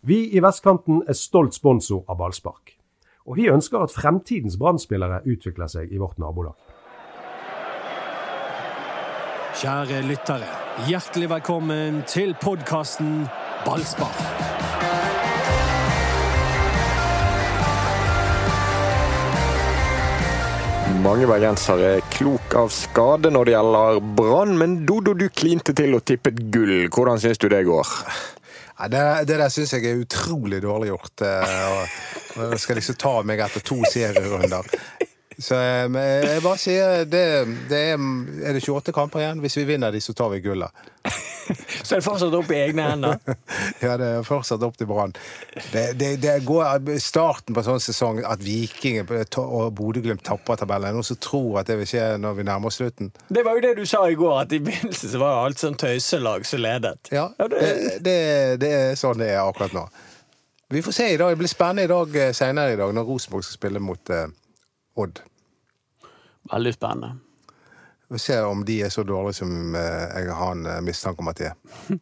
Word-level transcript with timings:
Vi 0.00 0.30
i 0.32 0.40
Vestkanten 0.40 1.02
er 1.04 1.12
stolt 1.12 1.52
sponsor 1.52 2.06
av 2.08 2.16
ballspark. 2.22 2.72
Og 3.28 3.36
vi 3.36 3.50
ønsker 3.52 3.82
at 3.84 3.92
fremtidens 3.92 4.56
brann 4.56 4.80
utvikler 4.80 5.68
seg 5.68 5.92
i 5.92 6.00
vårt 6.00 6.16
nabolag. 6.16 6.56
Kjære 9.60 10.00
lyttere, 10.08 10.48
hjertelig 10.88 11.28
velkommen 11.28 12.00
til 12.08 12.32
podkasten 12.40 13.28
Ballspark. 13.66 14.24
Mange 21.04 21.28
bergensere 21.28 21.96
er 21.98 22.08
klok 22.12 22.56
av 22.56 22.72
skade 22.72 23.28
når 23.32 23.44
det 23.44 23.52
gjelder 23.52 24.00
Brann, 24.16 24.56
men 24.56 24.80
Dodo, 24.88 25.12
du 25.12 25.28
klinte 25.28 25.76
til 25.76 25.92
og 25.96 26.06
tippet 26.08 26.40
gull. 26.52 26.88
Hvordan 26.88 27.20
syns 27.20 27.40
du 27.40 27.50
det 27.52 27.66
går? 27.68 27.88
Ja, 28.80 28.88
det, 28.88 29.00
det 29.28 29.36
der 29.42 29.50
syns 29.52 29.74
jeg 29.76 29.84
er 29.90 29.98
utrolig 30.00 30.62
dårlig 30.64 30.88
gjort. 30.94 31.20
eh, 31.20 31.66
og- 31.70 32.52
og 32.52 32.60
skal 32.62 32.76
liksom 32.78 32.94
ta 32.96 33.22
meg 33.26 33.40
etter 33.44 33.60
to 33.60 33.76
serierunder. 33.90 34.64
Så 35.40 35.56
eh, 35.56 35.88
jeg 36.26 36.42
bare 36.44 36.58
sier 36.60 37.04
det, 37.08 37.24
det 37.70 37.78
er, 37.94 38.02
er 38.44 38.56
det 38.56 38.60
28 38.66 38.92
kamper 38.96 39.22
igjen. 39.24 39.40
Hvis 39.40 39.56
vi 39.56 39.64
vinner 39.72 39.92
de, 39.94 40.00
så 40.04 40.12
tar 40.16 40.28
vi 40.34 40.42
gullet. 40.44 40.70
Så 41.82 41.96
er 41.96 41.98
det 41.98 42.04
fortsatt 42.06 42.34
opp 42.36 42.50
i 42.52 42.58
egne 42.60 42.84
hender. 42.86 43.16
Ja, 43.82 43.94
det 43.98 44.06
er 44.20 44.26
fortsatt 44.26 44.62
opp 44.62 44.76
til 44.78 44.86
Brann. 44.86 45.14
Det, 45.72 45.96
det, 45.98 46.10
det 46.22 46.34
går 46.46 46.84
starten 47.02 47.56
på 47.56 47.62
en 47.62 47.66
sånn 47.66 47.80
sesong 47.82 48.20
at 48.28 48.42
Viking 48.44 49.00
og 49.08 49.72
Bodø-Glimt 49.78 50.22
tapper 50.28 50.60
tabellen. 50.60 50.94
Noen 50.94 51.06
som 51.08 51.18
tror 51.18 51.58
at 51.62 51.70
det 51.72 51.78
vil 51.80 51.88
skje 51.90 52.04
når 52.22 52.36
vi 52.38 52.44
nærmer 52.46 52.70
oss 52.70 52.78
slutten? 52.78 53.08
Det 53.32 53.42
var 53.46 53.58
jo 53.58 53.64
det 53.64 53.72
du 53.80 53.82
sa 53.88 54.04
i 54.12 54.14
går, 54.20 54.36
at 54.44 54.54
i 54.54 54.60
begynnelsen 54.62 55.10
så 55.14 55.22
var 55.24 55.32
det 55.32 55.40
alt 55.48 55.64
sånn 55.64 55.78
tøyselag 55.80 56.46
som 56.46 56.62
ledet. 56.62 57.10
Ja, 57.16 57.26
Ja, 57.40 57.48
det, 57.50 57.64
det- 57.64 57.98
det, 58.06 58.16
det 58.62 58.70
er 58.76 58.94
sånn 59.00 59.18
det 59.24 59.32
er 59.32 59.40
akkurat 59.42 59.74
nå. 59.74 59.88
Vi 60.70 60.84
får 60.86 60.94
se 61.00 61.08
i 61.10 61.18
dag. 61.18 61.32
Det 61.34 61.40
blir 61.42 61.50
spennende 61.50 61.88
i 61.88 61.90
dag 61.90 62.20
eh, 62.28 62.30
senere 62.36 62.76
i 62.76 62.78
dag, 62.78 62.94
når 62.94 63.08
Rosenborg 63.10 63.42
skal 63.48 63.58
spille 63.58 63.82
mot 63.82 64.12
eh, 64.14 64.28
Odd. 65.00 65.18
Veldig 66.52 66.74
spennende. 66.74 67.12
Vi 68.10 68.18
ser 68.18 68.42
om 68.48 68.64
de 68.66 68.80
er 68.82 68.90
så 68.90 69.04
dårlige 69.06 69.38
som 69.38 69.74
eh, 69.78 70.06
jeg 70.24 70.34
har 70.34 70.52
en 70.56 70.66
eh, 70.66 70.80
mistanke 70.82 71.22
om 71.22 71.28
at 71.30 71.36
de 71.42 71.50
er. 71.52 71.58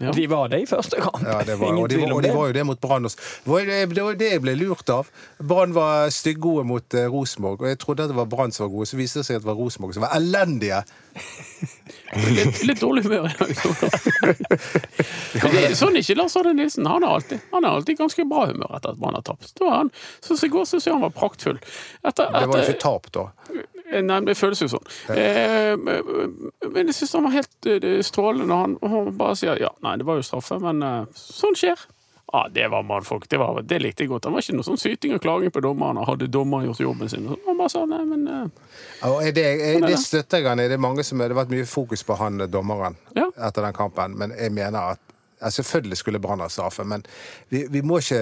Ja. 0.00 0.10
De 0.16 0.24
var 0.26 0.48
det 0.50 0.58
i 0.62 0.64
første 0.66 0.96
kamp. 0.98 1.20
Ja, 1.22 1.42
det 1.46 1.54
var, 1.60 1.68
Ingen 1.68 1.82
og, 1.84 1.88
de, 1.92 1.94
tvil 1.94 2.06
var- 2.08 2.10
om 2.10 2.16
og 2.16 2.22
de 2.24 2.28
det. 2.28 2.34
var 2.34 2.46
jo 2.48 2.54
det 2.56 2.62
mot 2.66 2.78
Brann 2.80 3.04
også. 3.06 3.18
Det 3.44 3.50
var 3.52 3.60
jo 3.60 3.66
det, 3.68 3.76
det 3.94 4.02
var 4.02 4.14
jo 4.14 4.18
det 4.18 4.30
jeg 4.32 4.40
ble 4.42 4.54
lurt 4.58 4.88
av. 4.90 5.10
Brann 5.38 5.74
var 5.76 6.08
styggode 6.10 6.64
mot 6.66 6.96
eh, 6.98 7.04
Rosenborg, 7.12 7.60
og 7.62 7.68
jeg 7.70 7.78
trodde 7.78 8.02
at 8.02 8.10
det 8.10 8.16
var 8.16 8.26
Brann 8.32 8.50
som 8.56 8.64
var 8.64 8.72
gode. 8.72 8.88
Så 8.90 8.98
viste 8.98 9.20
det 9.20 9.28
seg 9.28 9.36
at 9.38 9.44
det 9.44 9.50
var 9.52 9.60
Rosenborg 9.60 9.94
som 9.94 10.02
var 10.02 10.16
elendige. 10.16 10.80
Litt, 12.12 12.62
litt 12.68 12.80
dårlig 12.82 13.06
humør 13.06 13.28
i 13.30 13.36
dag. 13.38 13.52
Det 15.32 15.62
er 15.62 15.76
sånn 15.78 15.96
ikke 15.96 16.16
Lars 16.18 16.34
Arne 16.36 16.52
Nilsen. 16.58 16.86
Han 16.90 17.06
er 17.06 17.14
alltid 17.16 17.46
Han 17.54 17.64
er 17.64 17.76
alltid 17.78 18.00
ganske 18.02 18.26
bra 18.28 18.46
humør 18.50 18.74
etter 18.76 18.92
at 18.92 19.00
Brann 19.00 19.16
har 19.16 19.24
tapt. 19.26 19.54
Det 19.56 19.64
var 19.64 19.78
han, 19.78 19.92
så 20.20 20.36
I 20.36 20.50
går 20.52 20.66
syns 20.68 20.88
jeg 20.88 20.96
han 20.96 21.04
var 21.06 21.14
praktfull. 21.16 21.60
Etter, 22.04 22.28
Det 22.34 22.50
var 22.50 22.60
jo 22.60 22.66
ikke 22.68 22.82
tap, 22.84 23.08
da. 23.16 23.24
Nei, 23.92 24.18
det 24.24 24.36
føles 24.38 24.62
jo 24.64 24.70
sånn. 24.72 24.92
Eh, 25.12 25.72
men 25.76 26.88
jeg 26.92 26.96
syns 26.96 27.16
han 27.18 27.26
var 27.26 27.34
helt 27.34 27.68
eh, 27.68 27.98
strålende 28.04 28.56
han, 28.56 28.76
han 28.80 29.10
bare 29.18 29.36
sier 29.36 29.60
ja, 29.60 29.72
nei, 29.84 29.98
det 30.00 30.06
var 30.08 30.20
jo 30.20 30.24
straffe, 30.26 30.56
men 30.62 30.80
eh, 30.86 31.02
sånn 31.18 31.56
skjer. 31.58 31.80
Ja, 32.32 32.46
Det 32.50 32.68
var 32.72 32.82
mannfolk. 32.82 33.28
Det, 33.28 33.38
var, 33.38 33.60
det 33.62 33.78
likte 33.82 34.02
jeg 34.06 34.08
godt. 34.08 34.22
Det 34.24 34.32
var 34.32 34.40
ikke 34.40 34.54
noe 34.56 34.64
sånn 34.64 34.80
syting 34.80 35.12
og 35.16 35.20
klaging 35.20 35.52
på 35.52 35.60
dommeren. 35.60 36.00
Hadde 36.08 36.30
dommeren 36.32 36.70
gjort 36.70 36.80
jobben 36.80 37.08
sin? 37.12 37.26
Han 37.28 37.58
bare 37.60 37.68
sa 37.72 37.84
nei, 37.84 38.02
men 38.08 38.24
uh, 38.28 39.10
Og 39.10 39.20
det, 39.36 39.44
jeg, 39.44 39.60
er 39.76 39.80
det 39.84 39.90
det. 39.92 40.00
støtter 40.00 40.40
jeg 40.40 40.48
han 40.48 40.62
i. 40.64 40.68
Det 40.72 40.78
er 40.78 40.82
mange 40.82 41.04
som 41.04 41.20
Det 41.20 41.28
har 41.28 41.36
vært 41.42 41.52
mye 41.52 41.68
fokus 41.68 42.04
på 42.08 42.16
han 42.22 42.40
eh, 42.40 42.48
dommeren 42.48 42.96
Ja. 43.18 43.28
etter 43.36 43.66
den 43.68 43.76
kampen, 43.76 44.16
men 44.16 44.32
jeg 44.38 44.52
mener 44.56 44.94
at 44.94 45.00
ja, 45.42 45.50
Selvfølgelig 45.50 45.96
skulle 45.98 46.20
Brann 46.22 46.40
ha 46.40 46.46
straffe, 46.48 46.84
men 46.86 47.02
vi, 47.50 47.64
vi 47.70 47.80
må 47.82 47.98
ikke 47.98 48.18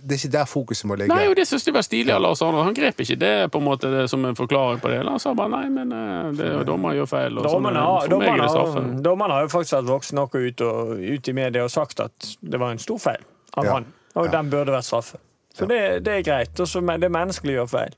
Det 0.00 0.14
er 0.14 0.20
ikke 0.20 0.32
der 0.36 0.44
fokuset 0.46 0.86
må 0.88 0.94
ligge. 0.94 1.10
Nei, 1.12 1.26
og 1.28 1.34
det 1.36 1.44
syns 1.50 1.66
jeg 1.66 1.74
var 1.74 1.82
stilig 1.84 2.14
av 2.14 2.22
Lars 2.22 2.40
Arne. 2.46 2.62
Han 2.64 2.76
grep 2.76 3.02
ikke 3.02 3.16
det 3.18 3.32
på 3.52 3.58
en 3.60 3.66
måte 3.66 3.90
det 3.92 4.04
som 4.12 4.24
en 4.28 4.38
forklaring 4.38 4.78
på 4.80 4.92
det. 4.94 5.00
Han 5.08 5.18
sa 5.20 5.34
bare 5.34 5.50
nei, 5.58 5.64
men 5.74 5.92
eh, 5.92 6.30
det, 6.38 6.52
dommer 6.70 6.94
gjør 6.96 7.10
feil. 7.10 7.36
Og 7.42 7.48
Dommerne 7.50 7.82
sånn, 7.82 8.06
er 8.06 8.14
dommerne, 8.14 8.46
det 8.46 8.54
straffe. 8.54 8.78
har, 8.86 9.02
dommerne 9.10 9.36
har 9.40 9.48
jo 9.48 9.52
faktisk 9.58 9.76
vært 9.80 9.90
voksne 9.90 10.20
nok 10.22 10.38
og 10.38 10.48
ut, 10.48 10.64
og, 10.70 10.96
ut 11.18 11.28
i 11.28 11.36
media 11.42 11.66
og 11.66 11.74
sagt 11.74 12.00
at 12.06 12.32
det 12.40 12.62
var 12.62 12.72
en 12.78 12.80
stor 12.82 13.02
feil 13.10 13.28
av 13.56 13.64
Ja. 13.64 13.72
han. 13.72 13.86
Og 14.14 14.26
Ja. 14.26 14.30
den 14.30 14.50
burde 14.50 14.72
vært 14.72 14.84
straffe. 14.84 15.18
Så 15.54 15.66
det, 15.68 16.04
det 16.04 16.12
er 16.18 16.22
greit. 16.22 16.54
også, 16.60 16.80
men 16.82 17.00
det 17.00 17.06
er 17.06 17.10
menneskelig 17.18 17.52
å 17.54 17.58
gjøre 17.62 17.68
feil. 17.68 17.94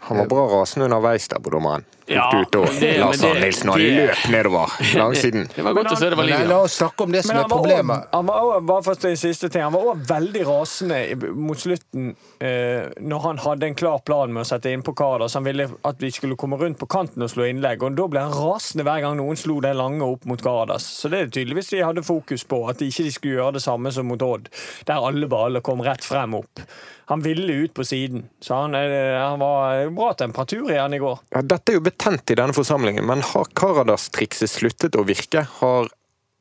Han 0.00 0.16
var 0.18 0.26
bra 0.26 0.46
rasende 0.48 0.84
underveis 0.88 1.28
der 1.28 1.38
på 1.38 1.50
dommeren. 1.50 1.84
Ja, 2.08 2.28
ut, 2.40 2.54
og 2.56 2.64
la 2.66 2.80
det- 2.80 2.92
Arne 3.04 3.40
Nilsen 3.40 3.68
og 3.70 3.78
det- 3.78 3.90
løp 4.08 4.28
nedover 4.32 4.74
langsiden. 4.96 5.48
Det 5.56 5.64
var 5.64 5.74
godt 5.74 5.92
å 5.92 5.96
se 5.98 6.08
det 6.08 6.16
var 6.16 6.24
Men 6.24 6.40
liv. 6.40 6.48
la 6.48 6.58
oss 6.64 6.76
snakke 6.78 7.04
om 7.04 7.12
det 7.12 7.22
som 7.24 7.36
er 7.36 7.40
han 7.42 7.48
var 7.50 7.58
problemet. 7.58 7.96
også- 7.98 8.08
han 8.12 8.26
var 8.26 8.40
også, 8.40 8.66
bare 8.66 8.82
for 8.82 9.08
en 9.08 9.16
siste 9.16 9.48
ting, 9.52 9.62
han 9.62 9.72
var 9.72 9.82
òg 9.92 10.06
veldig 10.08 10.44
rasende 10.48 11.34
mot 11.36 11.58
slutten 11.58 12.14
eh, 12.40 12.88
når 13.00 13.20
han 13.22 13.38
hadde 13.38 13.66
en 13.66 13.74
klar 13.74 13.98
plan 14.06 14.32
med 14.32 14.44
å 14.44 14.48
sette 14.48 14.72
inn 14.72 14.82
på 14.82 14.94
Kardas. 14.96 15.34
Han 15.34 15.44
ville 15.44 15.68
at 15.84 15.98
vi 16.00 16.10
skulle 16.10 16.36
komme 16.36 16.56
rundt 16.58 16.78
på 16.78 16.86
kanten 16.88 17.22
og 17.22 17.30
slå 17.30 17.44
innlegg, 17.50 17.82
og 17.82 17.96
da 17.96 18.06
ble 18.08 18.20
han 18.20 18.32
rasende 18.32 18.84
hver 18.88 19.00
gang 19.04 19.16
noen 19.18 19.36
slo 19.36 19.60
den 19.60 19.76
lange 19.76 20.02
opp 20.02 20.24
mot 20.24 20.40
Karadas. 20.42 20.86
Så 20.88 21.10
det 21.10 21.20
er 21.20 21.26
tydeligvis 21.34 21.70
de 21.70 21.82
hadde 21.84 22.02
fokus 22.06 22.44
på, 22.44 22.62
at 22.70 22.78
de 22.78 22.88
ikke 22.88 23.12
skulle 23.12 23.36
gjøre 23.40 23.52
det 23.58 23.62
samme 23.62 23.92
som 23.92 24.06
mot 24.08 24.22
Odd, 24.22 24.48
der 24.86 24.94
alle 25.04 25.28
baller 25.28 25.60
kom 25.60 25.80
rett 25.84 26.04
frem 26.04 26.34
opp. 26.38 26.60
Han 27.08 27.22
ville 27.24 27.54
ut 27.64 27.72
på 27.72 27.84
siden, 27.88 28.26
så 28.44 28.54
han, 28.66 28.74
eh, 28.76 29.16
han 29.18 29.38
var 29.40 29.88
bra 29.96 30.10
temperatur 30.12 30.70
i 30.70 30.76
han 30.76 30.92
i 30.92 30.98
går. 31.00 31.18
Ja, 31.32 31.40
dette 31.40 31.72
er 31.72 31.78
jo 31.78 31.80
betent 31.98 32.30
i 32.30 32.34
denne 32.38 32.54
forsamlingen, 32.54 33.06
men 33.06 33.22
har 33.22 33.48
Karadas-trikset 33.58 34.50
sluttet 34.50 34.96
å 34.96 35.04
virke? 35.06 35.46
Har 35.60 35.88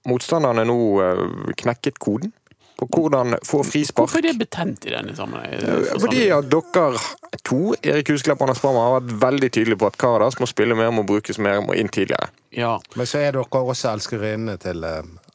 motstanderne 0.07 0.65
nå 0.67 0.77
eh, 1.03 1.23
knekket 1.57 1.97
koden 1.99 2.31
på 2.77 2.85
hvordan 2.93 3.39
få 3.45 3.63
frispark? 3.65 4.05
Hvorfor 4.05 4.21
er 4.21 4.29
det 4.29 4.37
betent 4.45 4.85
i 4.85 4.93
denne 4.93 5.15
sammenhengen? 5.17 5.87
Fordi 5.97 6.27
at 6.31 6.49
dere 6.51 7.39
to, 7.41 7.73
Erik 7.81 8.11
Husklepp 8.13 8.41
og 8.41 8.47
Anders 8.47 8.61
Brammer, 8.61 8.85
har 8.85 8.99
vært 8.99 9.15
veldig 9.23 9.49
tydelige 9.49 9.81
på 9.81 9.89
at 9.89 9.97
Karadas 9.97 10.37
må 10.39 10.47
spille 10.49 10.77
mer, 10.77 10.93
må 10.93 11.05
brukes 11.07 11.41
mer, 11.41 11.63
må 11.65 11.73
inn 11.73 11.89
tidligere. 11.89 12.29
Ja. 12.53 12.75
Men 12.95 13.09
så 13.09 13.23
er 13.23 13.33
dere 13.33 13.63
også 13.63 13.95
elskerinnene 13.95 14.59
til 14.61 14.85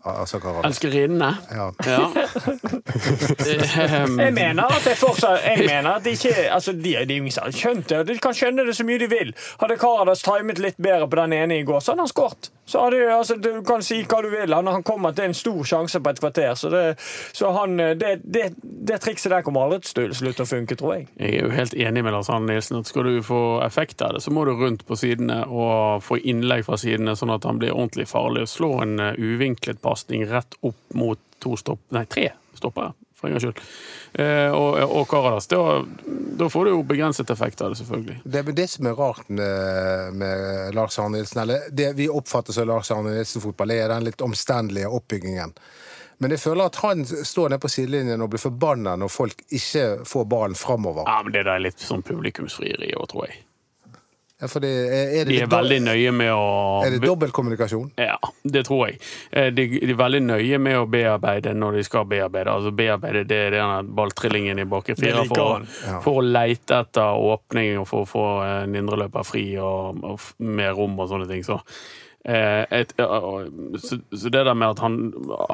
eh, 0.04 0.22
Asa 0.22 0.38
Elskerinnene. 0.64 1.36
Ja. 1.50 1.72
Ja. 1.86 2.10
Jeg 4.22 4.32
mener 4.32 4.64
at 4.64 4.84
det 4.84 4.96
fortsatt 5.00 5.44
Jeg 5.46 5.66
mener 5.66 5.90
at 5.96 6.04
de 6.04 6.10
ikke 6.16 6.34
altså 6.52 6.72
de, 6.72 6.94
de 7.08 7.16
er 7.16 7.22
jo 7.22 7.56
skjønt 7.56 7.90
det. 7.90 8.02
De 8.08 8.18
kan 8.22 8.34
skjønne 8.36 8.66
det 8.66 8.76
så 8.76 8.86
mye 8.86 9.00
de 9.02 9.08
vil. 9.10 9.32
Hadde 9.60 9.78
Karadas 9.80 10.24
timet 10.26 10.60
litt 10.62 10.80
bedre 10.82 11.08
på 11.08 11.20
den 11.22 11.36
ene 11.36 11.60
i 11.60 11.66
går, 11.66 11.80
så 11.80 11.92
hadde 11.92 12.06
han 12.06 12.12
skåret. 12.12 12.50
Så 12.66 12.84
hadde, 12.84 13.00
altså, 13.10 13.36
du 13.42 13.50
kan 13.66 13.82
si 13.84 14.02
hva 14.06 14.20
du 14.22 14.30
vil. 14.32 14.54
Han, 14.54 14.70
han 14.70 14.84
kommer 14.86 15.14
til 15.16 15.28
en 15.28 15.36
stor 15.36 15.64
sjanse 15.66 16.00
på 16.00 16.12
et 16.12 16.20
kvarter. 16.22 16.52
Så, 16.56 16.70
det, 16.72 16.84
så 17.34 17.50
han, 17.56 17.76
det, 17.98 18.12
det, 18.22 18.52
det 18.62 19.00
trikset 19.02 19.34
der 19.34 19.44
kommer 19.44 19.66
aldri 19.66 19.82
til 19.84 20.12
å 20.12 20.16
slutte 20.16 20.46
å 20.46 20.48
funke, 20.48 20.78
tror 20.78 20.94
jeg. 20.96 21.08
Jeg 21.18 21.40
er 21.40 21.48
jo 21.48 21.52
helt 21.52 21.74
enig 21.74 22.04
med 22.06 22.14
Lars 22.14 22.30
Arne 22.32 22.52
Nilsen 22.52 22.80
at 22.80 22.88
skal 22.88 23.08
du 23.08 23.18
få 23.26 23.42
effekt 23.66 24.02
av 24.02 24.16
det, 24.16 24.22
så 24.24 24.32
må 24.34 24.46
du 24.46 24.54
rundt 24.56 24.86
på 24.88 24.98
sidene 24.98 25.42
og 25.50 26.04
få 26.06 26.20
innlegg 26.22 26.64
fra 26.68 26.78
sidene, 26.80 27.16
sånn 27.18 27.34
at 27.34 27.48
han 27.48 27.60
blir 27.60 27.74
ordentlig 27.74 28.08
farlig. 28.10 28.46
Slå 28.52 28.76
en 28.86 28.96
uvinklet 29.18 29.62
uvinklet 29.62 29.82
pasning 29.92 30.24
rett 30.32 30.56
opp 30.64 30.96
mot 30.96 31.20
to 31.42 31.54
stopp... 31.60 31.84
Nei, 31.92 32.06
tre 32.10 32.32
stoppere, 32.54 32.92
for 33.14 33.28
en 33.28 33.32
gangs 33.32 33.44
skyld. 33.44 33.60
Eh, 34.12 34.50
og, 34.54 34.78
og 34.82 35.08
Karadas. 35.08 35.48
Da, 35.50 35.84
da 36.38 36.48
får 36.52 36.64
du 36.64 36.70
jo 36.74 36.82
begrenset 36.86 37.30
effekt 37.30 37.60
av 37.60 37.72
det, 37.72 37.80
selvfølgelig. 37.80 38.18
Det 38.24 38.42
er 38.42 38.56
det 38.56 38.68
som 38.70 38.88
er 38.88 38.98
rart 38.98 39.28
med, 39.28 40.18
med 40.20 40.74
Lars 40.76 40.98
Arne 41.02 41.18
Nilsen, 41.18 41.42
eller 41.44 41.70
det 41.70 41.92
vi 41.98 42.08
oppfatter 42.12 42.54
som 42.56 42.68
Lars 42.68 42.92
Arne 42.94 43.14
Nilsen-fotball, 43.16 43.74
er 43.74 43.88
den 43.94 44.06
litt 44.08 44.24
omstendelige 44.24 44.90
oppbyggingen. 45.00 45.56
Men 46.22 46.30
jeg 46.30 46.42
føler 46.44 46.68
at 46.70 46.76
han 46.84 47.02
står 47.08 47.50
nede 47.50 47.62
på 47.64 47.70
sidelinjen 47.72 48.22
og 48.22 48.30
blir 48.30 48.42
forbanna 48.42 48.94
når 49.00 49.10
folk 49.10 49.40
ikke 49.50 50.04
får 50.06 50.28
ballen 50.30 50.54
framover. 50.58 51.08
Ja, 51.08 51.18
men 51.24 51.34
det 51.34 51.42
der 51.48 51.56
er 51.56 51.64
litt 51.64 51.82
sånn 51.82 52.04
publikumsfrieri 52.06 52.92
òg, 52.94 53.08
tror 53.10 53.26
jeg. 53.26 53.40
Ja, 54.42 54.48
for 54.50 54.64
det, 54.64 54.72
er, 54.72 55.12
det 55.22 55.28
De 55.28 55.36
er 55.44 55.50
veldig 55.52 55.78
nøye 55.84 56.12
med 56.16 56.32
å 56.34 56.46
Er 56.82 56.96
det 56.96 57.02
dobbeltkommunikasjon? 57.04 57.92
Ja, 58.00 58.16
det 58.42 58.64
tror 58.66 58.88
jeg. 58.88 58.98
Eh, 59.30 59.52
De, 59.54 59.68
de 59.76 59.92
er 59.92 60.00
veldig 60.00 60.22
nøye 60.24 60.58
med 60.58 60.80
å 60.80 60.88
bearbeide 60.90 61.52
når 61.54 61.78
de 61.78 61.84
skal 61.86 62.08
bearbeide. 62.10 62.50
Altså 62.50 62.72
Bearbeide 62.74 63.22
det 63.28 63.38
er 63.46 63.56
denne 63.58 63.84
balltrillingen 63.94 64.64
i 64.64 64.66
bakre 64.66 64.96
fire 64.98 65.26
for, 65.30 65.68
ja. 65.86 66.00
for 66.02 66.22
å 66.22 66.26
leite 66.26 66.80
etter 66.82 67.22
åpning 67.28 67.76
og 67.84 67.86
for 67.90 68.06
å 68.06 68.10
få 68.16 68.26
en 68.48 68.80
indreløper 68.82 69.28
fri 69.28 69.46
og, 69.60 70.02
og 70.02 70.26
med 70.40 70.62
mer 70.62 70.74
rom 70.78 70.98
og 71.00 71.10
sånne 71.10 71.28
ting. 71.30 71.44
Så, 71.46 71.58
eh, 72.24 72.64
et, 72.80 72.94
så, 72.98 74.00
så 74.10 74.32
det 74.32 74.44
der 74.48 74.54
med 74.58 74.74
at 74.74 74.82
han, 74.84 74.98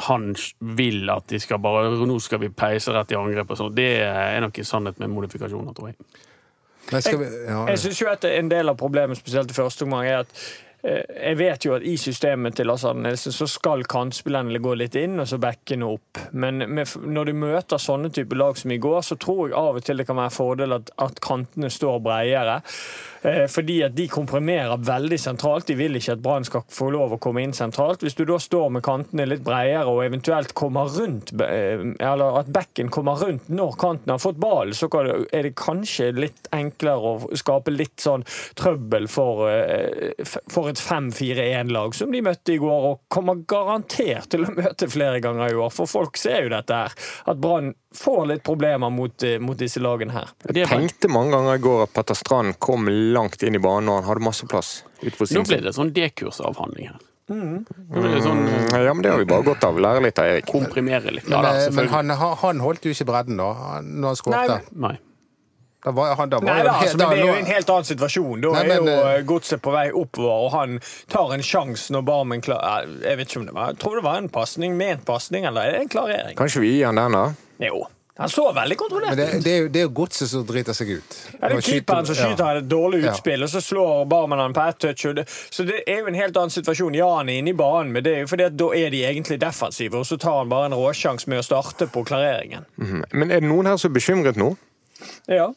han 0.09 0.31
vil 0.79 1.09
at 1.13 1.29
de 1.33 1.41
skal 1.43 1.61
bare 1.65 1.93
Nå 1.99 2.19
skal 2.25 2.43
vi 2.43 2.53
peise 2.55 2.95
rett 2.95 3.13
i 3.13 3.19
angrep 3.19 3.55
og 3.55 3.61
sånn, 3.61 3.77
det 3.77 3.91
er 4.07 4.41
nok 4.45 4.59
en 4.59 4.69
sannhet 4.69 5.01
med 5.03 5.13
modifikasjoner, 5.15 5.77
tror 5.77 5.93
jeg. 5.93 6.01
Ja, 6.93 7.67
Jeg 7.69 7.79
synes 7.79 8.01
jo 8.01 8.07
at 8.11 8.25
En 8.25 8.51
del 8.51 8.69
av 8.69 8.77
problemet, 8.77 9.17
spesielt 9.17 9.51
i 9.51 9.55
første 9.55 9.83
omgang, 9.83 10.07
er 10.09 10.19
at 10.19 10.27
jeg 10.83 11.37
vet 11.41 11.65
jo 11.67 11.75
at 11.75 11.83
i 11.83 11.97
systemet 11.99 12.55
til 12.55 12.69
Lars 12.71 12.85
Arne 12.87 13.09
Nilsen 13.09 13.35
så 13.35 13.49
skal 13.51 13.83
kantspillerne 13.91 14.61
gå 14.63 14.77
litt 14.79 14.95
inn, 15.01 15.19
og 15.19 15.27
så 15.27 15.39
backene 15.43 15.89
opp. 15.91 16.21
Men 16.39 16.63
når 16.63 17.31
du 17.31 17.35
møter 17.35 17.83
sånne 17.83 18.13
type 18.15 18.37
lag 18.39 18.57
som 18.61 18.71
i 18.71 18.79
går, 18.79 19.01
så 19.03 19.19
tror 19.19 19.49
jeg 19.49 19.59
av 19.59 19.81
og 19.81 19.85
til 19.89 19.99
det 19.99 20.07
kan 20.07 20.21
være 20.21 20.35
fordel 20.39 20.77
at, 20.79 20.93
at 21.03 21.19
kantene 21.25 21.71
står 21.73 21.99
bredere. 22.05 22.61
Eh, 23.27 23.49
fordi 23.51 23.81
at 23.83 23.97
de 23.99 24.05
komprimerer 24.07 24.79
veldig 24.87 25.19
sentralt. 25.19 25.67
De 25.67 25.75
vil 25.75 25.99
ikke 25.99 26.15
at 26.15 26.23
Brann 26.23 26.47
skal 26.47 26.63
få 26.71 26.93
lov 26.95 27.17
å 27.17 27.19
komme 27.19 27.43
inn 27.43 27.53
sentralt. 27.57 28.05
Hvis 28.07 28.15
du 28.15 28.23
da 28.29 28.39
står 28.39 28.69
med 28.77 28.85
kantene 28.87 29.27
litt 29.27 29.43
bredere 29.43 29.91
og 29.91 30.05
eventuelt 30.07 30.55
kommer 30.59 30.87
rundt, 30.95 31.33
eh, 31.43 31.83
eller 31.99 32.39
at 32.45 32.53
backen 32.55 32.93
kommer 32.95 33.19
rundt 33.19 33.51
når 33.51 33.75
kanten 33.83 34.15
har 34.15 34.23
fått 34.23 34.39
ballen, 34.39 34.77
så 34.79 34.87
er 35.35 35.43
det 35.49 35.57
kanskje 35.59 36.13
litt 36.15 36.47
enklere 36.55 37.17
å 37.19 37.35
skape 37.43 37.75
litt 37.75 37.99
sånn 38.07 38.23
trøbbel 38.59 39.11
for, 39.11 39.49
eh, 39.51 40.13
f- 40.23 40.39
for 40.69 40.77
et 40.77 40.83
5-4-1-lag 40.83 41.95
som 41.97 42.13
de 42.13 42.21
møtte 42.25 42.55
i 42.55 42.61
går, 42.61 42.87
og 42.91 43.01
kommer 43.13 43.41
garantert 43.49 44.29
til 44.33 44.45
å 44.47 44.53
møte 44.55 44.89
flere 44.91 45.23
ganger 45.25 45.53
i 45.53 45.59
år. 45.59 45.73
For 45.75 45.91
folk 45.91 46.19
ser 46.21 46.45
jo 46.47 46.53
dette 46.53 46.77
her, 46.83 46.97
at 47.29 47.41
Brann 47.43 47.73
får 47.97 48.25
litt 48.33 48.45
problemer 48.47 48.93
mot, 48.93 49.23
eh, 49.25 49.39
mot 49.41 49.59
disse 49.59 49.81
lagene 49.83 50.15
her. 50.17 50.33
Jeg 50.53 50.69
tenkte 50.69 51.11
mange 51.13 51.33
ganger 51.37 51.59
i 51.59 51.65
går 51.65 51.85
at 51.87 51.95
Petter 51.97 52.19
Strand 52.19 52.59
kom 52.63 52.89
langt 52.89 53.43
inn 53.43 53.57
i 53.57 53.63
banen 53.63 53.89
og 53.93 54.03
han 54.03 54.11
hadde 54.11 54.27
masse 54.29 54.49
plass. 54.49 54.83
Ut 55.03 55.15
på 55.17 55.29
nå 55.33 55.45
ble 55.47 55.63
det 55.65 55.77
sånn 55.77 55.95
D-kursavhandling 55.97 56.93
her. 56.93 57.05
Mm. 57.29 57.67
det 57.93 58.23
sånn 58.25 58.39
Mm, 58.41 58.71
Ja, 58.73 58.95
men 58.95 59.03
det 59.05 59.11
har 59.13 59.19
vi 59.21 59.27
bare 59.29 59.45
godt 59.45 59.65
av. 59.65 59.77
Lære 59.77 60.01
litt 60.01 60.19
av 60.19 60.31
Erik. 60.31 60.47
komprimere 60.49 61.13
litt. 61.13 61.29
Men, 61.29 61.37
Ja 61.37 61.43
da, 61.43 61.67
eh, 61.67 61.71
men 61.77 61.89
han, 61.89 62.09
han 62.11 62.37
han 62.41 62.61
holdt 62.65 62.89
jo 62.89 62.95
ikke 62.95 63.05
bredden 63.05 63.37
da, 63.37 63.81
når 63.85 64.17
han 64.25 64.49
Nei. 64.49 64.89
Nei. 64.89 64.99
Da 65.85 65.93
var, 65.95 66.17
han, 66.19 66.31
da 66.31 66.41
var 66.43 66.49
Nei 66.49 66.63
da, 66.67 66.73
altså, 66.75 66.97
men 66.99 67.11
det 67.15 67.19
er 67.21 67.29
jo 67.29 67.35
en 67.39 67.47
helt 67.53 67.69
annen 67.71 67.87
situasjon. 67.87 68.41
Da 68.43 68.51
Nei, 68.57 68.63
er 68.67 68.81
jo 68.81 68.87
eh, 68.91 69.11
eh, 69.19 69.21
godset 69.29 69.63
på 69.63 69.71
vei 69.77 69.85
oppover, 69.95 70.47
og 70.49 70.49
han 70.57 70.81
tar 71.13 71.35
en 71.37 71.45
sjanse 71.47 71.95
når 71.95 72.03
Barmen 72.09 72.43
klarer 72.43 72.89
Jeg 73.05 73.21
vet 73.21 73.31
ikke 73.31 73.41
om 73.45 73.47
det 73.47 73.55
var 73.55 73.71
Jeg 73.71 73.79
tror 73.85 73.95
det 74.01 74.03
var 74.09 74.19
en 74.19 74.27
pasning, 74.35 74.75
ment 74.81 75.05
pasning, 75.07 75.47
eller 75.47 75.69
er 75.69 75.77
det 75.79 75.85
en 75.87 75.93
klarering? 75.95 76.35
Kanskje 76.41 76.65
vi 76.65 76.73
gir 76.75 76.91
han 76.91 76.99
den, 76.99 77.15
da? 77.15 77.23
Jo. 77.71 77.85
Han 78.19 78.29
så 78.35 78.49
veldig 78.53 78.77
kontrollert 78.81 79.15
Men 79.15 79.19
det, 79.21 79.27
ut. 79.37 79.45
det, 79.45 79.51
er 79.53 79.59
jo, 79.63 79.67
det 79.71 79.79
er 79.79 79.85
jo 79.87 79.91
godset 79.95 80.27
som 80.33 80.43
driter 80.49 80.75
seg 80.75 80.89
ut. 80.97 81.19
Ja, 81.37 81.53
det 81.53 81.61
er 81.61 81.61
keeperen 81.69 82.09
som 82.09 82.17
skyter 82.19 82.43
ja. 82.57 82.63
et 82.65 82.67
dårlig 82.73 83.05
Ja. 83.05 83.13
utspill, 83.13 83.47
og 83.47 83.53
så 83.53 83.63
slår 83.63 84.09
Barmen 84.11 84.43
han 84.43 84.57
på 84.57 84.65
ett 84.67 84.81
touch. 84.83 85.05
Og 85.07 85.15
det, 85.21 85.29
så 85.55 85.63
det 85.69 85.85
er 85.87 86.01
jo 86.03 86.11
en 86.11 86.19
helt 86.19 86.41
annen 86.43 86.51
situasjon. 86.51 86.99
Ja, 86.99 87.13
han 87.21 87.31
er 87.31 87.39
inne 87.39 87.55
i 87.55 87.59
banen, 87.61 87.93
men 87.95 88.03
det 88.03 88.17
er 88.17 88.25
jo 88.25 88.33
fordi 88.35 88.49
at 88.49 88.59
da 88.59 88.73
er 88.75 88.91
de 88.91 89.05
egentlig 89.07 89.39
defensive, 89.47 90.03
og 90.03 90.11
så 90.11 90.19
tar 90.19 90.41
han 90.41 90.51
bare 90.51 90.73
en 90.73 90.75
råsjanse 90.75 91.31
med 91.31 91.45
å 91.45 91.47
starte 91.47 91.87
på 91.95 92.03
klareringen. 92.11 92.67
Mhm. 92.83 93.05
Men 93.15 93.31
er 93.31 93.47
det 93.47 93.53
noen 93.55 93.71
her 93.71 93.79
som 93.79 93.93
er 93.93 94.01
bekymret 94.01 94.43
nå? 94.43 94.51
Ja. 95.31 95.53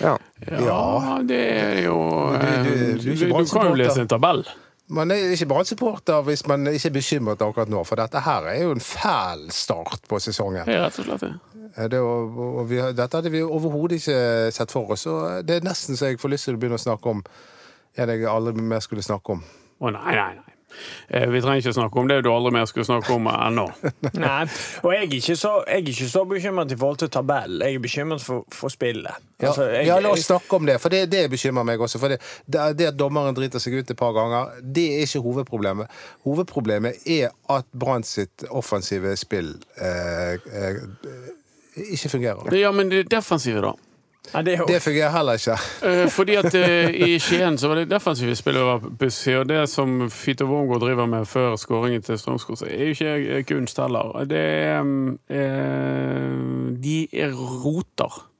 Ja. 0.00 0.16
Ja, 0.50 1.18
det 1.26 1.40
er 1.52 1.82
jo 1.84 1.96
eh, 2.34 2.62
du- 2.64 2.98
du 2.98 3.14
Du, 3.16 3.26
du 3.26 3.44
kan 3.52 3.66
jo 3.70 3.74
lese 3.74 4.00
en 4.00 4.08
tabell. 4.08 4.44
Man 4.88 5.10
er 5.10 5.30
ikke 5.32 5.46
Brann-supporter 5.48 6.22
hvis 6.26 6.46
man 6.46 6.66
ikke 6.68 6.88
er 6.90 6.92
bekymret 6.92 7.40
akkurat 7.42 7.68
nå, 7.72 7.84
for 7.88 7.96
dette 7.96 8.20
her 8.20 8.44
er 8.52 8.62
jo 8.62 8.72
en 8.76 8.80
fæl 8.84 9.46
start 9.50 10.02
på 10.08 10.18
sesongen. 10.20 10.68
Er 10.68 10.82
rett 10.84 10.98
og 10.98 11.04
slett 11.06 11.20
det. 11.20 11.32
Eh, 11.78 11.88
Det, 11.88 11.98
og, 12.00 12.38
og 12.60 12.68
vi, 12.70 12.76
dette 12.92 13.16
hadde 13.16 13.30
vi 13.32 13.40
overhodet 13.42 13.92
ikke 14.02 14.52
sett 14.52 14.70
for 14.70 14.90
oss, 14.92 15.06
og 15.06 15.46
det 15.46 15.56
er 15.56 15.64
nesten 15.68 15.96
så 15.96 16.06
jeg 16.12 16.20
får 16.20 16.28
lyst 16.36 16.44
til 16.44 16.54
å 16.54 16.58
begynne 16.60 16.76
å 16.76 16.84
snakke 16.84 17.06
om 17.10 17.24
en 17.96 18.08
jeg 18.08 18.26
aldri 18.26 18.52
mer 18.60 18.80
skulle 18.84 19.02
snakke 19.02 19.32
om. 19.38 19.42
Å 19.80 19.90
nei, 19.90 20.14
nei, 20.14 20.34
nei. 20.34 20.53
Eh, 21.08 21.26
Vi 21.30 21.40
trenger 21.40 21.60
ikke 21.62 21.72
snakke 21.76 22.00
om 22.02 22.08
det 22.08 22.20
du 22.24 22.30
aldri 22.32 22.52
mer 22.52 22.66
skulle 22.70 22.86
snakke 22.88 23.12
om 23.14 23.26
ennå. 23.32 23.66
Nei, 24.24 24.42
og 24.82 24.92
jeg 24.94 25.02
er 25.04 25.14
ikke 25.18 25.36
så, 25.36 25.52
jeg 25.68 25.82
er 25.82 25.92
ikke 25.94 26.08
så 26.10 26.24
bekymret 26.30 26.72
i 26.72 26.78
forhold 26.80 26.98
til 27.04 27.10
tabell. 27.14 27.58
Jeg 27.64 27.74
er 27.78 27.84
bekymret 27.84 28.22
for, 28.24 28.44
for 28.52 28.68
spillet. 28.72 29.22
Ja, 29.42 29.48
Altså, 29.50 29.64
jeg- 29.74 29.86
ja, 29.86 29.98
la 30.00 30.08
oss 30.14 30.24
snakke 30.28 30.56
om 30.56 30.66
det, 30.66 30.78
for 30.80 30.88
det, 30.94 31.04
det 31.12 31.24
bekymrer 31.30 31.64
meg 31.68 31.80
også. 31.80 31.98
For 32.00 32.08
det, 32.14 32.20
det, 32.46 32.64
det 32.78 32.86
at 32.92 32.98
dommeren 32.98 33.34
driter 33.36 33.58
seg 33.62 33.74
ut 33.80 33.90
et 33.90 33.98
par 33.98 34.12
ganger, 34.16 34.54
det 34.62 34.84
er 34.94 35.06
ikke 35.08 35.20
hovedproblemet. 35.24 35.90
Hovedproblemet 36.24 37.02
er 37.06 37.30
at 37.50 37.66
Brann 37.74 38.02
sitt 38.06 38.44
offensive 38.50 39.16
spill 39.20 39.54
eh, 39.76 40.38
eh, 40.38 40.78
ikke 41.94 42.08
fungerer. 42.12 42.54
Ja, 42.54 42.70
men 42.72 42.88
det 42.92 43.08
defensive, 43.10 43.60
da? 43.64 43.72
Ja, 44.32 44.42
det 44.42 44.58
Det 44.68 44.82
fungerer 44.82 45.10
heller 45.10 45.32
ikke. 45.32 45.58
Eh, 45.82 46.08
Fordi 46.10 46.34
at 46.34 46.54
eh, 46.54 46.90
i 47.08 47.18
Skien 47.18 47.58
så 47.58 47.68
var 47.68 47.74
det 47.82 47.90
defensive 47.90 48.34
pussig, 48.98 49.36
og 49.38 49.48
det 49.48 49.68
som 49.68 50.10
Fito 50.10 50.44
Wormgård 50.44 50.80
driver 50.80 51.06
med 51.06 51.26
før 51.26 51.56
skåringen 51.56 52.02
til 52.02 52.18
Strømsgodset, 52.18 52.68
er 52.72 52.84
jo 52.84 52.90
ikke 52.90 53.38
eh, 53.38 53.44
kunst 53.44 53.78
heller. 53.78 54.24
Det 54.24 54.38
er 54.38 54.80
eh, 55.30 56.74
De 56.84 57.08
er 57.12 57.32
roter. 57.64 58.33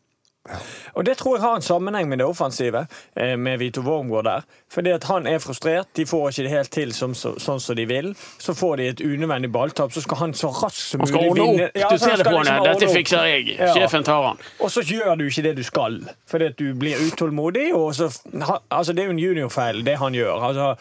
Og 0.94 1.04
det 1.06 1.16
tror 1.18 1.36
jeg 1.36 1.42
har 1.42 1.56
en 1.56 1.62
sammenheng 1.64 2.08
med 2.08 2.18
det 2.20 2.26
offensive, 2.26 2.86
eh, 3.16 3.36
med 3.36 3.58
Vito 3.58 3.80
Wormgård 3.80 4.24
der. 4.24 4.42
Fordi 4.74 4.90
at 4.90 5.04
han 5.04 5.26
er 5.26 5.38
frustrert, 5.38 5.86
de 5.96 6.04
får 6.06 6.28
ikke 6.28 6.42
det 6.42 6.50
helt 6.50 6.70
til 6.74 6.92
som, 6.92 7.14
så, 7.14 7.32
sånn 7.40 7.60
som 7.62 7.76
de 7.78 7.86
vil. 7.86 8.10
Så 8.42 8.54
får 8.58 8.76
de 8.76 8.88
et 8.90 9.00
unødvendig 9.00 9.52
balltap, 9.54 9.92
så 9.94 10.02
skal 10.04 10.16
han 10.20 10.34
så 10.34 10.50
raskt 10.50 10.82
som 10.90 11.00
Han 11.00 11.06
skal 11.08 11.20
mulig 11.20 11.30
ordne 11.30 11.46
vinne. 11.46 11.68
opp! 11.68 11.78
Ja, 11.80 11.88
Du 11.88 11.98
ser 11.98 12.16
det 12.20 12.26
på 12.26 12.36
henne. 12.42 12.56
Dette 12.66 12.88
fikser 12.92 13.24
jeg. 13.30 13.54
Ja. 13.58 13.70
Sjefen 13.74 14.04
tar 14.04 14.22
han. 14.26 14.42
Og 14.60 14.70
så 14.74 14.82
gjør 14.84 15.14
du 15.18 15.24
ikke 15.28 15.42
det 15.46 15.54
du 15.56 15.62
skal, 15.62 16.00
fordi 16.28 16.50
at 16.52 16.58
du 16.58 16.74
blir 16.74 17.00
utålmodig. 17.06 17.70
Og 17.74 17.94
så, 17.94 18.10
altså 18.70 18.92
det 18.92 19.04
er 19.04 19.08
jo 19.12 19.16
en 19.16 19.22
juniorfeil, 19.22 19.84
det 19.86 19.96
han 20.02 20.12
gjør. 20.18 20.44
Altså, 20.50 20.74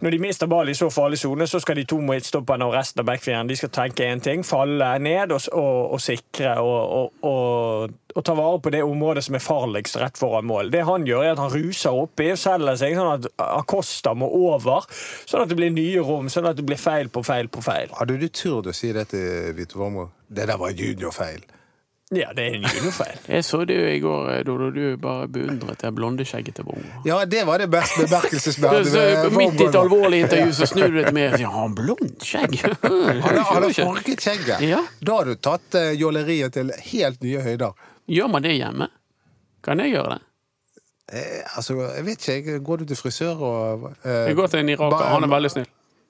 når 0.00 0.10
de 0.10 0.18
mister 0.18 0.46
ball 0.46 0.68
i 0.68 0.74
så 0.78 0.90
farlig 0.94 1.18
sone, 1.18 1.46
så 1.46 1.58
skal 1.64 1.76
de 1.80 1.84
to 1.88 1.98
midtstopperne 2.04 2.68
og 2.68 2.76
resten 2.76 3.00
av 3.02 3.08
backfjeren 3.10 3.48
de 3.50 3.56
skal 3.56 3.72
tenke 3.74 4.06
én 4.12 4.20
ting. 4.22 4.44
Falle 4.46 4.92
ned 5.02 5.32
og, 5.32 5.40
og, 5.52 5.92
og 5.96 6.00
sikre 6.04 6.54
og, 6.60 6.92
og, 7.00 7.12
og, 7.32 7.96
og 8.14 8.24
ta 8.24 8.34
vare 8.38 8.60
på 8.60 8.70
det 8.70 8.84
området 8.84 9.07
som 9.24 9.34
er 9.34 9.42
farligst 9.42 9.96
rett 9.96 10.18
foran 10.20 10.46
mål. 10.48 10.70
Det 10.70 10.84
han 10.88 11.06
gjør, 11.08 11.24
er 11.24 11.34
at 11.34 11.42
han 11.42 11.52
ruser 11.52 11.96
oppi 11.96 12.30
og 12.34 12.40
selger 12.40 12.78
seg 12.80 12.96
sånn 12.98 13.12
at 13.16 13.28
Acosta 13.48 14.14
må 14.14 14.28
over. 14.28 14.86
Sånn 15.24 15.44
at 15.44 15.52
det 15.52 15.58
blir 15.58 15.74
nye 15.74 16.04
rom, 16.04 16.28
sånn 16.32 16.48
at 16.50 16.58
det 16.58 16.66
blir 16.68 16.80
feil 16.80 17.08
på 17.12 17.24
feil 17.26 17.48
på 17.52 17.64
feil. 17.64 17.92
Hadde 17.98 18.18
du 18.20 18.28
turt 18.28 18.68
å 18.68 18.76
si 18.76 18.92
det 18.92 19.08
til 19.14 19.54
Vito 19.58 19.80
Wormo? 19.80 20.10
Det 20.28 20.44
der 20.48 20.60
var 20.60 20.76
juniorfeil. 20.76 21.46
Ja, 22.10 22.30
det 22.32 22.44
er 22.46 22.54
en 22.56 22.62
juniorfeil. 22.64 23.18
Jeg 23.34 23.44
så 23.44 23.64
det 23.68 23.74
jo 23.76 23.88
i 23.88 23.98
går, 24.00 24.30
eh, 24.32 24.44
Dodo. 24.44 24.70
Du 24.72 24.96
bare 24.96 25.26
beundret 25.28 25.82
det 25.82 25.90
blonde 25.92 26.24
skjegget 26.24 26.56
til 26.56 26.64
Wormgård. 26.68 27.04
Ja, 27.08 27.18
det 27.28 27.42
var 27.44 27.60
det 27.60 27.68
beste 27.72 28.06
bemerkelsesverdige. 28.06 29.30
Midt 29.40 29.60
i 29.60 29.66
et 29.66 29.76
alvorlig 29.76 30.22
intervju 30.24 30.54
så 30.56 30.68
snur 30.70 30.88
du 30.88 31.02
deg 31.02 31.12
med 31.16 31.36
Ja, 31.40 31.50
han 31.56 31.68
har 31.68 31.74
blondt 31.76 32.24
skjegg! 32.24 32.56
Han 32.80 33.42
har, 33.42 33.68
farget 33.76 34.24
skjegget. 34.24 34.64
Ja. 34.64 34.80
Da 35.00 35.20
har 35.20 35.28
du 35.28 35.36
tatt 35.36 35.76
jåleriet 35.76 36.06
jolleriet 36.08 36.56
til 36.56 36.72
helt 36.92 37.22
nye 37.22 37.42
høyder. 37.44 37.88
Gjør 38.08 38.32
man 38.32 38.44
det 38.44 38.56
hjemme? 38.56 38.88
Kan 39.64 39.80
jeg 39.80 39.92
gjøre 39.96 40.14
det? 40.14 40.20
Eh, 41.12 41.40
altså, 41.56 41.74
jeg 41.96 42.04
vet 42.04 42.28
ikke. 42.28 42.52
jeg- 42.52 42.62
Går 42.64 42.76
du 42.76 42.84
til 42.84 42.96
frisør 42.96 43.36
og 43.40 43.92
eh, 44.04 44.10
Jeg 44.28 44.36
går 44.36 44.46
til 44.46 44.60
en 44.60 44.68
iraker. 44.68 45.04
Han 45.14 45.24
er 45.24 45.28
veldig 45.32 45.50
snill. 45.50 45.66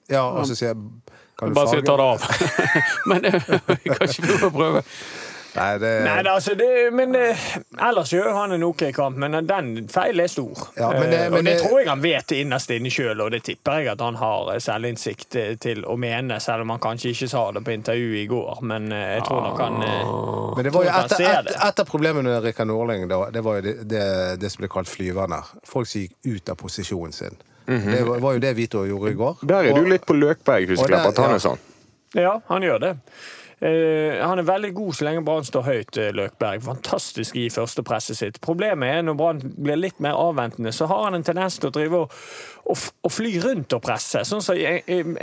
Ja, 0.09 0.21
og 0.31 0.45
så 0.47 0.55
sier 0.55 0.67
jeg 0.73 0.77
Kan 1.39 1.49
du 1.49 1.55
Bare 1.55 1.69
si 1.69 1.81
ta 1.85 1.95
det 1.95 2.03
av. 2.03 2.19
Men 3.09 3.23
jeg 3.85 3.95
kan 3.95 4.09
ikke 4.09 4.27
prøve 4.27 4.49
å 4.49 4.55
prøve. 4.57 4.83
Nei, 5.55 5.77
det 5.81 5.91
Nei, 6.05 6.17
da, 6.23 6.33
altså, 6.37 6.53
det, 6.55 6.67
men 6.93 7.15
eh, 7.17 7.43
ellers 7.87 8.11
gjør 8.13 8.27
han 8.35 8.51
en 8.53 8.63
OK 8.67 8.83
kamp, 8.93 9.17
men 9.17 9.31
den 9.49 9.87
feilen 9.89 10.21
er 10.23 10.27
stor. 10.29 10.67
Ja, 10.77 10.91
men 10.93 11.09
det- 11.09 11.19
Eh, 11.19 11.29
men 11.31 11.39
og 11.39 11.45
det 11.45 11.53
det- 11.57 11.63
tror 11.67 11.79
jeg 11.79 11.89
han 11.89 12.01
vet 12.03 12.31
innerst 12.37 12.69
inne 12.75 12.91
sjøl, 12.93 13.21
og 13.25 13.31
det 13.31 13.41
tipper 13.43 13.79
jeg 13.79 13.87
at 13.95 14.01
han 14.05 14.15
har 14.15 14.51
eh, 14.53 14.59
selvinnsikt 14.59 15.37
til 15.59 15.81
å 15.89 15.97
mene, 15.97 16.37
selv 16.39 16.61
om 16.61 16.69
han 16.75 16.79
kanskje 16.79 17.09
ikke 17.15 17.29
sa 17.29 17.51
det 17.51 17.63
på 17.65 17.73
intervjuet 17.73 18.21
i 18.23 18.27
går. 18.29 18.61
Men 18.61 18.91
eh, 18.91 19.15
jeg 19.17 19.23
tror 19.25 19.41
nok 19.47 19.59
han 19.59 19.81
eh, 19.81 20.13
Men 20.55 20.63
det 20.69 20.73
var 20.73 20.83
jo 20.83 20.89
etter, 20.89 21.03
etter, 21.03 21.15
etter 21.15 21.25
ser 21.25 21.39
et, 21.39 21.45
det. 21.49 21.57
et 21.69 21.79
av 21.79 21.85
problemene 21.89 22.23
med 22.29 22.43
Rikard 22.43 22.67
Norling, 22.67 23.07
da, 23.09 23.23
det 23.31 23.41
var 23.43 23.55
jo 23.59 23.61
det, 23.61 23.75
det, 23.89 24.05
det 24.39 24.51
som 24.53 24.61
ble 24.61 24.69
kalt 24.69 24.87
flyverne. 24.93 25.41
Folk 25.65 25.87
som 25.89 26.01
gikk 26.05 26.15
ut 26.35 26.49
av 26.49 26.55
posisjonen 26.61 27.11
sin. 27.13 27.37
Det 27.69 27.99
var, 28.05 28.17
var 28.19 28.33
jo 28.33 28.39
det 28.41 28.53
Vito 28.57 28.85
gjorde 28.85 29.11
i 29.11 29.17
går. 29.17 29.35
Der 29.45 29.63
er 29.63 29.73
Og- 29.73 29.83
du 29.83 29.89
litt 29.91 30.05
på 30.05 30.13
Løkberg, 30.17 30.69
husker 30.71 30.89
jeg. 30.89 31.05
At 31.11 31.17
han 31.21 31.29
ja. 31.29 31.35
er 31.35 31.43
sånn. 31.43 31.59
Ja, 32.17 32.31
han 32.47 32.61
gjør 32.65 32.79
det. 32.81 32.93
Eh, 33.61 34.19
han 34.23 34.39
er 34.39 34.45
veldig 34.47 34.69
god 34.77 34.93
så 34.95 35.03
lenge 35.03 35.23
Brann 35.27 35.43
står 35.43 35.65
høyt, 35.67 35.97
eh, 35.99 36.13
Løkberg. 36.15 36.61
Fantastisk 36.63 37.35
i 37.35 37.49
førstepresset 37.51 38.15
sitt. 38.15 38.37
Problemet 38.41 38.87
er 38.93 39.01
når 39.03 39.17
Brann 39.19 39.41
blir 39.57 39.75
litt 39.75 39.99
mer 39.99 40.15
avventende, 40.15 40.71
så 40.71 40.87
har 40.87 41.03
han 41.09 41.17
en 41.17 41.23
tendens 41.27 41.57
til 41.59 41.67
å 41.67 41.73
drive 41.75 41.99
og, 42.05 42.13
og, 42.71 42.77
og 43.03 43.11
fly 43.11 43.33
rundt 43.43 43.73
og 43.75 43.81
presse. 43.83 44.21
Sånn 44.29 44.41
som 44.45 44.55
i- 44.55 44.77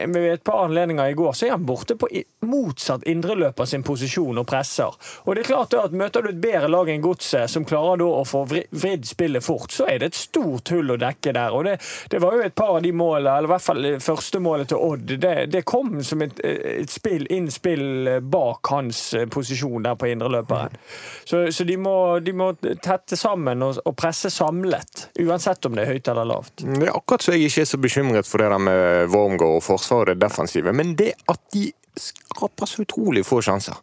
Ved 0.06 0.32
et 0.32 0.44
par 0.44 0.66
anledninger 0.66 1.10
i 1.10 1.14
går 1.16 1.32
så 1.32 1.46
er 1.46 1.50
han 1.54 1.64
borte 1.66 1.96
på 1.96 2.08
motsatt 2.46 3.04
indreløper 3.08 3.64
sin 3.66 3.82
posisjon 3.86 4.38
og 4.38 4.46
presser. 4.46 4.92
Og 5.24 5.34
det 5.34 5.44
er 5.44 5.50
klart 5.54 5.74
at 5.80 5.92
Møter 5.96 6.22
du 6.22 6.28
et 6.28 6.40
bedre 6.40 6.68
lag 6.68 6.88
enn 6.92 7.00
Godset, 7.04 7.48
som 7.50 7.64
klarer 7.64 7.98
da 8.02 8.04
å 8.04 8.24
få 8.28 8.44
vri- 8.50 8.66
vridd 8.70 9.06
spillet 9.08 9.42
fort, 9.44 9.70
så 9.72 9.86
er 9.88 9.98
det 10.02 10.10
et 10.12 10.20
stort 10.20 10.68
hull 10.74 10.92
å 10.92 10.98
dekke 11.00 11.32
der. 11.32 11.56
Og 11.56 11.64
det, 11.64 11.78
det 12.12 12.20
var 12.20 12.36
jo 12.36 12.44
et 12.44 12.54
par 12.58 12.74
av 12.76 12.82
de 12.84 12.92
målene, 12.92 13.32
eller 13.38 13.48
i 13.48 13.52
hvert 13.54 13.62
fall 13.64 13.88
første 14.04 14.40
målet 14.44 14.68
til 14.74 14.76
Odd, 14.82 15.06
det, 15.24 15.34
det 15.52 15.64
kom 15.64 16.02
som 16.04 16.20
et, 16.26 16.38
et 16.44 16.90
spill, 16.92 17.24
innspill 17.32 18.20
bak 18.30 18.70
hans 18.72 19.00
eh, 19.14 19.26
posisjon 19.32 19.86
der 19.86 19.96
på 19.98 20.10
indreløperen. 20.10 20.76
Så, 21.24 21.46
så 21.52 21.66
de, 21.68 21.76
må, 21.80 21.96
de 22.24 22.34
må 22.36 22.52
tette 22.84 23.18
sammen 23.18 23.64
og, 23.66 23.80
og 23.84 23.96
presse 23.98 24.30
samlet, 24.32 25.08
uansett 25.22 25.68
om 25.68 25.76
det 25.76 25.86
er 25.86 25.94
høyt 25.94 26.12
eller 26.12 26.30
lavt. 26.32 26.54
Det 26.62 26.88
er 26.88 26.94
akkurat 26.94 27.26
så 27.26 27.36
jeg 27.36 27.50
ikke 27.50 27.66
er 27.66 27.72
så 27.72 27.82
bekymret 27.82 28.28
for 28.28 28.42
det 28.42 28.52
der 28.52 28.62
med 28.68 29.12
Wormgård 29.14 29.60
og 29.60 29.66
forsvaret, 29.66 30.20
defensive, 30.20 30.74
men 30.76 30.94
det 30.98 31.12
at 31.30 31.42
de 31.54 31.68
skaper 31.96 32.68
så 32.68 32.84
utrolig 32.84 33.24
få 33.26 33.40
sjanser. 33.44 33.78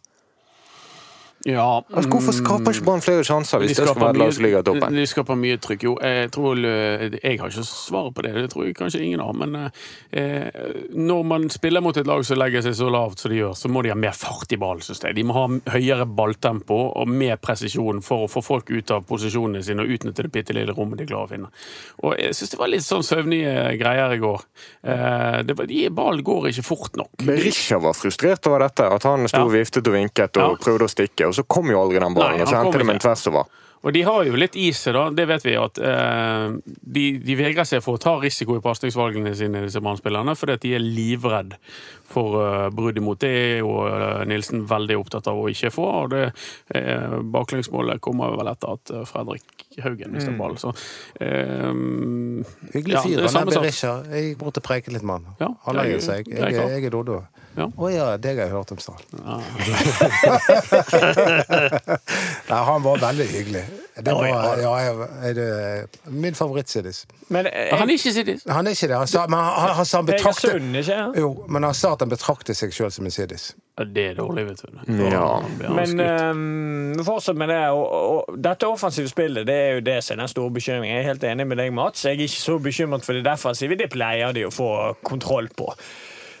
Ja, 1.44 1.82
Altså, 1.92 2.08
hvorfor 2.08 2.32
skaper 2.32 2.72
ikke 2.72 2.84
Brann 2.86 3.02
flere 3.04 3.24
sjanser 3.26 3.60
hvis 3.60 3.74
De 3.74 3.82
det 3.82 3.88
skal 3.90 4.00
være 4.00 4.14
et 4.14 4.20
lag 4.22 4.30
som 4.32 4.44
ligger 4.46 4.62
i 4.62 4.64
toppen? 4.64 4.94
De 4.96 5.02
skaper 5.06 5.36
mye 5.36 5.58
trykk. 5.60 5.82
Jo, 5.84 5.92
jeg 6.00 6.30
tror 6.32 6.56
eh, 6.64 7.02
Jeg 7.20 7.40
har 7.40 7.50
ikke 7.52 7.64
svaret 7.68 8.14
på 8.16 8.24
det, 8.24 8.32
det 8.38 8.46
tror 8.54 8.64
jeg 8.64 8.76
kanskje 8.78 9.02
ingen 9.04 9.20
har. 9.20 9.34
Men 9.36 9.58
eh, 10.12 10.48
når 10.94 11.22
man 11.28 11.44
spiller 11.52 11.84
mot 11.84 11.96
et 12.00 12.08
lag 12.08 12.24
som 12.24 12.40
legger 12.40 12.64
seg 12.64 12.76
så 12.78 12.88
lavt 12.92 13.20
som 13.20 13.30
de 13.34 13.42
gjør, 13.42 13.52
så 13.60 13.68
må 13.68 13.82
de 13.84 13.92
ha 13.92 13.98
mer 13.98 14.16
fart 14.16 14.52
i 14.56 14.58
ballen, 14.60 14.80
synes 14.84 15.02
jeg. 15.04 15.16
De 15.18 15.24
må 15.28 15.36
ha 15.36 15.44
høyere 15.76 16.06
balltempo 16.08 16.78
og 16.96 17.12
mer 17.12 17.36
presisjon 17.42 18.00
for 18.04 18.24
å 18.24 18.30
få 18.32 18.40
folk 18.44 18.72
ut 18.72 18.94
av 18.96 19.04
posisjonene 19.08 19.62
sine 19.66 19.84
og 19.84 19.92
utnytte 19.98 20.24
det 20.24 20.32
bitte 20.34 20.56
lille 20.56 20.72
rommet 20.76 21.02
de 21.02 21.08
klarer 21.10 21.28
å 21.28 21.32
finne. 21.34 21.52
Og 22.04 22.16
jeg 22.20 22.34
syns 22.38 22.54
det 22.54 22.60
var 22.62 22.72
litt 22.72 22.86
sånn 22.86 23.04
søvnige 23.04 23.54
greier 23.80 24.16
i 24.16 24.20
går. 24.22 24.46
Eh, 24.86 25.38
det 25.44 25.58
var, 25.60 25.68
de, 25.68 25.84
ballen 25.92 26.24
går 26.24 26.48
ikke 26.54 26.64
fort 26.72 26.96
nok. 27.00 27.12
Berisha 27.24 27.78
var 27.84 27.92
frustrert 27.98 28.48
over 28.48 28.64
dette, 28.64 28.88
at 28.96 29.02
han 29.08 29.28
sto 29.28 29.44
Ja. 29.44 29.52
viftet 29.52 29.86
og 29.86 29.92
vinket 29.94 30.36
og 30.40 30.56
Ja. 30.56 30.56
prøvde 30.64 30.88
å 30.88 30.92
stikke, 30.92 31.26
og 31.28 31.33
så 31.36 31.46
kom 31.46 31.70
jo 31.72 31.82
aldri 31.82 32.00
den 32.02 32.16
ballen, 32.16 32.38
Nei, 32.38 32.46
og 32.46 32.50
så 32.50 32.62
hentet 32.62 32.86
med 32.86 32.98
en 32.98 33.04
tvers 33.04 33.28
over. 33.30 33.52
Og 33.84 33.92
de 33.92 34.00
har 34.06 34.22
jo 34.24 34.38
litt 34.40 34.54
i 34.56 34.70
seg, 34.72 34.94
da. 34.96 35.02
Det 35.12 35.26
vet 35.28 35.44
vi 35.44 35.54
at 35.60 35.78
eh, 35.84 36.54
de, 36.64 37.02
de 37.20 37.34
vegrer 37.36 37.66
seg 37.68 37.82
for 37.84 37.98
å 37.98 38.00
ta 38.00 38.14
risiko 38.22 38.56
i 38.56 38.62
pasningsvalgene 38.64 39.34
sine, 39.36 39.60
disse 39.66 39.82
Brann-spillerne, 39.84 40.32
fordi 40.40 40.56
at 40.56 40.64
de 40.64 40.72
er 40.78 40.84
livredd 40.84 41.52
for 42.08 42.38
uh, 42.40 42.70
brudd 42.72 42.96
imot. 43.00 43.20
Det 43.20 43.28
er 43.28 43.60
jo 43.60 43.74
eh, 43.84 44.22
Nilsen 44.30 44.64
veldig 44.70 44.96
opptatt 45.02 45.28
av 45.28 45.40
å 45.40 45.50
ikke 45.52 45.72
få. 45.74 45.88
Og 46.04 46.14
det 46.14 46.24
uh, 46.30 47.20
baklengsmålet 47.36 48.00
kommer 48.04 48.38
vel 48.38 48.52
etter 48.54 48.78
at 48.78 48.94
Fredrik 49.10 49.63
Haugen 49.82 50.12
mistet 50.14 50.38
ballen. 50.38 50.58
Så 50.60 50.70
eh, 51.20 51.72
Hyggelig 52.74 52.94
ja, 52.94 53.02
fyr, 53.02 53.18
er 53.18 53.28
han 53.28 53.48
er. 53.48 53.58
Berisha. 53.58 53.94
Jeg 54.12 54.36
og 54.40 54.62
preiket 54.62 54.92
litt 54.94 55.02
med 55.06 55.14
han. 55.18 55.24
Ja, 55.40 55.48
han 55.66 55.80
legger 55.80 56.04
seg. 56.04 56.28
Jeg, 56.30 56.38
Jeg, 56.54 56.68
jeg 56.76 56.90
er 56.90 56.94
Doddo. 56.94 57.22
Ja. 57.54 57.68
Oh, 57.78 57.86
ja, 57.92 58.16
deg 58.18 58.34
har 58.40 58.48
jeg 58.48 58.54
hørt 58.54 58.72
om 58.74 58.80
Stahl. 58.82 58.98
Nei, 62.50 62.60
han 62.66 62.82
var 62.82 62.98
veldig 63.04 63.26
hyggelig. 63.30 63.62
Det 63.96 64.12
var, 64.12 64.26
ja, 64.58 64.70
jeg, 64.74 65.08
jeg, 65.22 65.34
det- 65.36 66.10
min 66.10 66.34
favoritt-siddis. 66.34 67.06
Men 67.28 67.44
Men 67.44 67.78
Han 67.78 67.88
er 67.88 67.92
ikke 67.92 68.12
siddis. 68.12 68.42
Han 68.48 68.66
er 68.66 68.70
ikke 68.70 68.88
det. 68.88 68.96
Han 68.96 69.06
sa, 69.06 69.26
men 69.26 69.38
han, 69.38 69.74
han, 69.76 69.86
sa 69.86 69.98
han 69.98 70.06
betrakter 70.06 70.48
Egersund, 70.50 70.76
ikke 70.76 70.92
Ja. 70.92 71.12
Jo, 71.20 71.44
men 71.48 71.62
han 71.62 71.74
sa 71.74 71.92
at 71.92 72.00
han 72.02 72.08
betrakter 72.10 72.54
seg 72.54 72.72
sjøl 72.74 72.90
som 72.90 73.04
en 73.04 73.14
siddis. 73.14 73.54
Det 73.78 74.06
er 74.10 74.14
dårlig, 74.14 74.46
vet 74.46 74.62
du. 74.62 74.68
Ja. 75.02 75.40
Blir 75.58 75.68
han 75.68 75.96
Men 75.96 76.98
um, 76.98 77.04
fortsatt 77.04 77.36
med 77.36 77.48
det. 77.48 77.60
Og, 77.70 77.86
og, 77.92 78.36
dette 78.38 78.66
offensive 78.66 79.08
spillet 79.08 79.46
det 79.46 79.54
er 79.54 79.72
jo 79.78 79.80
det 79.80 79.96
som 80.04 80.14
er 80.14 80.24
den 80.24 80.28
store 80.28 80.50
bekymringen. 80.50 80.96
Jeg 80.96 81.04
er 81.04 81.08
helt 81.12 81.24
enig 81.24 81.46
med 81.46 81.62
deg, 81.62 81.72
Mats. 81.74 82.04
Jeg 82.04 82.16
er 82.16 82.26
ikke 82.26 82.42
så 82.42 82.58
bekymret 82.58 83.06
for 83.06 83.12
det 83.12 83.24
defensive. 83.26 83.78
Det 83.78 83.90
pleier 83.90 84.32
de 84.32 84.46
å 84.46 84.54
få 84.54 84.70
kontroll 85.02 85.48
på. 85.58 85.70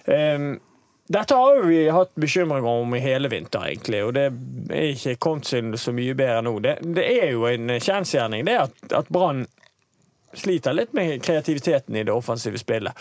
Um, 0.06 0.60
dette 1.06 1.36
har 1.36 1.62
vi 1.68 1.88
hatt 1.92 2.14
bekymringer 2.14 2.68
om 2.70 2.94
i 2.96 3.02
hele 3.04 3.28
vinter, 3.28 3.66
egentlig, 3.68 4.00
og 4.06 4.14
det 4.16 4.24
er 4.72 4.86
ikke 4.94 5.18
kommet 5.20 5.50
seg 5.50 5.74
så 5.80 5.92
mye 5.92 6.14
bedre 6.16 6.40
nå. 6.46 6.54
Det, 6.64 6.78
det 6.96 7.04
er 7.18 7.34
jo 7.34 7.44
en 7.50 7.74
kjensgjerning 7.76 8.46
det 8.48 8.56
at, 8.62 8.78
at 9.02 9.10
Brann 9.12 9.44
sliter 10.34 10.74
litt 10.74 10.94
med 10.96 11.20
kreativiteten 11.22 11.96
i 11.96 12.06
det 12.08 12.14
offensive 12.14 12.58
spillet. 12.58 12.96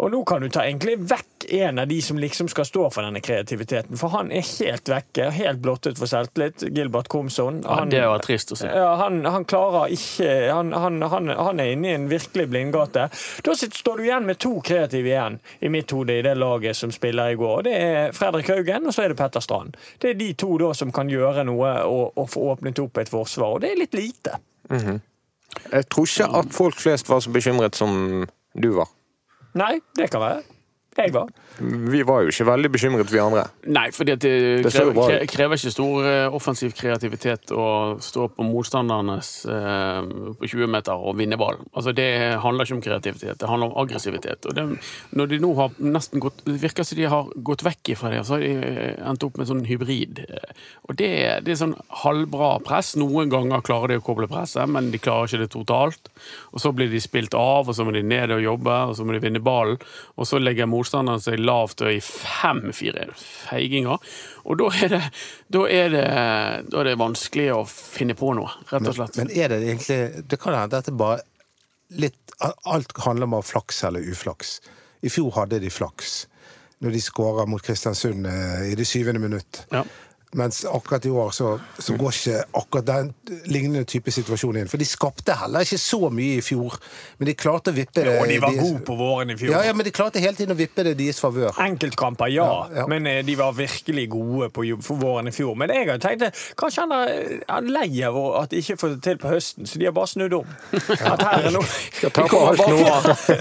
Og 0.00 0.08
nå 0.12 0.22
kan 0.24 0.40
du 0.40 0.48
ta 0.48 0.62
egentlig 0.64 0.96
vekk 1.10 1.44
en 1.60 1.78
av 1.82 1.88
de 1.88 1.98
som 2.02 2.18
liksom 2.18 2.48
skal 2.48 2.64
stå 2.64 2.86
for 2.94 3.04
denne 3.04 3.20
kreativiteten, 3.20 3.98
for 4.00 4.12
han 4.14 4.30
er 4.32 4.44
helt 4.46 4.88
vekke, 4.88 5.26
helt 5.34 5.60
blottet 5.60 5.98
for 6.00 6.08
selvtillit. 6.08 6.62
Gilbert 6.72 7.08
Komson. 7.12 7.60
Ja, 7.64 7.82
det 7.90 8.00
var 8.08 8.22
trist 8.24 8.54
å 8.54 8.56
se. 8.56 8.70
ja, 8.72 8.94
han, 9.00 9.20
han 9.28 9.44
klarer 9.48 9.92
ikke 9.92 10.30
han, 10.48 10.72
han, 10.72 11.00
han, 11.02 11.28
han 11.36 11.60
er 11.60 11.74
inne 11.74 11.90
i 11.90 11.96
en 11.98 12.06
virkelig 12.10 12.46
blindgate. 12.52 13.08
Da 13.44 13.56
står 13.60 14.00
du 14.00 14.06
igjen 14.06 14.28
med 14.28 14.40
to 14.40 14.54
kreative 14.64 15.12
igjen 15.12 15.36
i 15.60 15.72
mitt 15.72 15.92
hode 15.92 16.16
i 16.16 16.24
det 16.24 16.36
laget 16.38 16.78
som 16.78 16.92
spiller 16.94 17.34
i 17.34 17.38
går. 17.40 17.66
Det 17.68 17.74
er 17.76 18.16
Fredrik 18.16 18.48
Haugen 18.54 18.88
og 18.88 18.96
så 18.96 19.04
er 19.04 19.12
det 19.12 19.18
Petter 19.20 19.44
Strand. 19.44 19.76
Det 20.00 20.14
er 20.14 20.20
de 20.20 20.30
to 20.38 20.56
da 20.62 20.70
som 20.76 20.94
kan 20.96 21.12
gjøre 21.12 21.44
noe 21.48 21.74
og, 21.88 22.16
og 22.16 22.30
få 22.30 22.46
åpnet 22.54 22.80
opp 22.80 23.02
et 23.02 23.12
forsvar, 23.12 23.58
og 23.58 23.64
det 23.64 23.74
er 23.74 23.82
litt 23.82 23.98
lite. 23.98 24.38
Jeg 24.70 25.90
tror 25.90 26.08
ikke 26.08 26.30
at 26.40 26.54
folk 26.54 26.80
flest 26.80 27.10
var 27.10 27.20
så 27.20 27.32
bekymret 27.34 27.76
som 27.76 28.24
du 28.54 28.70
var. 28.78 28.88
Nei, 29.58 29.80
det 29.96 30.10
kan 30.12 30.20
være. 30.22 30.42
Jeg 31.00 31.14
var. 31.14 31.30
Vi 31.60 32.00
var 32.08 32.24
jo 32.24 32.32
ikke 32.32 32.46
veldig 32.48 32.70
bekymret, 32.72 33.10
vi 33.12 33.20
andre. 33.20 33.44
Nei, 33.68 33.86
for 33.92 34.08
det, 34.08 34.16
Det 34.22 34.70
krever, 34.72 35.24
krever 35.28 35.58
ikke 35.58 35.72
stor 35.72 36.06
eh, 36.08 36.36
offensiv 36.36 36.72
kreativitet 36.76 37.52
å 37.52 37.66
stå 38.00 38.28
på 38.36 38.46
motstandernes 38.46 39.30
eh, 39.50 39.98
på 40.40 40.48
20 40.48 40.70
meter 40.72 40.96
og 40.96 41.18
vinne 41.18 41.36
ball. 41.40 41.60
Altså, 41.74 41.92
det 41.96 42.08
handler 42.40 42.68
ikke 42.68 42.78
om 42.78 42.84
kreativitet, 42.84 43.40
det 43.40 43.50
handler 43.50 43.70
om 43.72 43.80
aggressivitet. 43.82 44.48
Og 44.48 44.56
det, 44.56 44.66
når 45.16 45.32
de 45.32 45.40
nå 45.42 45.52
har 45.58 45.74
nesten 45.82 46.22
gått 46.22 46.44
Det 46.46 46.56
virker 46.62 46.86
som 46.86 46.98
de 46.98 47.08
har 47.12 47.28
gått 47.50 47.64
vekk 47.66 47.92
ifra 47.94 48.12
det, 48.12 48.22
og 48.22 48.28
så 48.28 48.38
har 48.38 48.44
de 48.46 48.52
eh, 48.70 48.94
endt 49.10 49.26
opp 49.26 49.40
med 49.40 49.50
sånn 49.50 49.64
hybrid. 49.68 50.22
Og 50.88 50.96
det, 51.00 51.10
det 51.44 51.54
er 51.54 51.60
sånn 51.60 51.76
halvbra 52.04 52.54
press. 52.64 52.94
Noen 53.00 53.32
ganger 53.32 53.64
klarer 53.66 53.94
de 53.94 54.00
å 54.00 54.06
koble 54.06 54.30
presset, 54.30 54.64
men 54.70 54.92
de 54.92 55.02
klarer 55.02 55.28
ikke 55.28 55.44
det 55.44 55.52
totalt. 55.52 56.12
Og 56.54 56.64
så 56.64 56.72
blir 56.76 56.88
de 56.92 57.02
spilt 57.02 57.36
av, 57.36 57.68
og 57.68 57.76
så 57.76 57.84
må 57.84 57.92
de 57.94 58.04
ned 58.06 58.32
og 58.34 58.42
jobbe, 58.44 58.80
og 58.90 58.96
så 58.96 59.04
må 59.04 59.16
de 59.16 59.22
vinne 59.22 59.44
ballen. 59.44 59.80
Og 60.16 60.28
så 60.28 60.40
legger 60.40 60.68
motstanderen 60.70 60.89
seg 60.90 61.40
lavt 61.40 61.84
og 61.84 61.92
i 61.92 62.00
fem-fire 62.04 63.08
feiginger. 63.16 64.00
Og 64.44 64.58
da 64.60 64.70
er, 64.84 64.94
det, 64.94 65.02
da, 65.52 65.64
er 65.68 65.92
det, 65.94 66.06
da 66.72 66.82
er 66.82 66.90
det 66.90 66.96
vanskelig 67.00 67.48
å 67.54 67.62
finne 67.68 68.16
på 68.18 68.32
noe, 68.38 68.52
rett 68.70 68.90
og 68.90 68.98
slett. 68.98 69.20
Men 69.20 69.32
er 69.34 69.52
det 69.52 69.62
egentlig 69.64 70.00
Det 70.30 70.40
kan 70.40 70.56
hende 70.56 70.80
at 70.80 70.90
det 70.90 70.96
bare 70.98 71.22
litt 71.90 72.18
Alt 72.40 72.94
handler 73.04 73.28
om 73.28 73.42
flaks 73.44 73.82
eller 73.84 74.00
uflaks. 74.00 74.60
I 75.04 75.10
fjor 75.12 75.34
hadde 75.36 75.58
de 75.60 75.68
flaks 75.72 76.22
når 76.80 76.94
de 76.96 77.00
skåra 77.04 77.44
mot 77.44 77.60
Kristiansund 77.60 78.24
eh, 78.26 78.70
i 78.72 78.76
det 78.78 78.86
syvende 78.88 79.20
minutt. 79.20 79.66
Ja. 79.68 79.82
Mens 80.38 80.60
akkurat 80.64 81.06
i 81.06 81.10
år 81.10 81.30
så, 81.34 81.56
så 81.78 81.96
går 81.98 82.12
ikke 82.14 82.42
akkurat 82.60 82.86
den 82.86 83.08
lignende 83.50 83.82
type 83.90 84.12
situasjon 84.14 84.60
inn. 84.60 84.68
For 84.70 84.78
de 84.78 84.86
skapte 84.86 85.34
heller 85.34 85.64
ikke 85.66 85.78
så 85.82 85.98
mye 86.14 86.36
i 86.38 86.44
fjor, 86.44 86.76
men 87.18 87.26
de 87.26 87.34
klarte 87.34 87.72
å 87.72 87.74
vippe 87.74 88.04
det 88.06 88.12
Og 88.14 88.28
de 88.30 88.36
var 88.42 88.54
de, 88.54 88.60
gode 88.62 88.82
på 88.86 88.94
våren 89.00 89.32
i 89.34 89.36
fjor. 89.40 89.56
Ja, 89.56 89.64
ja, 89.66 89.74
men 89.74 89.88
de 89.88 89.92
klarte 89.96 90.22
hele 90.22 90.38
tiden 90.38 90.54
å 90.54 90.58
vippe 90.60 90.84
det 90.86 90.92
i 90.94 90.98
deres 91.00 91.18
favør. 91.22 91.50
Enkeltkamper, 91.64 92.30
ja, 92.30 92.46
Ja, 92.46 92.82
ja. 92.82 92.84
men 92.90 93.08
eh, 93.10 93.24
de 93.26 93.34
var 93.40 93.56
virkelig 93.58 94.06
gode 94.12 94.50
på 94.54 94.94
våren 95.00 95.28
i 95.28 95.34
fjor. 95.34 95.56
Men 95.58 95.74
jeg 95.74 95.88
har 95.90 95.98
tenkt 96.02 96.22
eh, 96.28 96.44
kanskje 96.62 96.86
han 96.86 96.94
er, 96.94 97.10
han 97.50 97.66
er 97.66 97.74
lei 97.80 97.90
av 98.06 98.20
at 98.44 98.54
de 98.54 98.62
ikke 98.62 98.78
får 98.84 98.94
det 98.94 99.00
til 99.08 99.18
på 99.24 99.34
høsten, 99.34 99.66
så 99.66 99.82
de 99.82 99.90
har 99.90 99.96
bare 99.98 100.12
snudd 100.14 100.38
om. 100.38 100.54
At 100.94 101.26
her 101.26 101.48
er 101.50 101.56
noe 101.58 101.66
Skal 101.98 102.14
ta 102.14 102.28
på 102.30 102.44
alt 102.52 102.62
nå. 102.70 102.78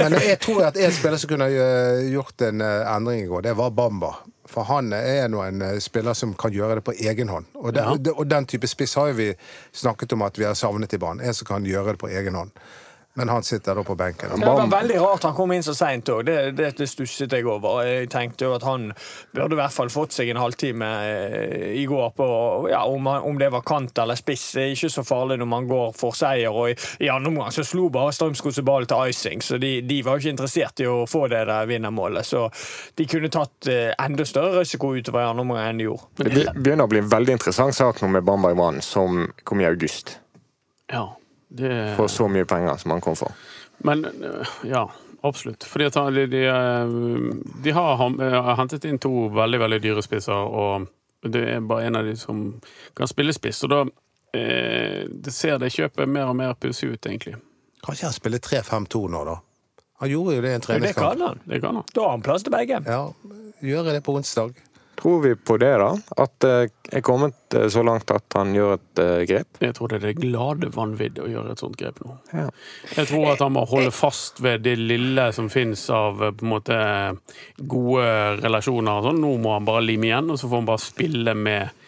Men 0.02 0.18
jeg 0.26 0.42
tror 0.42 0.66
at 0.72 0.82
en 0.82 0.98
spiller 0.98 1.22
som 1.22 1.30
kunne 1.36 1.52
eh, 1.54 2.10
gjort 2.16 2.48
en 2.50 2.66
eh, 2.66 2.92
endring 2.96 3.24
i 3.28 3.30
går, 3.30 3.46
det 3.46 3.56
var 3.62 3.70
Bamba. 3.78 4.16
For 4.50 4.66
han 4.66 4.94
er 4.98 5.28
nå 5.30 5.44
en 5.46 5.62
eh, 5.62 5.78
spiller 5.84 6.18
som 6.18 6.34
kan 6.34 6.54
gjøre 6.56 6.80
det 6.80 6.86
på 6.88 6.96
egen 6.98 7.30
hånd. 7.30 7.46
Og, 7.56 7.72
den, 7.76 7.86
Ja. 8.06 8.14
og 8.16 8.28
den 8.30 8.48
type 8.50 8.68
spiss 8.68 8.96
har 8.98 9.14
vi 9.14 9.32
snakket 9.72 10.14
om 10.18 10.24
at 10.26 10.40
vi 10.40 10.48
har 10.50 10.58
savnet 10.58 10.94
i 10.94 10.98
banen. 11.02 11.22
En 11.22 11.34
som 11.38 11.46
kan 11.48 11.66
gjøre 11.70 11.94
det 11.94 12.02
på 12.02 12.10
egen 12.10 12.36
hånd. 12.36 12.52
Men 13.20 13.30
han 13.30 13.44
sitter 13.44 13.76
da 13.76 13.84
på 13.84 13.96
benken. 14.00 14.30
Det 14.40 14.46
var 14.46 14.68
veldig 14.72 15.00
rart 15.02 15.26
han 15.28 15.34
kom 15.36 15.52
inn 15.52 15.64
så 15.64 15.74
seint 15.76 16.08
òg. 16.08 16.22
Det, 16.24 16.36
det, 16.56 16.70
det 16.78 16.86
stusset 16.88 17.34
jeg 17.36 17.44
over. 17.44 17.82
Jeg 17.84 18.08
tenkte 18.14 18.48
jo 18.48 18.54
at 18.56 18.64
han 18.64 18.94
burde 19.36 19.58
i 19.58 19.60
hvert 19.60 19.76
fall 19.76 19.92
fått 19.92 20.16
seg 20.16 20.32
en 20.32 20.40
halvtime 20.40 20.88
eh, 21.04 21.66
i 21.82 21.84
går 21.90 22.14
på 22.16 22.28
ja, 22.72 22.86
om, 22.88 23.10
han, 23.12 23.28
om 23.28 23.42
det 23.42 23.50
var 23.52 23.66
kant 23.68 24.00
eller 24.00 24.16
spiss. 24.16 24.46
Det 24.56 24.64
er 24.64 24.72
ikke 24.78 24.92
så 24.94 25.04
farlig 25.04 25.36
når 25.42 25.52
man 25.52 25.68
går 25.68 25.92
for 26.00 26.16
seier. 26.16 26.56
Og 26.56 26.72
i, 26.72 26.78
i 27.04 27.12
andre 27.12 27.34
omgang 27.34 27.52
så 27.52 27.68
slo 27.68 27.90
bare 27.92 28.16
Strømskose 28.16 28.64
ballen 28.64 28.88
til 28.88 29.12
icing, 29.12 29.44
så 29.44 29.60
de, 29.60 29.76
de 29.84 30.00
var 30.08 30.16
jo 30.16 30.24
ikke 30.24 30.36
interessert 30.38 30.80
i 30.80 30.88
å 30.88 31.04
få 31.04 31.26
det 31.28 31.44
der 31.52 31.68
vinnermålet. 31.68 32.24
Så 32.32 32.48
de 32.96 33.12
kunne 33.12 33.28
tatt 33.36 33.68
eh, 33.68 33.92
enda 34.00 34.24
større 34.24 34.62
risiko 34.62 34.96
utover 34.96 35.26
i 35.26 35.30
andre 35.34 35.44
omgang 35.44 35.74
enn 35.74 35.84
de 35.84 35.90
gjorde. 35.90 36.30
Det 36.32 36.48
begynner 36.56 36.88
å 36.88 36.96
bli 36.96 37.04
en 37.04 37.12
veldig 37.12 37.36
interessant 37.36 37.76
sak 37.76 38.00
nå 38.00 38.16
med 38.16 38.24
Bamba 38.24 38.56
i 38.56 38.60
Brann, 38.64 38.80
som 38.80 39.26
kom 39.44 39.60
i 39.60 39.68
august. 39.68 40.22
Ja, 40.88 41.10
det 41.50 41.96
For 41.98 42.08
så 42.12 42.28
mye 42.30 42.46
penger 42.46 42.78
som 42.78 42.92
han 42.92 43.02
kom 43.02 43.16
for. 43.18 43.32
Men 43.84 44.06
øh, 44.06 44.46
ja, 44.68 44.84
absolutt. 45.24 45.64
Fordi 45.66 45.86
at 45.90 45.94
de, 46.14 46.28
de, 46.28 46.44
øh, 46.46 47.34
de 47.64 47.72
har 47.74 47.96
ham- 47.98 48.20
øh, 48.22 48.56
hentet 48.60 48.86
inn 48.86 49.00
to 49.00 49.28
veldig 49.34 49.60
veldig 49.60 49.82
dyre 49.84 50.02
spisser, 50.06 50.34
og 50.34 50.88
det 51.24 51.44
er 51.56 51.60
bare 51.60 51.88
en 51.88 51.96
av 51.96 52.06
de 52.06 52.16
som 52.16 52.62
kan 52.96 53.08
spille 53.08 53.34
spiss. 53.34 53.64
Og 53.64 53.70
da 53.74 53.82
eh, 54.38 55.08
det 55.10 55.34
ser 55.34 55.58
det 55.60 55.72
kjøpet 55.74 56.08
mer 56.08 56.30
og 56.32 56.36
mer 56.36 56.54
pussig 56.54 56.92
ut, 56.94 57.06
egentlig. 57.06 57.36
ikke 57.82 58.04
han 58.06 58.14
spille 58.14 58.38
3-5-2 58.40 59.08
nå, 59.10 59.24
da. 59.26 59.40
Han 60.00 60.10
gjorde 60.10 60.36
jo 60.36 60.42
det 60.42 60.52
i 60.52 60.56
en 60.56 60.62
treningskamp. 60.62 60.96
det 60.96 61.18
kan 61.18 61.28
han. 61.28 61.40
Det 61.46 61.62
kan 61.62 61.76
han. 61.76 61.84
Da 61.96 62.02
har 62.06 62.10
han 62.12 62.22
plass 62.24 62.44
til 62.44 62.52
begge. 62.54 62.80
Ja, 62.86 63.10
gjøre 63.62 63.94
det 63.98 64.04
på 64.04 64.16
onsdag. 64.16 64.54
Tror 65.00 65.22
vi 65.24 65.36
på 65.36 65.56
det, 65.58 65.72
da? 65.80 65.94
At 66.20 66.34
det 66.44 66.54
er 66.92 67.04
kommet 67.06 67.56
eh, 67.56 67.70
så 67.72 67.84
langt 67.88 68.12
at 68.12 68.36
han 68.36 68.52
gjør 68.56 68.76
et 68.76 69.02
eh, 69.04 69.22
grep? 69.30 69.60
Jeg 69.64 69.76
tror 69.78 69.92
det 69.92 70.00
er 70.00 70.08
det 70.10 70.16
glade 70.20 70.72
vanvidd 70.76 71.22
å 71.24 71.30
gjøre 71.30 71.56
et 71.56 71.64
sånt 71.64 71.78
grep 71.80 72.02
nå. 72.04 72.18
Ja. 72.34 72.50
Jeg 72.98 73.08
tror 73.12 73.30
at 73.32 73.44
han 73.46 73.56
må 73.56 73.64
holde 73.70 73.94
fast 73.96 74.42
ved 74.44 74.66
det 74.68 74.76
lille 74.82 75.30
som 75.36 75.48
fins 75.54 75.86
av 75.96 76.20
eh, 76.26 76.34
på 76.36 76.48
en 76.48 76.52
måte 76.52 76.80
gode 77.60 78.10
relasjoner. 78.44 79.00
og 79.00 79.08
sånn. 79.08 79.24
Nå 79.24 79.36
må 79.40 79.56
han 79.56 79.68
bare 79.70 79.86
lime 79.88 80.10
igjen, 80.12 80.34
og 80.34 80.42
så 80.42 80.50
får 80.50 80.64
han 80.64 80.72
bare 80.74 80.84
spille 80.84 81.38
med 81.48 81.62
eh, 81.64 81.79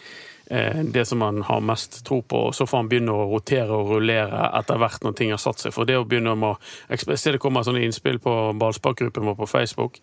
det 0.92 1.04
som 1.08 1.22
man 1.22 1.40
har 1.48 1.62
mest 1.64 2.02
tro 2.04 2.18
på, 2.28 2.40
og 2.48 2.54
så 2.54 2.66
får 2.68 2.82
han 2.82 2.88
begynne 2.90 3.14
å 3.14 3.28
rotere 3.30 3.72
og 3.72 3.94
rullere 3.94 4.42
etter 4.58 4.80
hvert 4.82 5.04
når 5.06 5.14
ting 5.16 5.30
har 5.32 5.40
satt 5.40 5.62
seg. 5.62 5.72
For 5.72 5.88
det 5.88 5.96
å 5.96 6.04
begynne 6.08 6.34
med 6.36 6.54
å 6.54 6.58
jeg 6.90 7.18
Se 7.22 7.32
det 7.32 7.40
kommer 7.42 7.64
sånne 7.64 7.84
innspill 7.86 8.18
på 8.22 8.34
ballsparkgruppen 8.60 9.24
vår 9.30 9.38
på 9.38 9.48
Facebook, 9.48 9.96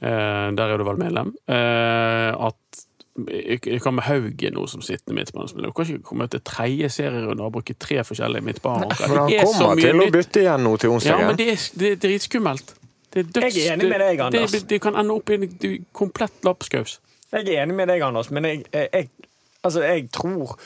eh, 0.00 0.48
der 0.56 0.74
er 0.74 0.80
du 0.80 0.84
vel 0.84 1.00
medlem, 1.00 1.34
eh, 1.48 2.32
at 2.34 2.84
Jeg 3.14 3.78
kan 3.78 3.94
med 3.94 4.02
Haugen 4.08 4.56
nå 4.56 4.64
som 4.66 4.82
sittende 4.82 5.20
midtbanespiller. 5.20 5.70
Du 5.70 5.72
kan 5.72 5.86
ikke 5.86 6.02
komme 6.02 6.26
til 6.26 6.40
tredje 6.42 6.88
serierunde 6.90 7.44
og 7.46 7.52
bruke 7.54 7.76
tre 7.78 8.02
forskjellige 8.02 8.42
midtbanere. 8.42 8.90
Men 9.06 9.18
han 9.18 9.28
Det 9.30 9.36
er 9.38 9.44
kommer 9.44 9.78
til 9.78 10.00
å 10.02 10.08
bytte 10.10 10.40
igjen 10.42 10.64
nå 10.66 10.72
til 10.82 10.96
Ja, 11.06 11.18
men 11.22 11.36
det 11.38 11.46
er, 11.52 11.60
det 11.78 11.92
er 11.92 12.00
dritskummelt. 12.02 12.74
Det 13.14 13.20
er 13.20 13.28
døds... 13.30 13.54
Jeg 13.54 13.68
er 13.68 13.76
enig 13.76 13.88
med 13.92 14.00
deg, 14.02 14.20
Anders. 14.20 14.50
Det, 14.50 14.64
det 14.68 14.80
kan 14.82 14.98
ende 14.98 15.14
opp 15.14 15.30
i 15.30 15.38
en 15.38 15.86
komplett 15.94 16.42
lapskaus. 16.42 16.96
Jeg 17.30 17.46
er 17.46 17.62
enig 17.62 17.76
med 17.78 17.86
deg, 17.92 18.02
Anders, 18.02 18.32
men 18.34 18.48
jeg, 18.50 18.64
jeg, 18.72 18.88
jeg, 18.92 19.30
altså, 19.64 19.82
jeg 19.82 20.08
tror 20.12 20.58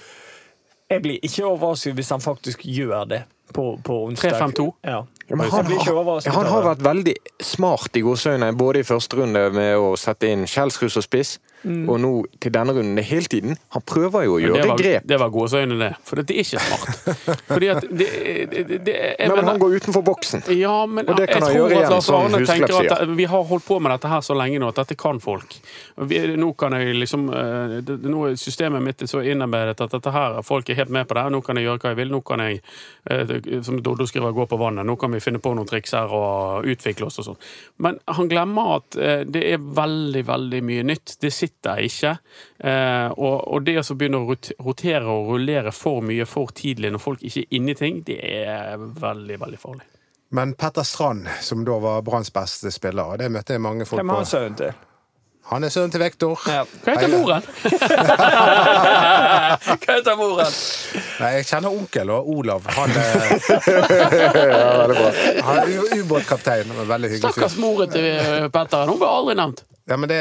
Jeg 0.90 1.02
blir 1.04 1.18
ikke 1.22 1.44
overrasket 1.44 1.94
hvis 1.98 2.08
han 2.14 2.20
faktisk 2.24 2.62
gjør 2.64 3.04
det 3.10 3.22
på, 3.54 3.78
på 3.84 3.94
onsdag. 4.06 4.32
3-5-2. 4.40 4.64
Ja. 4.88 5.02
Ja, 5.28 5.36
han, 5.52 5.66
har- 5.66 5.84
han 6.32 6.46
har 6.46 6.62
vært 6.64 6.82
veldig 6.84 7.14
smart 7.44 7.96
i 7.96 8.00
gåseøynene, 8.00 8.56
både 8.56 8.80
i 8.80 8.86
første 8.88 9.16
runde 9.20 9.42
med 9.52 9.76
å 9.76 9.90
sette 10.00 10.30
inn 10.32 10.46
Kjelsrud 10.48 10.90
som 10.94 11.04
spiss, 11.04 11.34
Mm. 11.62 11.88
og 11.90 11.96
nå 12.00 12.10
til 12.38 12.52
denne 12.54 12.72
runden 12.76 12.98
hele 13.02 13.26
tiden. 13.26 13.56
Han 13.74 13.82
prøver 13.82 14.26
jo 14.28 14.36
å 14.36 14.38
gjøre 14.38 14.60
det 14.60 14.68
var, 14.70 14.78
grep, 14.78 15.06
det 15.10 15.18
var 15.18 15.30
gåseøyne, 15.34 15.78
det. 15.80 15.88
For 16.06 16.20
det 16.20 16.34
er 16.36 16.44
ikke 16.44 16.60
smart. 16.62 17.16
Fordi 17.50 17.70
at 17.72 17.86
det, 17.88 18.06
det, 18.52 18.78
det, 18.86 18.94
jeg 19.18 19.32
men 19.32 19.50
han 19.50 19.58
går 19.58 19.74
utenfor 19.80 20.04
boksen. 20.06 20.44
Ja, 20.54 20.76
men 20.86 21.08
Og 21.08 21.18
det 21.18 21.26
kan 21.32 21.42
han 21.42 21.56
gjøre 21.56 21.80
igjen, 21.80 21.96
som 22.04 22.36
Husklepp 22.36 22.74
sier. 22.76 23.14
vi 23.18 23.26
har 23.32 23.42
holdt 23.50 23.66
på 23.66 23.80
med 23.82 23.92
dette 23.96 24.12
her 24.12 24.22
så 24.22 24.36
lenge 24.38 24.60
nå 24.62 24.70
at 24.70 24.78
dette 24.84 24.94
kan 24.98 25.18
folk. 25.22 25.58
Vi, 26.08 26.20
nå 26.38 26.52
kan 26.58 26.76
jeg 26.78 26.94
liksom 26.94 27.26
eh, 27.34 27.74
Nå 28.08 28.24
er 28.28 28.38
systemet 28.38 28.84
mitt 28.84 29.02
så 29.10 29.24
innarbeidet 29.26 29.80
at 29.82 29.96
dette 29.96 30.14
her, 30.14 30.38
folk 30.46 30.70
er 30.70 30.78
helt 30.78 30.94
med 30.94 31.08
på 31.10 31.18
det. 31.18 31.26
Nå 31.34 31.42
kan 31.42 31.58
jeg 31.58 31.66
gjøre 31.66 31.82
hva 31.82 31.94
jeg 31.94 32.00
vil. 32.04 32.14
Nå 32.14 32.22
kan 32.26 32.44
jeg, 32.44 32.62
eh, 33.10 33.34
som 33.66 33.82
Doddo 33.82 34.06
skriver, 34.06 34.36
gå 34.36 34.46
på 34.46 34.60
vannet. 34.60 34.86
Nå 34.86 34.94
kan 35.00 35.10
vi 35.14 35.22
finne 35.24 35.42
på 35.42 35.56
noen 35.58 35.66
triks 35.68 35.96
her 35.98 36.14
og 36.14 36.68
utvikle 36.70 37.10
oss 37.10 37.18
og 37.18 37.32
sånn. 37.32 37.42
Men 37.82 37.98
han 38.06 38.30
glemmer 38.30 38.76
at 38.78 38.98
eh, 39.02 39.26
det 39.26 39.42
er 39.50 39.58
veldig, 39.58 40.24
veldig 40.28 40.64
mye 40.70 40.86
nytt. 40.92 41.18
Det 41.18 41.34
sitter 41.34 41.47
ikke. 41.50 42.14
Eh, 42.58 43.08
og, 43.14 43.36
og 43.52 43.62
det 43.66 43.78
å 43.80 43.96
begynne 43.98 44.22
å 44.22 44.38
rotere 44.64 45.04
og 45.06 45.32
rullere 45.34 45.72
for 45.74 46.02
mye 46.04 46.26
for 46.28 46.54
tidlig 46.54 46.92
når 46.94 47.04
folk 47.04 47.22
ikke 47.22 47.44
er 47.46 47.56
inne 47.58 47.74
i 47.74 47.78
ting, 47.78 48.02
det 48.06 48.18
er 48.22 48.76
veldig, 48.78 49.38
veldig 49.44 49.62
farlig. 49.62 49.86
Men 50.30 50.52
Petter 50.60 50.84
Strand, 50.84 51.28
som 51.40 51.64
da 51.64 51.78
var 51.80 52.02
Branns 52.04 52.32
beste 52.34 52.72
spiller, 52.74 53.14
og 53.14 53.18
det 53.22 53.30
møtte 53.32 53.56
jeg 53.56 53.64
mange 53.64 53.86
folk 53.88 53.96
på 53.96 54.04
Hvem 54.04 54.12
har 54.12 54.22
han 54.24 54.28
sønnen 54.28 54.60
til? 54.60 54.76
Han 55.48 55.64
er 55.64 55.72
sønnen 55.72 55.92
til 55.94 56.02
Vektor. 56.02 56.42
Ja. 56.44 56.64
Hva 56.84 56.92
heter 56.92 57.08
moren? 57.08 57.42
Hva 59.80 59.94
heter 59.94 60.18
moren? 60.18 60.58
Nei, 61.22 61.30
jeg 61.38 61.46
kjenner 61.48 61.72
onkel 61.72 62.12
og 62.12 62.28
Olav. 62.34 62.68
Han 62.76 62.92
er, 63.00 63.08
han 65.46 65.62
er 65.62 65.96
ubåtkaptein. 66.02 66.68
Veldig 66.82 67.14
hyggelig 67.14 67.32
Stakkars 67.32 67.56
moren 67.62 67.88
til 67.94 68.04
eh, 68.10 68.50
Petter. 68.52 68.92
Hun 68.92 69.00
ble 69.00 69.08
aldri 69.08 69.38
nevnt. 69.40 69.64
Ja, 69.88 69.96
men 69.96 70.08
det, 70.10 70.18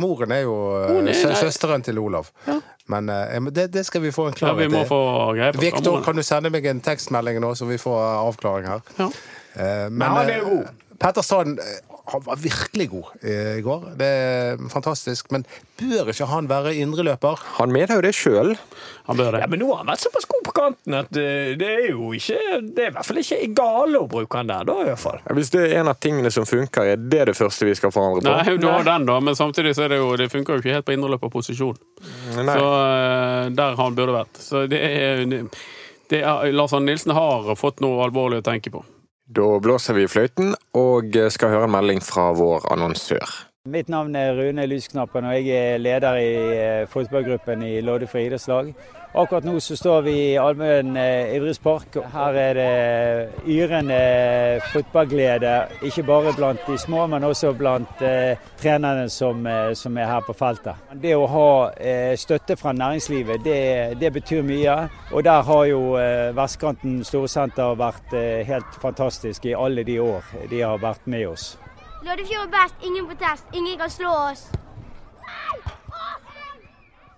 moren 0.00 0.32
er 0.32 0.42
jo 0.46 0.54
eh, 0.80 0.88
Hun 0.94 1.08
er- 1.08 1.18
sø 1.18 1.34
søsteren 1.36 1.82
til 1.84 1.98
Olav. 2.00 2.30
Men 2.90 3.08
eh, 3.12 3.36
men 3.40 3.52
det, 3.54 3.68
det 3.72 3.84
skal 3.86 4.00
vi 4.02 4.10
få 4.10 4.26
en 4.30 4.34
Ja, 4.40 4.52
vi 4.54 4.66
klarhet 4.66 4.72
må 4.72 4.82
i. 4.82 4.88
få 4.88 5.00
greie 5.36 5.52
på 5.52 5.60
Viktor, 5.60 6.00
kan 6.06 6.16
du 6.16 6.22
sende 6.26 6.50
meg 6.50 6.66
en 6.66 6.80
tekstmelding 6.80 7.40
nå, 7.44 7.52
så 7.54 7.68
vi 7.68 7.76
får 7.78 7.98
eh, 8.00 8.22
avklaring 8.30 8.66
her? 8.72 8.80
Ja. 8.98 9.10
Men, 9.90 10.00
ja, 10.06 10.24
det 10.24 10.34
er 10.34 10.44
eh, 10.44 10.48
god. 10.48 10.68
Petter 11.00 11.24
Strand 11.24 11.58
eh, 11.58 11.80
han 12.12 12.22
var 12.24 12.36
virkelig 12.36 12.90
god 12.90 13.04
eh, 13.22 13.58
i 13.58 13.62
går. 13.62 13.84
Det 13.96 14.06
er 14.06 14.62
fantastisk. 14.72 15.30
Men 15.30 15.44
bør 15.78 16.10
ikke 16.10 16.26
han 16.26 16.48
være 16.50 16.74
indreløper? 16.82 17.40
Han 17.60 17.72
mener 17.72 18.00
jo 18.00 18.04
det 18.04 18.12
sjøl. 18.18 18.52
Ja, 19.06 19.46
men 19.48 19.62
nå 19.62 19.70
har 19.70 19.80
han 19.82 19.90
vært 19.90 20.04
såpass 20.04 20.28
god 20.30 20.42
på 20.46 20.54
kanten 20.54 20.96
at 20.98 21.16
eh, 21.18 21.54
det 21.58 21.70
er 21.70 21.86
jo 21.90 22.12
ikke 22.14 22.58
Det 22.62 22.84
er 22.84 22.92
i 22.92 22.94
hvert 22.94 23.08
fall 23.08 23.22
ikke 23.22 23.38
gale 23.58 24.02
å 24.02 24.10
bruke 24.10 24.38
han 24.38 24.50
der, 24.50 24.66
da, 24.68 24.76
i 24.84 24.90
hvert 24.90 25.02
fall. 25.02 25.18
Hvis 25.38 25.52
det 25.54 25.64
er 25.68 25.80
en 25.80 25.90
av 25.90 25.98
tingene 26.02 26.34
som 26.34 26.46
funker, 26.46 26.92
er 26.92 27.00
det 27.00 27.24
det 27.30 27.36
første 27.38 27.68
vi 27.68 27.74
skal 27.78 27.94
forandre 27.94 28.22
på? 28.26 28.36
Nei, 28.36 28.60
du 28.60 28.68
har 28.68 28.86
den, 28.86 29.08
da, 29.08 29.18
men 29.24 29.38
samtidig 29.38 29.74
så 29.78 29.86
er 29.86 29.94
det 29.94 30.02
jo 30.02 30.12
Det 30.20 30.30
funker 30.32 30.58
jo 30.58 30.64
ikke 30.64 30.76
helt 30.76 30.88
på 30.90 30.96
indreløperposisjon. 30.98 31.80
Nei. 32.40 32.54
Så 32.54 32.70
der 33.56 33.76
han 33.80 33.96
burde 33.98 34.20
vært. 34.20 34.40
Så 34.42 34.66
det 34.70 34.80
er, 34.84 35.26
det 36.10 36.24
er 36.26 36.54
Lars 36.54 36.74
Arne 36.76 36.90
Nilsen 36.90 37.14
har 37.16 37.54
fått 37.58 37.80
noe 37.84 38.02
alvorlig 38.04 38.42
å 38.42 38.50
tenke 38.50 38.72
på. 38.74 38.84
Da 39.30 39.46
blåser 39.62 39.94
vi 39.94 40.06
i 40.06 40.10
fløyten 40.10 40.56
og 40.74 41.14
skal 41.30 41.52
høre 41.52 41.68
en 41.68 41.74
melding 41.76 42.00
fra 42.02 42.32
vår 42.34 42.66
annonsør. 42.74 43.49
Mitt 43.68 43.90
navn 43.92 44.14
er 44.16 44.32
Rune 44.32 44.64
Lysknappen, 44.64 45.26
og 45.28 45.34
jeg 45.36 45.52
er 45.52 45.80
leder 45.84 46.14
i 46.16 46.28
eh, 46.56 46.86
fotballgruppen 46.88 47.60
i 47.60 47.82
Loddefri 47.84 48.22
idrettslag. 48.24 48.70
Akkurat 49.12 49.44
nå 49.44 49.58
så 49.60 49.76
står 49.76 50.06
vi 50.06 50.14
i 50.30 50.38
Almøen 50.40 50.96
eh, 50.96 51.34
idrettspark. 51.36 51.98
Her 52.14 52.38
er 52.40 52.56
det 52.56 53.44
yrende 53.52 54.00
fotballglede, 54.72 55.52
ikke 55.84 56.06
bare 56.08 56.32
blant 56.38 56.64
de 56.64 56.78
små, 56.80 57.04
men 57.12 57.28
også 57.28 57.52
blant 57.52 58.00
eh, 58.00 58.40
trenerne 58.62 59.10
som, 59.12 59.44
eh, 59.44 59.74
som 59.76 60.00
er 60.00 60.08
her 60.08 60.24
på 60.24 60.38
feltet. 60.40 60.80
Det 60.96 61.12
å 61.12 61.28
ha 61.28 61.46
eh, 61.76 62.16
støtte 62.16 62.56
fra 62.56 62.72
næringslivet, 62.72 63.44
det, 63.44 63.62
det 64.00 64.14
betyr 64.16 64.40
mye. 64.40 64.86
Og 65.12 65.28
der 65.28 65.44
har 65.52 65.66
jo 65.68 65.98
eh, 66.00 66.30
Vestkanten 66.32 67.02
Storsenter 67.04 67.76
vært 67.76 68.16
eh, 68.16 68.40
helt 68.48 68.80
fantastisk 68.80 69.52
i 69.52 69.58
alle 69.68 69.84
de 69.84 70.00
år 70.00 70.48
de 70.48 70.64
har 70.64 70.80
vært 70.80 71.04
med 71.04 71.34
oss. 71.34 71.58
Loddefjord 72.00 72.48
er 72.48 72.52
best, 72.54 72.76
ingen 72.86 73.06
protest, 73.10 73.44
ingen 73.52 73.78
kan 73.78 73.90
slå 73.92 74.10
oss. 74.30 74.46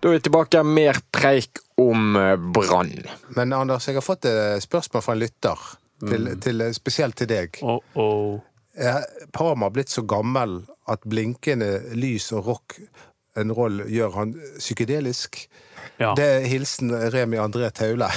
Da 0.02 0.10
er 0.10 0.16
vi 0.16 0.22
tilbake 0.26 0.62
mer 0.66 0.98
preik 1.14 1.60
om 1.78 2.16
eh, 2.18 2.34
Brann. 2.36 2.90
Men 3.36 3.54
Anders, 3.54 3.86
jeg 3.86 4.00
har 4.00 4.04
fått 4.04 4.26
et 4.26 4.64
spørsmål 4.64 5.04
fra 5.04 5.14
en 5.14 5.22
lytter, 5.22 5.68
til, 6.02 6.32
til, 6.42 6.64
spesielt 6.74 7.20
til 7.20 7.30
deg. 7.30 7.60
Oh, 7.62 7.78
oh. 7.94 8.40
Er 8.74 9.04
Parma 9.30 9.68
blitt 9.70 9.92
så 9.92 10.02
gammel 10.08 10.62
at 10.90 11.06
blinkende 11.06 11.94
lys 11.94 12.32
og 12.34 12.48
rock 12.48 12.78
en 13.40 13.52
roll 13.52 13.82
gjør 13.88 14.16
han 14.16 14.34
psykedelisk? 14.58 15.46
Ja. 16.00 16.12
Det 16.16 16.24
er 16.24 16.46
hilsen 16.50 16.90
Remi 17.12 17.36
André 17.38 17.68
Taule. 17.74 18.08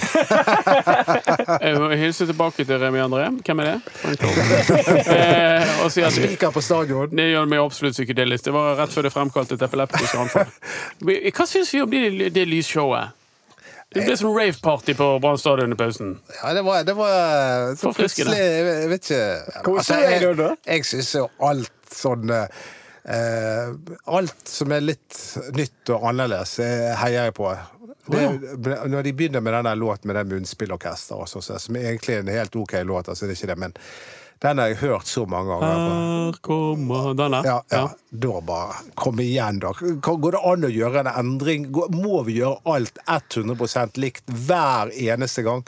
Jeg 1.65 1.75
må 1.79 1.89
hilse 1.97 2.25
tilbake 2.25 2.65
til 2.65 2.79
Remi 2.81 3.01
André. 3.03 3.27
Hvem 3.45 3.61
er 3.61 3.69
det? 3.69 3.75
Han 4.03 4.15
eh, 5.15 5.83
og 5.83 5.91
si 5.93 6.05
at 6.05 6.15
Spiker 6.15 6.53
på 6.55 6.63
stadion. 6.63 7.11
det 7.11 7.29
gjør 7.31 7.49
meg 7.51 7.61
absolutt 7.61 7.97
psykedelisk. 7.97 8.47
Det 8.47 8.55
var 8.55 8.79
rett 8.79 8.95
før 8.95 9.07
det 9.07 9.13
fremkalte 9.13 9.59
et 9.59 9.67
epileptisk 9.67 10.17
anfall. 10.23 10.49
Hva 11.03 11.47
syns 11.49 11.73
vi 11.75 11.83
om 11.83 11.91
det, 11.91 12.31
det 12.35 12.47
lysshowet? 12.49 13.21
Det 13.95 14.03
ble 14.03 14.15
som 14.19 14.33
rave-party 14.35 14.95
på 14.97 15.05
Brann 15.23 15.37
stadion 15.39 15.71
i 15.71 15.77
pausen. 15.79 16.15
Ja, 16.41 16.53
det 16.57 16.65
var, 16.65 16.81
det 16.83 16.95
var 16.97 17.75
så 17.75 17.91
Forfriskende. 17.91 18.33
plutselig 18.33 18.81
Jeg 18.81 18.89
vet 18.89 19.11
ikke 19.11 19.75
Altså, 19.77 19.93
du 19.95 20.41
deg 20.41 20.49
jeg, 20.49 20.57
jeg 20.67 20.87
syns 20.89 21.13
jo 21.15 21.27
alt 21.47 21.95
sånn 21.95 22.33
eh, 22.33 22.65
Alt 23.05 24.49
som 24.49 24.71
er 24.73 24.81
litt 24.81 25.17
nytt 25.53 25.93
og 25.93 26.07
annerledes, 26.09 26.57
eh, 26.59 26.91
heier 27.03 27.27
jeg 27.27 27.35
på. 27.37 27.51
Det, 28.09 28.23
når 28.89 29.03
de 29.05 29.13
begynner 29.13 29.41
med 29.41 29.53
den 29.53 29.79
låten 29.79 30.09
med 30.09 30.17
den 30.19 30.29
munnspillorkester, 30.33 31.21
og 31.21 31.29
sånn, 31.29 31.59
som 31.61 31.77
egentlig 31.79 32.15
er 32.17 32.25
en 32.25 32.33
helt 32.33 32.55
OK 32.57 32.77
låt, 32.85 33.09
altså 33.09 33.25
det 33.25 33.35
er 33.35 33.39
ikke 33.39 33.51
det, 33.53 33.57
men 33.61 33.75
den 34.43 34.59
har 34.59 34.67
jeg 34.67 34.81
hørt 34.83 35.07
så 35.09 35.23
mange 35.25 35.53
ganger. 35.53 35.85
Her 35.85 36.39
kommer 36.45 37.13
denne. 37.17 37.39
Ja, 37.45 37.61
ja. 37.71 37.85
Da 38.09 38.41
bare 38.45 38.81
Kom 38.99 39.19
igjen, 39.23 39.61
da. 39.63 39.71
Går 40.05 40.35
det 40.35 40.41
an 40.43 40.67
å 40.67 40.73
gjøre 40.73 41.05
en 41.05 41.11
endring? 41.13 41.69
Må 41.95 42.21
vi 42.27 42.39
gjøre 42.41 42.59
alt 42.75 42.99
100% 43.07 43.97
likt 44.01 44.29
hver 44.45 44.91
eneste 44.91 45.45
gang? 45.47 45.63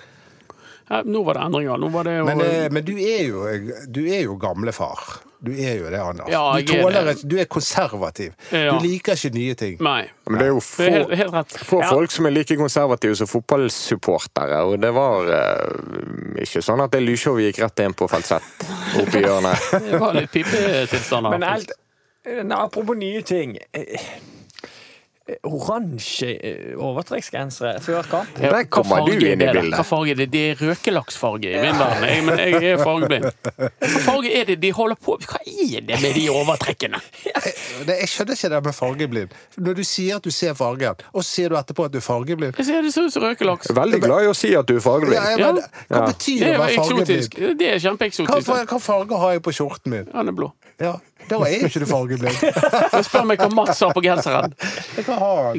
Ja, 0.89 1.02
nå 1.04 1.23
var 1.28 1.39
det 1.39 1.47
endringer. 1.47 1.88
Var 1.95 2.08
det 2.08 2.17
jo 2.17 2.28
Men, 2.28 2.41
eh, 2.43 2.67
men 2.71 2.86
du 2.86 2.93
er 2.95 3.23
jo 3.28 3.47
Du 3.88 4.04
er 4.06 4.21
jo 4.28 4.38
gamlefar. 4.39 5.00
Du 5.39 5.52
er 5.54 5.76
jo 5.78 5.89
det, 5.91 6.00
Anders. 6.02 6.30
Ja, 6.32 6.41
du, 6.58 6.73
er 6.73 6.82
tåler, 6.82 7.10
du 7.30 7.36
er 7.38 7.45
konservativ. 7.45 8.34
Ja. 8.52 8.71
Du 8.73 8.86
liker 8.88 9.13
ikke 9.13 9.30
nye 9.36 9.58
ting. 9.58 9.76
Nei. 9.86 10.08
Men 10.26 10.39
det 10.39 10.47
er 10.47 10.50
jo 10.50 10.62
Det 10.62 10.88
er 10.88 10.95
helt, 10.95 11.13
helt 11.19 11.34
rett. 11.34 11.58
få 11.69 11.82
Ja. 11.84 11.89
folk 11.91 12.12
som 12.12 12.26
er 12.26 12.34
like 12.34 12.58
konservative 12.58 13.15
som 13.15 13.28
fotballsupportere, 13.30 14.62
og 14.65 14.82
det 14.82 14.93
var 14.93 15.30
uh, 15.30 16.41
ikke 16.41 16.62
sånn 16.65 16.82
at 16.82 16.91
det 16.91 17.04
lysshowet 17.06 17.52
gikk 17.52 17.62
rett 17.65 17.84
inn 17.86 17.93
på 17.93 18.08
Falsett 18.10 18.65
oppi 18.97 19.21
hjørnet. 19.21 19.69
Det 19.91 20.00
var 20.02 20.17
litt 20.17 20.32
pipetilstander. 20.34 21.38
Men 21.38 21.45
helt, 21.45 21.71
apropos 22.58 22.97
nye 22.97 23.21
ting 23.21 23.58
eh, 23.73 24.10
Oransje 25.43 26.29
eh, 26.39 26.75
overtrekksgensere 26.79 27.81
før 27.83 28.05
kamp? 28.07 28.37
Ja, 28.39 28.51
Der 28.53 28.67
kommer 28.71 29.03
du 29.03 29.11
inn 29.17 29.41
i 29.41 29.47
bildet. 29.49 29.73
Hva 29.75 29.83
farge 29.83 30.13
er 30.13 30.19
det? 30.21 30.27
Det 30.31 30.43
er 30.53 30.61
røkelaksfarge 30.61 31.51
i 31.51 31.59
min 31.59 31.75
verden. 31.79 32.05
Jeg, 32.07 32.23
men 32.27 32.39
jeg 32.39 32.71
er 32.71 32.79
fargeblind. 32.83 33.27
Hva 33.57 34.03
farge 34.05 34.31
er 34.31 34.47
det 34.51 34.57
de 34.63 34.71
holder 34.77 34.99
på 35.03 35.17
Hva 35.25 35.41
er 35.43 35.83
det 35.89 35.99
med 36.03 36.15
de 36.15 36.23
overtrekkene? 36.31 37.01
Jeg, 37.27 37.53
jeg 37.89 38.09
skjønner 38.11 38.39
ikke 38.39 38.51
det 38.53 38.61
med 38.69 38.77
fargeblind. 38.77 39.35
Når 39.57 39.77
du 39.81 39.83
sier 39.87 40.21
at 40.21 40.23
du 40.27 40.31
ser 40.31 40.55
fargen, 40.57 41.03
og 41.11 41.27
sier 41.27 41.51
du 41.51 41.57
etterpå 41.59 41.89
at 41.89 41.95
du 41.95 41.99
er 41.99 42.05
fargeblind 42.05 42.57
Jeg 42.61 42.69
ser 42.69 42.87
det 42.87 42.93
ser 42.95 43.09
ut 43.09 43.17
som 43.17 43.27
røkelaks. 43.27 43.73
Veldig 43.75 44.01
glad 44.05 44.27
i 44.27 44.31
å 44.31 44.37
si 44.37 44.53
at 44.55 44.69
du 44.69 44.77
er 44.77 44.83
fargeblind. 44.83 45.19
ja, 45.41 45.51
men, 45.51 45.63
Hva 45.91 46.05
betyr 46.07 46.39
Det 46.39 46.47
det 46.47 46.55
å 46.55 46.63
være 46.63 46.79
fargeblind? 46.79 47.37
Det 47.59 47.69
er 47.73 47.83
kjempeeksotisk. 47.83 48.47
Hva, 48.47 48.63
hva 48.71 48.81
farge 48.81 49.21
har 49.25 49.37
jeg 49.37 49.43
på 49.47 49.55
skjorten 49.59 49.93
min? 49.93 50.09
Han 50.15 50.31
er 50.31 50.37
blå. 50.39 50.51
Ja, 50.79 50.93
Da 51.29 51.39
er 51.47 51.55
jo 51.57 51.67
ikke 51.71 51.81
du 51.81 51.87
fargeblind. 51.89 52.37
Spør 53.07 53.25
meg 53.27 53.41
hva 53.41 53.49
Mats 53.57 53.79
har 53.81 53.95
på 53.97 54.03
genseren. 54.05 54.53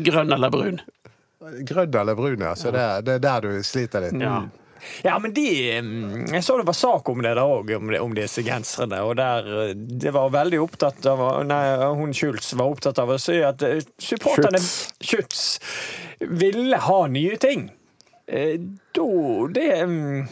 Grønn 0.06 0.32
eller 0.36 0.52
brun? 0.54 0.78
Grønn 1.68 1.94
eller 2.00 2.14
brun, 2.18 2.40
ja. 2.44 2.54
Så 2.58 2.70
det, 2.74 2.80
er- 2.84 3.02
det 3.06 3.18
er 3.18 3.24
der 3.26 3.46
du 3.48 3.62
sliter 3.66 4.04
litt. 4.06 4.18
Ja. 4.22 4.40
Ja, 5.02 5.16
men 5.18 5.32
de 5.34 5.42
mm, 5.82 6.28
Jeg 6.30 6.44
så 6.46 6.54
det 6.60 6.64
var 6.68 6.76
sak 6.78 7.08
om 7.10 7.18
det 7.24 7.32
der 7.34 7.42
òg, 7.42 7.72
om, 7.76 7.90
om 7.98 8.12
disse 8.14 8.44
genserne. 8.46 9.00
Og 9.04 9.16
der 9.18 9.48
eh, 9.66 9.72
det 9.74 10.12
var 10.14 10.30
veldig 10.30 10.60
opptatt 10.62 11.04
av 11.10 11.22
Nei, 11.50 11.64
hun 11.98 12.14
Schultz 12.14 12.52
var 12.54 12.70
opptatt 12.70 13.00
av 13.02 13.10
å 13.10 13.18
si 13.20 13.40
at 13.42 13.64
eh, 13.66 13.80
supporterne 13.98 14.60
Schutz 14.62 15.58
ville 16.22 16.78
ha 16.86 17.00
nye 17.10 17.34
ting. 17.42 17.66
Eh, 18.30 18.54
Da 18.94 19.04
Det 19.58 19.66
mm, 19.82 20.28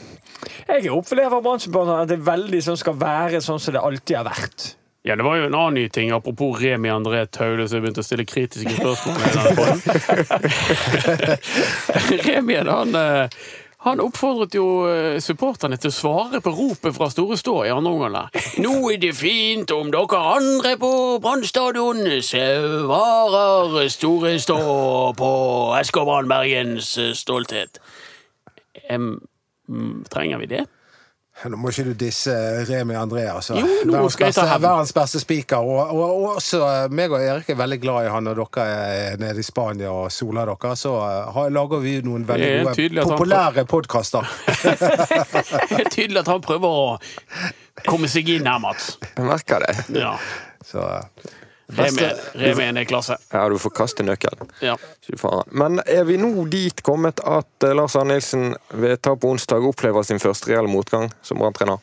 Jeg 0.67 0.91
opplever 0.93 1.43
Brann-supporterne 1.43 2.03
at 2.05 2.11
det 2.11 2.19
er 2.21 2.27
veldig 2.27 2.63
sånn 2.65 2.81
skal 2.81 2.99
være 3.01 3.41
sånn 3.45 3.63
som 3.63 3.77
det 3.77 3.83
alltid 3.85 4.17
har 4.19 4.29
vært. 4.29 4.75
Ja, 5.07 5.15
Det 5.17 5.23
var 5.23 5.37
jo 5.39 5.45
en 5.47 5.55
annen 5.55 5.75
ny 5.79 5.89
ting, 5.89 6.11
apropos 6.11 6.59
Remi 6.59 6.91
André 6.91 7.27
Taule, 7.31 7.69
som 7.71 7.79
begynte 7.79 8.03
å 8.03 8.07
stille 8.07 8.25
kritiske 8.27 8.75
spørsmål. 8.75 9.15
Remi 12.27 12.57
han, 12.67 12.97
eh, 12.99 13.37
han 13.87 14.03
oppfordret 14.03 14.57
jo 14.59 14.65
eh, 14.91 15.21
supporterne 15.23 15.79
til 15.79 15.93
å 15.93 15.95
svare 15.95 16.41
på 16.43 16.51
ropet 16.51 16.97
fra 16.97 17.07
Store 17.13 17.39
Stå 17.39 17.55
i 17.69 17.71
andre 17.71 17.93
omgang. 17.93 18.35
Nå 18.59 18.75
er 18.91 18.99
det 18.99 19.13
fint 19.15 19.71
om 19.77 19.95
dere 19.95 20.25
andre 20.33 20.75
på 20.83 20.91
Brann 21.23 21.47
stadion 21.47 22.03
svarer 22.27 23.87
Store 23.95 24.35
Stå 24.43 24.59
på 25.23 25.31
SK 25.87 26.03
Brann 26.03 26.35
Bergens 26.35 26.91
stolthet. 27.23 27.79
Em, 28.91 29.21
mm, 29.69 30.05
trenger 30.13 30.43
vi 30.43 30.51
det? 30.57 30.65
Nå 31.45 31.59
må 31.61 31.69
ikke 31.69 31.91
du 31.91 31.97
disse 32.01 32.33
Remi 32.65 32.95
Andreas. 32.97 33.51
altså. 33.51 33.59
Jo, 33.61 33.91
verdens, 33.93 34.17
beste, 34.17 34.45
verdens 34.63 34.93
beste 34.97 35.21
spiker. 35.21 35.61
Og, 35.61 35.91
og, 35.93 36.05
og 36.07 36.39
også 36.39 36.63
eh, 36.65 36.95
meg 36.97 37.13
og 37.13 37.21
Erik 37.21 37.51
er 37.53 37.59
veldig 37.61 37.79
glad 37.83 38.07
i 38.07 38.13
han 38.15 38.25
når 38.25 38.41
dere 38.41 38.65
er 38.73 39.21
nede 39.21 39.45
i 39.45 39.45
Spania 39.45 39.93
og 39.93 40.09
soler 40.15 40.49
dere. 40.49 40.73
Så 40.81 40.95
eh, 40.97 41.29
har, 41.37 41.53
lager 41.53 41.85
vi 41.85 41.99
noen 42.07 42.25
veldig 42.27 42.73
gode 42.73 43.05
populære 43.13 43.67
podkaster. 43.69 44.33
Det 44.65 45.83
er 45.83 45.93
tydelig 45.93 46.23
at 46.25 46.33
han 46.33 46.41
prøver 46.41 46.81
å 46.81 46.89
komme 47.85 48.09
seg 48.09 48.33
inn 48.33 48.49
her, 48.49 48.63
Mats. 48.63 48.95
Jeg 49.13 49.29
merker 49.29 49.67
det. 49.67 49.77
Ja. 50.01 50.17
Så 50.65 50.89
eh, 50.89 51.35
Remi 51.69 52.63
er 52.63 52.85
klasse. 52.85 53.17
Ja, 53.33 53.49
du 53.49 53.59
får 53.59 53.73
kaste 53.75 54.07
nøkkelen. 54.07 54.51
Ja. 54.63 54.77
Men 55.51 55.81
er 55.87 56.05
vi 56.07 56.19
nå 56.21 56.31
dit 56.51 56.83
kommet 56.87 57.21
at 57.27 57.67
eh, 57.67 57.75
Lars 57.75 57.97
Arne 57.99 58.15
Nilsen 58.15 58.55
ved 58.71 59.03
tap 59.03 59.21
på 59.25 59.33
onsdag 59.35 59.67
opplever 59.67 60.07
sin 60.07 60.23
første 60.23 60.53
reelle 60.53 60.71
motgang 60.71 61.11
som 61.27 61.43
Brann-trener? 61.43 61.83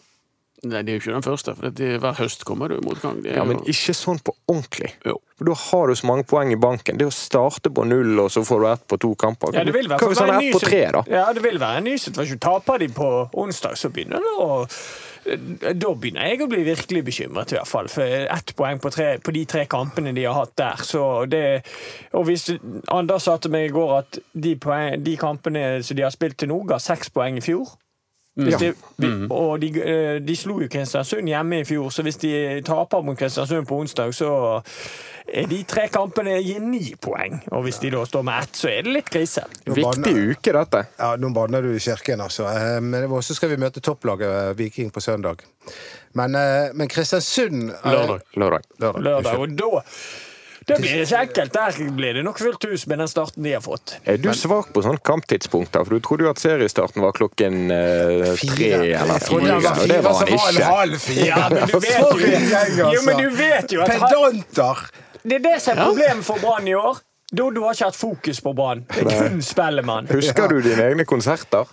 Nei, 0.63 0.79
det 0.81 0.93
er 0.93 0.95
jo 0.95 1.01
ikke 1.01 1.13
den 1.17 1.25
første, 1.25 1.53
for 1.57 1.73
det, 1.75 1.87
hver 1.99 2.15
høst 2.15 2.45
kommer 2.47 2.71
det 2.71 2.77
jo 2.79 2.85
motgang. 2.87 3.17
Det 3.23 3.33
er 3.33 3.41
Ja, 3.41 3.43
men 3.43 3.59
jo, 3.59 3.73
ikke 3.73 3.95
sånn 3.99 4.21
på 4.23 4.31
ordentlig. 4.47 4.93
jo. 5.05 5.17
For 5.37 5.49
Da 5.49 5.55
har 5.59 5.87
du 5.87 5.95
så 5.99 6.07
mange 6.07 6.23
poeng 6.29 6.53
i 6.53 6.59
banken. 6.59 6.97
Det 6.97 7.07
å 7.09 7.11
starte 7.11 7.71
på 7.73 7.83
null, 7.89 8.13
og 8.23 8.29
så 8.31 8.45
får 8.47 8.61
du 8.61 8.67
ett 8.71 8.85
på 8.87 8.99
to 9.03 9.13
kamper. 9.19 9.53
Ja, 9.57 9.63
det 9.67 9.73
vil 9.75 9.89
være, 9.89 9.99
Hva 9.99 10.11
hvis 10.13 10.21
han 10.23 10.31
være 10.31 10.43
er 10.43 10.47
ett 10.47 10.55
på 10.55 10.61
tre, 10.63 10.83
da? 10.95 11.03
Ja, 11.11 11.25
det 11.33 11.43
vil 11.43 11.59
være 11.59 11.81
en 11.81 11.89
ny 11.89 11.97
situasjon. 11.99 12.39
Taper 12.39 12.79
de 12.79 12.87
på 12.95 13.09
onsdag, 13.43 13.75
så 13.77 13.91
begynner 13.91 14.23
det 14.23 14.37
å 14.39 14.67
da 15.23 15.93
begynner 15.95 16.33
jeg 16.33 16.41
å 16.43 16.49
bli 16.51 16.63
virkelig 16.67 17.03
bekymret, 17.07 17.53
i 17.53 17.55
hvert 17.55 17.69
fall. 17.69 17.87
For 17.91 18.03
ett 18.03 18.51
poeng 18.59 18.81
på, 18.83 18.91
tre, 18.91 19.05
på 19.23 19.31
de 19.31 19.45
tre 19.47 19.63
kampene 19.71 20.11
de 20.15 20.25
har 20.27 20.35
hatt 20.35 20.55
der. 20.59 20.83
Så 20.83 21.03
det, 21.31 21.43
og 22.11 22.25
hvis 22.27 22.49
Anders 22.91 23.23
sa 23.29 23.37
til 23.39 23.53
meg 23.55 23.69
i 23.69 23.73
går 23.73 23.93
at 24.01 24.19
de, 24.33 24.55
poeng, 24.59 24.99
de 25.03 25.15
kampene 25.19 25.63
som 25.85 25.95
de 25.95 26.03
har 26.03 26.11
spilt 26.11 26.41
til 26.43 26.51
nå, 26.51 26.59
ga 26.67 26.79
seks 26.83 27.13
poeng 27.15 27.39
i 27.39 27.45
fjor. 27.45 27.71
Hvis 28.35 28.57
de, 28.57 28.73
vi- 28.97 29.27
Og 29.29 29.59
de, 29.61 29.67
eh, 29.81 30.19
de 30.19 30.35
slo 30.35 30.55
jo 30.61 30.67
Kristiansund 30.67 31.27
hjemme 31.29 31.59
i 31.61 31.63
fjor, 31.69 31.91
så 31.93 32.01
hvis 32.01 32.17
de 32.17 32.61
taper 32.65 33.03
mot 33.05 33.17
Kristiansund 33.19 33.67
på 33.69 33.77
onsdag, 33.83 34.09
så 34.17 34.63
er 35.33 35.45
de 35.47 35.59
tre 35.69 35.87
kampene 35.87 36.39
gir 36.41 36.59
ni 36.59 36.95
poeng. 36.99 37.39
Og 37.51 37.63
hvis 37.63 37.77
de 37.79 37.91
da 37.93 38.01
står 38.05 38.23
med 38.25 38.41
ett, 38.43 38.57
så 38.57 38.69
er 38.71 38.81
det 38.83 38.93
litt 38.95 39.09
krise. 39.13 39.45
Viktig 39.65 40.15
uke, 40.33 40.51
dette. 40.57 40.81
Ja, 40.99 41.15
Nå 41.15 41.29
banner 41.33 41.61
du 41.61 41.75
i 41.75 41.79
kirken, 41.79 42.19
altså. 42.25 42.47
Eh, 42.49 42.79
Men 42.81 43.07
så 43.21 43.35
skal 43.37 43.49
vi 43.53 43.57
møte 43.57 43.79
topplaget 43.85 44.49
eh, 44.49 44.53
Viking 44.57 44.89
på 44.91 44.99
søndag. 45.01 45.43
Men, 46.13 46.31
men 46.75 46.87
Kristiansund 46.87 47.69
Lørdag. 47.85 48.21
Lørdag. 48.35 48.61
Lørdag. 48.79 49.01
lørdag. 49.01 49.39
Og 49.39 49.55
da, 49.57 49.83
da 50.67 50.77
blir 50.79 51.03
ikke 51.03 51.19
enkelt. 51.19 51.53
Der 51.53 51.91
blir 51.97 52.17
det 52.17 52.23
nok 52.25 52.39
fullt 52.39 52.65
hus 52.69 52.85
med 52.87 53.01
den 53.03 53.09
starten 53.11 53.43
de 53.43 53.53
har 53.55 53.63
fått. 53.63 53.95
Er 54.07 54.19
du 54.21 54.29
svak 54.37 54.71
på 54.75 54.83
sånne 54.85 55.01
kamptidspunkter? 55.03 55.85
For 55.85 55.97
du 55.97 56.03
trodde 56.05 56.27
jo 56.27 56.31
at 56.31 56.41
seriestarten 56.41 57.03
var 57.03 57.15
klokken 57.17 57.71
eh, 57.73 58.33
tre 58.41 58.69
eller 58.79 59.23
fire. 59.23 59.57
og 59.59 59.87
det 59.91 60.01
var 60.05 60.19
han 60.21 60.33
ikke. 60.33 60.67
halv 60.67 60.99
fire. 61.03 61.25
Ja, 61.27 61.47
men 61.49 61.67
du 61.67 61.79
vet 61.87 62.77
jo, 62.77 62.91
jo, 62.93 63.01
men 63.05 63.15
altså. 63.15 63.17
du 63.21 63.41
vet 63.41 63.75
jo 63.77 63.81
at 63.85 63.95
Pedanter! 63.95 64.85
Det 65.23 65.39
er 65.39 65.43
det 65.43 65.57
som 65.63 65.77
er 65.77 65.85
problemet 65.87 66.25
for 66.27 66.39
Brann 66.43 66.67
i 66.67 66.75
år. 66.75 66.99
Dodo 67.33 67.63
har 67.65 67.73
ikke 67.73 67.87
hatt 67.89 67.97
fokus 67.97 68.39
på 68.45 68.51
Brann. 68.53 68.83
Det 68.93 69.03
er 69.09 69.31
kun 69.31 69.39
Spellemann. 69.41 70.05
Husker 70.13 70.51
du 70.51 70.59
dine 70.61 70.83
egne 70.91 71.05
konserter? 71.09 71.65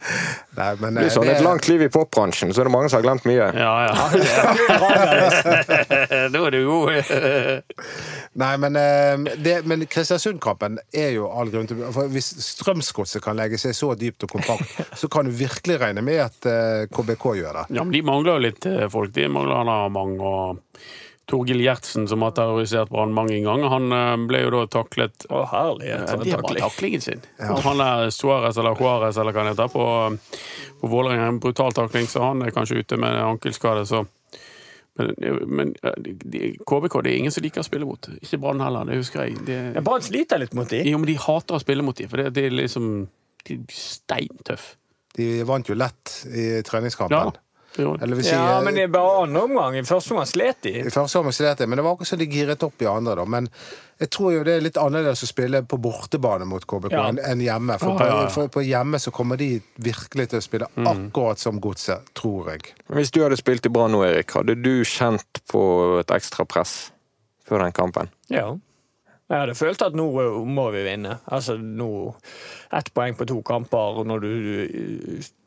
Nei, 0.58 0.72
men, 0.82 0.98
Det 0.98 1.06
eh, 1.06 1.08
er 1.08 1.14
sånn 1.14 1.30
et 1.32 1.40
langt 1.44 1.68
liv 1.70 1.86
i 1.86 1.88
popbransjen, 1.92 2.52
så 2.52 2.60
er 2.60 2.68
det 2.68 2.74
mange 2.74 2.90
som 2.92 3.00
har 3.00 3.06
glemt 3.06 3.24
mye. 3.28 3.46
Ja, 3.56 3.72
ja. 3.86 3.94
Er 6.12 6.28
da 6.34 6.42
er 6.42 6.52
du 6.52 6.60
god. 6.68 6.92
Nei, 8.42 8.52
men, 8.60 8.76
eh, 8.76 9.40
det, 9.40 9.56
men 9.64 9.86
Kristiansund-kampen 9.88 10.76
er 10.92 11.14
jo 11.16 11.30
all 11.32 11.48
grunn 11.54 11.70
til 11.70 11.80
for 11.94 12.12
Hvis 12.12 12.28
Strømsgodset 12.50 13.24
kan 13.24 13.40
legge 13.40 13.56
seg 13.60 13.72
så 13.76 13.94
dypt 13.96 14.28
og 14.28 14.36
kompakt, 14.36 14.76
så 15.00 15.08
kan 15.12 15.24
du 15.24 15.32
virkelig 15.32 15.80
regne 15.80 16.04
med 16.04 16.20
at 16.26 16.50
eh, 16.50 16.84
KBK 16.92 17.26
gjør 17.40 17.62
det. 17.62 17.66
Ja, 17.72 17.80
men 17.86 17.96
de 17.96 18.04
mangler 18.04 18.36
jo 18.36 18.46
litt 18.50 18.68
eh, 18.68 18.84
folk. 18.92 19.16
De 19.16 19.28
mangler 19.32 19.64
da 19.64 19.80
mange. 19.88 20.20
og 20.20 20.60
Torgil 21.26 21.58
Gjertsen, 21.60 22.04
som 22.08 22.22
har 22.22 22.30
terrorisert 22.36 22.88
Brann 22.92 23.10
mange 23.14 23.40
ganger, 23.42 23.68
han 23.72 23.90
eh, 23.92 24.16
ble 24.30 24.44
jo 24.44 24.50
da 24.54 24.60
taklet 24.70 25.26
Å, 25.26 25.40
herlighet. 25.50 26.04
Ja, 26.04 26.06
for 26.06 26.20
en 26.20 26.22
det 26.28 26.34
var 26.36 26.42
takling. 26.46 26.62
taklingen 26.68 27.00
sin. 27.02 27.24
Ja. 27.40 27.56
Han 27.66 27.80
er 27.82 28.10
Suárez 28.14 28.58
eller 28.62 28.78
Juárez 28.78 29.18
eller 29.18 29.34
hva 29.34 29.42
han 29.42 29.50
heter, 29.50 29.72
på, 29.72 29.86
på 30.82 30.90
Vålerenga. 30.92 31.26
En 31.32 31.40
brutal 31.42 31.74
takling, 31.74 32.06
så 32.06 32.22
han 32.28 32.42
er 32.46 32.54
kanskje 32.54 32.78
ute 32.84 32.96
med 33.02 33.18
ankelskade. 33.24 33.82
Så. 33.90 34.04
Men, 34.96 35.10
men 35.50 35.74
de, 36.00 36.14
de, 36.24 36.42
KBK 36.64 36.94
det 37.04 37.10
er 37.10 37.18
ingen 37.20 37.34
som 37.34 37.44
liker 37.44 37.60
å 37.60 37.66
spille 37.66 37.84
mot. 37.88 38.06
Ikke 38.22 38.38
Brann 38.40 38.62
heller, 38.64 38.86
det 38.88 38.96
husker 39.02 39.26
jeg. 39.26 39.42
Det, 39.44 39.58
Ja, 39.76 39.82
Brann 39.84 40.06
sliter 40.06 40.40
litt 40.40 40.54
mot 40.56 40.70
dem. 40.70 40.86
jo, 40.88 40.96
men 41.02 41.10
de 41.10 41.18
hater 41.26 41.58
å 41.58 41.60
spille 41.60 41.84
mot 41.84 41.98
dem, 41.98 42.08
for 42.08 42.22
det, 42.22 42.30
det 42.38 42.46
er 42.48 42.54
liksom 42.62 42.86
de 43.46 43.58
er 43.60 43.74
steintøff. 43.76 44.70
De 45.16 45.26
vant 45.48 45.68
jo 45.68 45.74
lett 45.78 46.14
i 46.30 46.46
Ja, 46.56 46.62
treningskampen. 46.66 47.34
de. 47.34 47.42
Eller 47.78 48.22
si, 48.22 48.30
Ja, 48.32 48.60
men 48.64 48.74
det 48.74 48.82
er 48.86 48.92
bare 48.92 49.22
andre 49.24 49.42
omgang. 49.46 49.76
I 49.76 49.82
første 49.86 50.14
omgang 50.14 50.28
slet 50.30 50.62
de. 50.66 50.72
I 50.86 50.92
første 50.92 51.20
omgang 51.20 51.34
slet 51.36 51.58
de, 51.58 51.66
men 51.66 51.76
det 51.80 51.84
var 51.84 51.96
akkurat 51.96 52.08
som 52.12 52.18
de 52.20 52.26
giret 52.30 52.62
opp 52.66 52.82
i 52.82 52.88
andre. 52.90 53.14
da. 53.20 53.24
Men 53.24 53.48
jeg 54.00 54.10
tror 54.10 54.32
jo 54.34 54.42
det 54.44 54.54
er 54.58 54.64
litt 54.64 54.76
annerledes 54.80 55.22
å 55.24 55.28
spille 55.30 55.62
på 55.64 55.78
bortebane 55.80 56.44
mot 56.48 56.64
KBK 56.68 56.92
Ja. 56.92 57.06
enn 57.30 57.40
hjemme. 57.40 57.78
For, 57.80 57.94
oh, 57.94 57.98
på, 57.98 58.06
ja, 58.08 58.18
ja. 58.22 58.28
for 58.32 58.48
på 58.48 58.64
hjemme 58.66 59.00
så 59.00 59.12
kommer 59.12 59.36
de 59.40 59.60
virkelig 59.78 60.28
til 60.32 60.38
å 60.38 60.44
spille 60.44 60.68
akkurat 60.76 61.38
som 61.40 61.60
Godset, 61.60 62.04
tror 62.14 62.50
jeg. 62.52 62.74
Hvis 62.92 63.10
du 63.12 63.22
hadde 63.22 63.36
spilt 63.40 63.66
i 63.66 63.72
Brann 63.72 63.92
nå, 63.92 64.02
Erik, 64.04 64.32
hadde 64.36 64.56
du 64.60 64.84
kjent 64.84 65.42
på 65.52 65.64
et 66.00 66.12
ekstra 66.16 66.44
press 66.44 66.92
før 67.48 67.64
den 67.64 67.72
kampen? 67.72 68.08
Ja. 68.28 68.54
Jeg 69.26 69.40
hadde 69.42 69.54
følt 69.58 69.82
at 69.82 69.96
nå 69.98 70.04
eh, 70.22 70.36
må 70.46 70.68
vi 70.74 70.84
vinne. 70.86 71.16
Altså 71.34 71.56
nå 71.58 72.14
Ett 72.76 72.88
poeng 72.94 73.14
på 73.18 73.26
to 73.30 73.40
kamper 73.46 74.04
når 74.06 74.22
du 74.22 74.30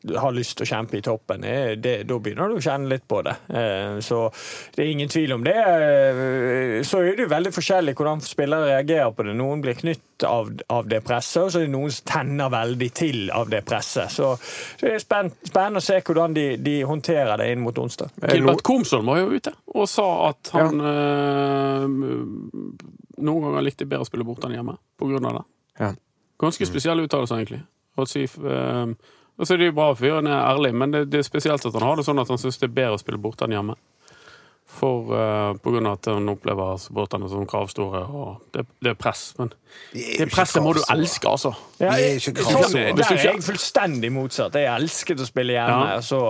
du 0.00 0.14
har 0.16 0.32
lyst 0.32 0.54
til 0.56 0.64
å 0.64 0.68
kjempe 0.70 0.96
i 0.96 1.02
toppen, 1.04 1.42
eh, 1.44 1.74
det, 1.76 2.06
da 2.08 2.16
begynner 2.16 2.48
du 2.48 2.54
å 2.56 2.62
kjenne 2.64 2.88
litt 2.88 3.02
på 3.08 3.18
det. 3.26 3.34
Eh, 3.52 3.98
Så 4.00 4.30
det 4.72 4.80
er 4.86 4.92
ingen 4.94 5.10
tvil 5.12 5.34
om 5.34 5.42
det. 5.44 5.52
Eh, 5.60 6.78
Så 6.88 7.02
er 7.04 7.16
det 7.18 7.26
jo 7.26 7.32
veldig 7.34 7.52
forskjellig 7.52 7.94
hvordan 7.98 8.22
spillere 8.24 8.70
reagerer 8.70 9.12
på 9.12 9.26
det. 9.28 9.34
Noen 9.36 9.60
blir 9.60 9.76
knytt 9.76 10.24
av, 10.24 10.48
av 10.72 10.88
det 10.88 11.02
presset, 11.04 11.42
og 11.42 11.50
så 11.52 11.60
er 11.60 11.66
det 11.68 11.74
noen 11.74 11.92
som 11.92 12.08
tenner 12.08 12.48
veldig 12.52 12.88
til 12.96 13.28
av 13.36 13.50
det 13.52 13.60
presset. 13.68 14.08
Så 14.12 14.32
det 14.80 14.94
er 14.94 15.04
spenn- 15.04 15.34
spennende 15.44 15.80
å 15.84 15.84
se 15.84 16.00
hvordan 16.00 16.32
de, 16.36 16.46
de 16.56 16.78
håndterer 16.88 17.36
det 17.44 17.50
inn 17.52 17.60
mot 17.60 17.76
onsdag. 17.84 18.08
Er 18.24 18.38
Gilbert 18.38 18.64
Komsson 18.64 19.04
var 19.08 19.20
jo 19.20 19.36
ute 19.36 19.52
og 19.74 19.84
sa 19.88 20.08
at 20.30 20.48
han 20.56 20.80
eh, 20.80 21.84
noen 23.24 23.46
ganger 23.46 23.66
likte 23.66 23.88
bedre 23.88 24.06
å 24.06 24.08
spille 24.08 24.26
borte 24.26 24.48
enn 24.48 24.56
hjemme 24.58 24.76
på 25.00 25.08
grunn 25.10 25.28
av 25.30 25.40
det. 25.40 25.44
Ja. 25.80 25.90
Ganske 26.40 26.68
spesiell 26.68 27.02
uttalelser, 27.04 27.40
egentlig. 27.40 27.62
Si, 28.08 28.22
eh, 28.24 28.92
og 29.36 29.48
så 29.48 29.54
er 29.54 29.60
det 29.60 29.70
jo 29.70 29.76
bra 29.76 29.90
fyren 29.96 30.28
er 30.30 30.40
ærlig, 30.40 30.72
men 30.76 30.94
det, 30.94 31.06
det 31.12 31.20
er 31.20 31.26
spesielt 31.26 31.64
at 31.66 31.76
han 31.76 31.84
har 31.84 32.00
det 32.00 32.06
sånn 32.06 32.20
at 32.22 32.30
han 32.32 32.40
syns 32.40 32.60
det 32.60 32.70
er 32.70 32.76
bedre 32.78 32.96
å 32.96 33.02
spille 33.02 33.20
borte 33.20 33.44
enn 33.44 33.56
hjemme. 33.56 33.76
For 34.70 35.10
uh, 35.12 35.56
på 35.60 35.72
grunn 35.74 35.88
av 35.90 35.96
at 35.98 36.06
han 36.12 36.28
opplever 36.30 36.76
supporterne 36.80 37.26
som 37.28 37.42
kravstore, 37.50 38.04
og 38.06 38.52
det, 38.54 38.62
det 38.80 38.92
er 38.94 38.96
press. 38.96 39.32
Men 39.36 39.50
det 39.92 40.28
presset 40.32 40.62
må 40.64 40.70
du 40.76 40.80
elske, 40.94 41.26
altså. 41.28 41.50
Ja, 41.80 41.90
Det 41.90 41.90
er 41.90 41.98
jeg, 42.04 42.20
ikke 42.20 42.44
sånn, 42.46 42.54
kravstore. 42.54 42.92
der 42.96 43.10
er 43.16 43.24
jeg 43.26 43.42
fullstendig 43.44 44.10
motsatt. 44.14 44.56
Jeg 44.56 44.70
elsket 44.72 45.20
å 45.20 45.26
spille 45.28 45.56
hjemme. 45.58 45.90
Ja. 45.90 45.98
Så 46.06 46.20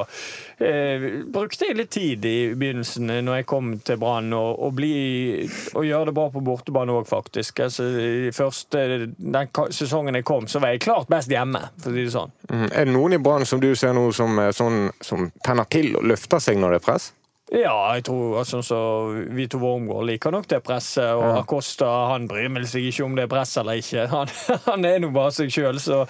eh, 0.65 1.05
brukte 1.31 1.69
jeg 1.69 1.79
litt 1.79 1.93
tid 1.95 2.27
i 2.27 2.35
begynnelsen 2.57 3.13
eh, 3.13 3.21
når 3.29 3.41
jeg 3.43 3.49
kom 3.53 3.71
til 3.87 4.01
Brann, 4.03 4.33
og, 4.37 4.51
og, 4.67 4.75
bli- 4.81 5.47
og 5.77 5.87
gjøre 5.87 6.11
det 6.11 6.17
bra 6.19 6.27
på 6.35 6.43
bortebane 6.49 6.97
òg, 6.97 7.07
faktisk. 7.13 7.61
Altså, 7.69 7.87
i 8.27 8.33
første, 8.35 8.85
den 9.21 9.53
sesongen 9.77 10.17
jeg 10.19 10.27
kom, 10.29 10.49
så 10.51 10.65
var 10.65 10.75
jeg 10.75 10.83
klart 10.89 11.13
best 11.13 11.31
hjemme, 11.33 11.63
for 11.85 11.93
å 11.93 11.97
si 11.97 12.09
det 12.09 12.17
sånn. 12.17 12.35
Mm. 12.51 12.67
Er 12.73 12.85
det 12.91 12.97
noen 12.97 13.17
i 13.21 13.23
Brann 13.23 13.47
som 13.49 13.63
du 13.63 13.71
ser 13.79 13.95
nå 13.97 14.09
som, 14.17 14.41
er 14.43 14.57
sånn, 14.57 14.89
som 15.05 15.29
tenner 15.47 15.69
til 15.71 15.93
og 16.01 16.09
løfter 16.11 16.43
seg 16.43 16.59
når 16.61 16.77
det 16.79 16.83
er 16.83 16.87
press? 16.91 17.13
Ja, 17.51 17.75
jeg 17.97 18.05
tror 18.07 18.45
sånn 18.47 18.63
som 18.63 19.17
Vito 19.35 19.59
Wormgård 19.59 20.07
liker 20.07 20.31
nok 20.31 20.47
det 20.51 20.61
presset. 20.63 21.17
Og 21.19 21.25
Ja. 21.25 21.41
Acosta 21.41 21.89
han 22.13 22.29
bryr 22.31 22.51
vel 22.55 22.67
seg 22.71 22.87
ikke 22.87 23.05
om 23.09 23.17
det 23.19 23.27
er 23.27 23.33
press 23.33 23.57
eller 23.59 23.81
ikke. 23.83 24.07
Han, 24.15 24.31
han 24.69 24.85
er 24.87 25.01
nå 25.03 25.11
bare 25.11 25.35
seg 25.35 25.51
sjøl, 25.51 25.81
så 25.83 26.05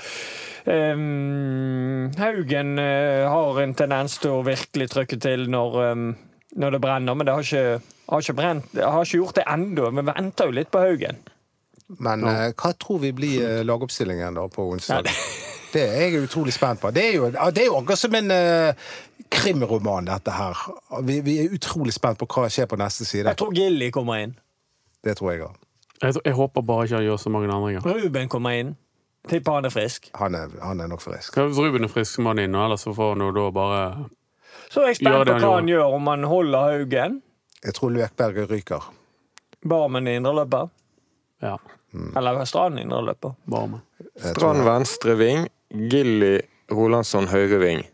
um, 0.66 2.10
Haugen 2.20 2.76
uh, 2.76 3.24
har 3.32 3.62
en 3.62 3.74
tendens 3.74 4.18
til 4.20 4.36
å 4.36 4.44
virkelig 4.44 4.90
trykke 4.92 5.20
til 5.20 5.48
når, 5.48 5.80
um, 5.92 6.06
når 6.60 6.76
det 6.76 6.82
brenner, 6.84 7.16
men 7.16 7.28
det 7.28 7.34
har 7.38 7.48
ikke, 7.48 7.96
har 8.12 8.24
ikke, 8.26 8.36
brent, 8.36 8.72
har 8.76 9.04
ikke 9.08 9.22
gjort 9.22 9.40
det 9.40 9.48
ennå. 9.48 9.90
Vi 9.96 10.08
venter 10.12 10.50
jo 10.50 10.58
litt 10.60 10.72
på 10.72 10.84
Haugen. 10.84 11.24
Men 11.98 12.22
eh, 12.22 12.52
hva 12.54 12.70
tror 12.78 13.00
vi 13.02 13.10
blir 13.16 13.40
eh, 13.42 13.62
lagoppstillingen 13.66 14.36
da 14.38 14.46
på 14.52 14.68
onsdag? 14.76 15.08
Det 15.72 15.82
er 15.86 16.08
jeg 16.10 16.22
utrolig 16.26 16.52
spent 16.52 16.80
på. 16.82 16.90
Det 16.94 17.04
er 17.08 17.14
jo, 17.16 17.30
det 17.30 17.62
er 17.62 17.66
jo 17.70 17.76
akkurat 17.78 17.98
som 18.00 18.14
en 18.18 18.30
uh, 18.34 18.74
krimroman, 19.30 20.08
dette 20.10 20.32
her. 20.34 20.58
Vi, 21.06 21.20
vi 21.26 21.36
er 21.44 21.54
utrolig 21.54 21.92
spent 21.94 22.18
på 22.18 22.26
hva 22.26 22.46
som 22.48 22.54
skjer 22.56 22.70
på 22.72 22.78
neste 22.80 23.06
side. 23.06 23.28
Jeg 23.30 23.38
tror 23.38 23.54
Gilly 23.54 23.90
kommer 23.94 24.22
inn. 24.24 24.36
Det 25.04 25.14
tror 25.20 25.32
jeg 25.34 25.44
òg. 25.46 25.58
Jeg, 26.02 26.16
jeg 26.24 26.34
håper 26.34 26.64
bare 26.64 26.86
ikke 26.88 26.96
han 26.98 27.04
gjør 27.06 27.20
så 27.20 27.30
mange 27.32 27.50
endringer. 27.52 27.84
Ruben 27.86 28.28
kommer 28.32 28.56
inn. 28.58 28.74
Tipper 29.28 29.58
han 29.58 29.68
er 29.68 29.72
frisk. 29.74 30.08
Han, 30.16 30.34
er- 30.34 30.54
han 30.64 30.80
er 30.80 30.88
nok 30.88 31.02
frisk. 31.04 31.36
Hvis 31.36 31.58
Ruben 31.60 31.84
er 31.84 31.92
frisk, 31.92 32.18
må 32.24 32.32
han 32.32 32.40
inn, 32.46 32.54
og 32.56 32.64
ellers 32.70 32.86
får 32.88 33.12
han 33.14 33.20
jo 33.26 33.30
da 33.36 33.46
bare 33.52 33.82
Så 34.72 34.80
er 34.82 34.90
jeg 34.94 35.00
spent 35.02 35.12
på 35.28 35.34
han 35.36 35.44
hva 35.44 35.50
han 35.58 35.68
gjør, 35.68 35.96
om 35.98 36.08
han 36.08 36.24
holder 36.30 36.70
Haugen. 36.70 37.20
Jeg 37.64 37.74
tror 37.76 37.92
Løkberget 37.92 38.48
ryker. 38.50 38.86
Barmen 39.68 40.08
i 40.08 40.14
indreløper. 40.16 40.70
Ja, 41.44 41.56
Eller 42.16 42.44
Strand 42.48 42.80
indreløper. 42.80 43.34
Barmen. 43.50 43.82
med. 44.00 44.24
Strand 44.32 44.64
venstre 44.64 45.16
ving, 45.20 45.46
Gilly 45.70 46.40
Rolandsson 46.70 47.28
høyreving. 47.30 47.84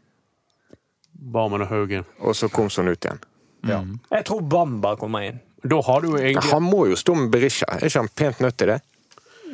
Barmen 1.32 1.62
og 1.64 1.68
Haugen. 1.68 2.04
og 2.20 2.36
så 2.36 2.48
kom 2.52 2.68
sånn 2.70 2.88
ut 2.92 3.04
igjen. 3.04 3.20
Ja. 3.66 3.80
Jeg 4.12 4.24
tror 4.28 4.42
Bamba 4.46 4.94
kommer 5.00 5.26
inn. 5.26 5.40
Da 5.66 5.80
har 5.82 6.00
du 6.04 6.12
jo 6.12 6.18
egentlig 6.20 6.52
Han 6.52 6.62
må 6.62 6.84
jo 6.86 6.96
stå 6.96 7.14
med 7.18 7.30
Berisha. 7.32 7.66
Er 7.72 7.88
ikke 7.88 8.04
han 8.04 8.08
pent 8.14 8.40
nødt 8.44 8.56
til 8.60 8.70
det? 8.70 8.76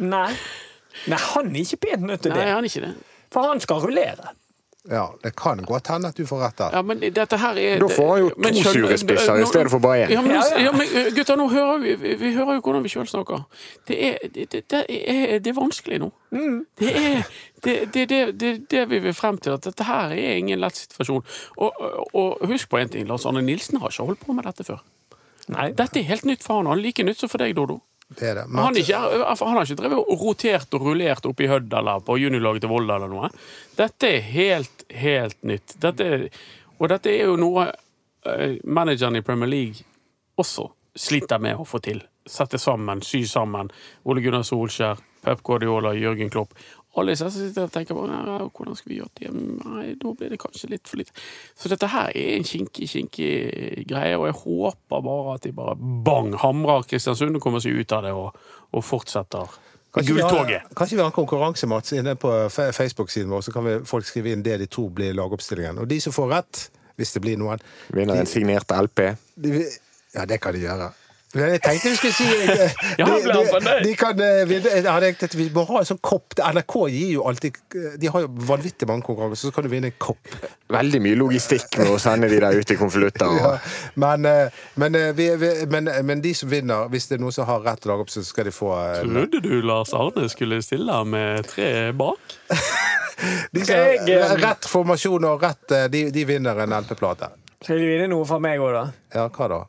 Nei. 0.01 0.29
Nei, 1.09 1.19
han 1.19 1.49
er 1.55 1.63
ikke 1.63 1.79
pent 1.87 2.03
nødt 2.05 2.23
til 2.23 2.35
det. 2.35 2.39
Nei, 2.43 2.51
han 2.53 2.65
er 2.67 2.69
ikke 2.69 2.85
det. 2.85 2.93
For 3.33 3.49
han 3.49 3.63
skal 3.65 3.81
rullere. 3.87 4.35
Ja, 4.91 5.15
det 5.23 5.37
kan 5.37 5.63
godt 5.63 5.87
hende 5.87 6.09
at 6.09 6.17
du 6.17 6.27
får 6.27 6.41
rett 6.43 6.59
der. 6.59 6.71
Ja, 6.75 6.83
men 6.83 6.99
dette 7.01 7.37
her 7.39 7.59
er 7.59 7.79
Da 7.79 7.87
får 7.87 8.09
han 8.13 8.19
jo 8.21 8.31
Men 8.37 8.55
to 8.55 8.73
sure 8.73 8.97
spisser 8.99 9.39
i 9.39 9.47
stedet 9.47 9.71
for 9.71 9.79
bare 9.79 10.07
én. 10.07 10.11
Ja, 10.11 10.21
men, 10.21 10.33
Ja, 10.59 10.73
men 10.73 10.81
eh, 10.91 11.15
gutter, 11.15 11.37
nå 11.39 11.47
hører 11.49 11.79
vi, 11.79 11.95
vi, 11.95 12.15
vi 12.19 12.33
hører 12.35 12.59
jo 12.59 12.65
hvordan 12.65 12.83
vi 12.83 12.91
sjøl 12.91 13.07
snakker. 13.07 13.45
Det 13.89 13.99
er, 14.09 14.19
det, 14.35 14.49
det, 14.53 14.65
det, 14.71 14.83
er, 14.89 15.39
det 15.39 15.53
er 15.53 15.55
vanskelig 15.61 16.01
nå. 16.03 16.11
Det 16.81 16.91
er 16.91 17.23
det, 17.65 17.77
det, 17.95 18.09
det, 18.11 18.41
det, 18.41 18.71
det 18.71 18.83
vi 18.91 18.99
vil 18.99 19.15
frem 19.15 19.39
til, 19.39 19.55
at 19.55 19.65
dette 19.65 19.87
her 19.87 20.11
er 20.11 20.35
ingen 20.35 20.59
lett 20.59 20.77
situasjon. 20.77 21.23
Og, 21.57 21.83
og, 22.15 22.43
husk 22.51 22.71
på 22.71 22.83
en 22.83 22.91
ting, 22.91 23.07
Lars 23.07 23.27
Arne 23.27 23.43
Nilsen 23.43 23.79
har 23.79 23.95
ikke 23.95 24.09
holdt 24.11 24.27
på 24.27 24.35
med 24.35 24.51
dette 24.51 24.67
før. 24.67 24.83
Nei. 25.53 25.71
Dette 25.79 26.01
er 26.01 26.11
helt 26.11 26.27
nytt 26.27 26.43
for 26.43 26.59
han, 26.59 26.67
og 26.67 26.83
like 26.83 27.07
nytt 27.07 27.23
som 27.23 27.31
for 27.31 27.39
deg, 27.39 27.55
Dodo. 27.55 27.79
Det 28.19 28.29
er 28.31 28.41
det. 28.41 28.47
Men 28.49 28.65
Han, 28.67 28.79
ikke, 28.81 28.99
han 28.99 29.57
har 29.57 29.67
ikke 29.67 29.79
drevet 29.81 30.01
og 30.03 30.25
rotert 30.27 30.75
og 30.77 30.89
rullert 30.89 31.29
oppe 31.29 31.47
i 31.47 31.51
Hødd 31.51 31.73
eller 31.79 32.03
på 32.07 32.19
juniorlaget 32.21 32.65
til 32.65 32.73
Volda 32.73 32.99
eller 32.99 33.13
noe. 33.13 33.31
Dette 33.79 34.11
er 34.19 34.27
helt, 34.33 34.85
helt 35.03 35.39
nytt. 35.49 35.77
Dette 35.83 36.11
og 36.83 36.89
dette 36.91 37.13
er 37.13 37.29
jo 37.31 37.37
noe 37.39 37.69
eh, 38.27 38.57
manageren 38.65 39.17
i 39.17 39.23
Premier 39.23 39.51
League 39.51 39.85
også 40.41 40.67
sliter 40.99 41.39
med 41.43 41.61
å 41.63 41.67
få 41.69 41.79
til. 41.85 42.03
Sette 42.27 42.59
sammen, 42.59 43.03
sy 43.07 43.23
sammen. 43.27 43.71
Ole 44.07 44.23
Gunnar 44.25 44.43
Solskjær, 44.47 44.99
Pep 45.23 45.43
Guardiola, 45.47 45.95
Jørgen 45.95 46.31
Klopp. 46.31 46.57
Alle 46.95 47.15
disse 47.15 47.25
som 47.31 47.41
sitter 47.41 47.65
og 47.65 47.73
tenker 47.73 47.97
på 47.97 48.03
«Nei, 48.05 48.19
hvordan 48.53 48.77
skal 48.77 48.91
vi 48.93 48.99
gjøre 48.99 49.15
det. 49.17 49.31
Nei, 49.65 49.95
da 49.97 50.11
blir 50.13 50.29
det 50.35 50.39
kanskje 50.43 50.69
litt 50.69 50.87
for 50.91 51.01
lite. 51.01 51.15
Så 51.57 51.71
dette 51.73 51.89
her 51.89 52.11
er 52.13 52.35
en 52.37 52.45
kinkig, 52.45 52.89
kinkig 52.93 53.87
greie, 53.89 54.19
og 54.19 54.27
jeg 54.29 54.37
håper 54.43 55.01
bare 55.07 55.35
at 55.39 55.47
de 55.47 55.53
bare 55.57 55.77
bang 56.05 56.35
hamrer 56.43 56.85
Kristiansund 56.91 57.39
og 57.39 57.43
kommer 57.47 57.65
seg 57.65 57.79
ut 57.81 57.93
av 57.97 58.05
det 58.05 58.13
og, 58.13 58.37
og 58.77 58.85
fortsetter 58.85 59.49
Kanskje 59.93 60.15
vi 60.17 60.23
har- 60.25 60.69
Kanskje 60.77 60.97
vi 60.97 61.03
har 61.03 61.11
en 61.11 61.13
konkurranse 61.17 61.67
Mats, 61.69 61.93
inne 61.93 62.15
på 62.17 62.29
Facebook-siden 62.51 63.29
vår, 63.29 63.41
så 63.45 63.53
kan 63.53 63.65
vi, 63.65 63.79
folk 63.85 64.05
skrive 64.09 64.33
inn 64.33 64.43
det 64.45 64.59
de 64.63 64.67
tror 64.67 64.89
blir 64.91 65.13
lagoppstillingen. 65.17 65.79
Og 65.83 65.89
de 65.89 65.99
som 66.01 66.13
får 66.13 66.29
rett, 66.33 66.63
hvis 66.97 67.13
det 67.13 67.21
blir 67.25 67.37
noen 67.41 67.61
Vinner 67.93 68.17
en 68.21 68.27
signert 68.29 68.73
LP. 68.73 69.17
de, 69.37 69.67
Ja, 70.15 70.25
det 70.29 70.41
kan 70.45 70.53
de 70.53 70.61
gjøre. 70.65 70.93
Men 71.33 71.55
Jeg 71.55 71.63
tenkte 71.65 71.91
vi 71.93 71.97
skulle 71.97 72.17
si 72.17 72.27
eh, 72.29 72.75
Ja, 73.01 73.07
de, 73.09 73.33
de, 73.33 73.75
de 73.87 73.93
kan 73.97 74.21
eh, 74.21 74.51
jeg 74.53 75.17
tenkt 75.17 75.37
Vi 75.39 75.47
må 75.55 75.65
ha 75.71 75.81
en 75.81 75.89
sånn 75.89 76.01
kopp. 76.05 76.37
NRK 76.37 76.77
gir 76.93 77.15
jo 77.15 77.25
alltid 77.29 77.57
De 78.01 78.11
har 78.13 78.27
jo 78.27 78.31
vanvittig 78.51 78.89
mange 78.91 79.07
konkurranser, 79.07 79.49
så 79.49 79.55
kan 79.55 79.65
du 79.65 79.71
vinne 79.73 79.89
en 79.89 79.97
kopp. 80.03 80.21
Veldig 80.73 81.01
mye 81.05 81.19
logistikk 81.19 81.79
med 81.81 81.93
å 81.93 81.99
sende 82.03 82.29
de 82.33 82.41
der 82.43 82.59
ut 82.59 82.75
i 82.75 82.79
konvolutter. 82.81 83.33
Ja, 83.43 83.55
men, 83.99 84.27
eh, 84.29 84.63
men, 84.79 84.95
eh, 84.95 85.11
vi, 85.17 85.29
vi, 85.41 85.51
men, 85.73 85.89
men 86.07 86.21
de 86.23 86.35
som 86.37 86.51
vinner, 86.53 86.87
hvis 86.93 87.09
det 87.09 87.17
er 87.17 87.23
noen 87.25 87.35
som 87.35 87.49
har 87.49 87.63
rett 87.65 87.87
lagopp, 87.89 88.11
så 88.13 88.23
skal 88.27 88.47
de 88.49 88.55
få 88.55 88.71
eh, 88.77 89.01
Trodde 89.03 89.41
du 89.45 89.55
Lars 89.65 89.95
Arne 89.97 90.29
skulle 90.31 90.61
stille 90.65 90.99
med 91.09 91.49
tre 91.49 91.71
bak? 91.97 92.37
de 93.57 93.65
som 93.67 93.77
eh, 93.79 94.13
har 94.21 94.39
Rett 94.43 94.69
formasjon 94.69 95.29
og 95.29 95.43
rett 95.43 95.75
eh, 95.77 95.89
De, 95.93 96.07
de 96.15 96.27
vinner 96.29 96.65
en 96.65 96.77
LP-plate. 96.83 97.33
Skal 97.63 97.79
de 97.81 97.91
vinne 97.95 98.09
noe 98.11 98.27
fra 98.29 98.41
meg 98.43 98.63
òg, 98.63 98.75
da? 98.77 98.87
Ja, 99.17 99.29
hva 99.33 99.51
da? 99.51 99.61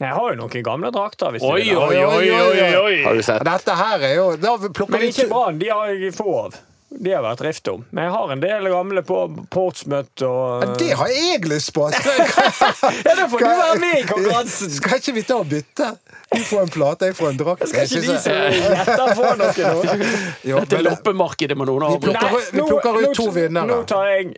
Jeg 0.00 0.16
har 0.16 0.32
jo 0.32 0.36
noen 0.40 0.64
gamle 0.64 0.88
drakter. 0.94 1.34
hvis 1.34 1.42
Oi, 1.44 1.74
oi, 1.76 2.00
oi, 2.00 2.30
oi, 2.32 2.72
oi! 2.80 2.96
Har 3.04 3.14
du 3.18 3.22
sett? 3.22 3.44
Dette 3.44 3.76
her 3.76 4.00
er 4.08 4.14
jo 4.16 4.26
Da 4.40 4.56
Men 4.88 5.06
ikke 5.10 5.28
Brann. 5.28 5.58
De 5.60 5.68
har 5.68 5.92
jeg 5.92 6.14
få 6.16 6.32
av. 6.46 6.56
De 6.90 7.12
har 7.14 7.22
vært 7.22 7.42
rift 7.46 7.68
om. 7.70 7.84
Men 7.94 8.08
jeg 8.08 8.12
har 8.16 8.32
en 8.34 8.40
del 8.42 8.64
gamle 8.72 9.02
på 9.06 9.18
Portsmouth 9.54 10.24
og 10.26 10.64
Ja, 10.64 10.70
Det 10.80 10.88
har 10.98 11.12
jeg 11.12 11.44
lyst 11.46 11.70
på! 11.76 11.84
Skal, 11.94 12.18
Ja, 13.06 13.14
da 13.14 13.28
får 13.30 13.38
du 13.38 13.46
være 13.46 13.76
med 13.78 13.94
i 14.00 14.02
konkurransen! 14.08 14.72
skal 14.74 14.98
ikke 14.98 15.14
vi 15.20 15.22
ta 15.28 15.36
og 15.38 15.46
bytte? 15.52 15.92
Du 16.34 16.40
får 16.48 16.64
en 16.64 16.72
plate, 16.74 17.10
jeg 17.12 17.16
får 17.20 17.28
en 17.30 17.38
drakt. 17.44 17.68
Skal 17.70 17.86
ikke 17.86 18.02
de 18.08 18.18
som 18.24 18.34
gjetter, 18.56 19.14
få 19.20 19.30
noe 19.38 19.70
nå? 19.70 19.98
Dette 20.64 20.82
loppemarkedet 20.88 21.58
må 21.60 21.68
noen 21.68 22.00
plukker- 22.02 22.18
Nei, 22.26 22.44
vi 22.56 22.64
plukker 22.72 23.00
ut 23.04 23.14
to 23.20 23.28
vinnere. 23.38 23.70
Nå 23.70 23.82
tar 23.90 24.10
jeg 24.10 24.32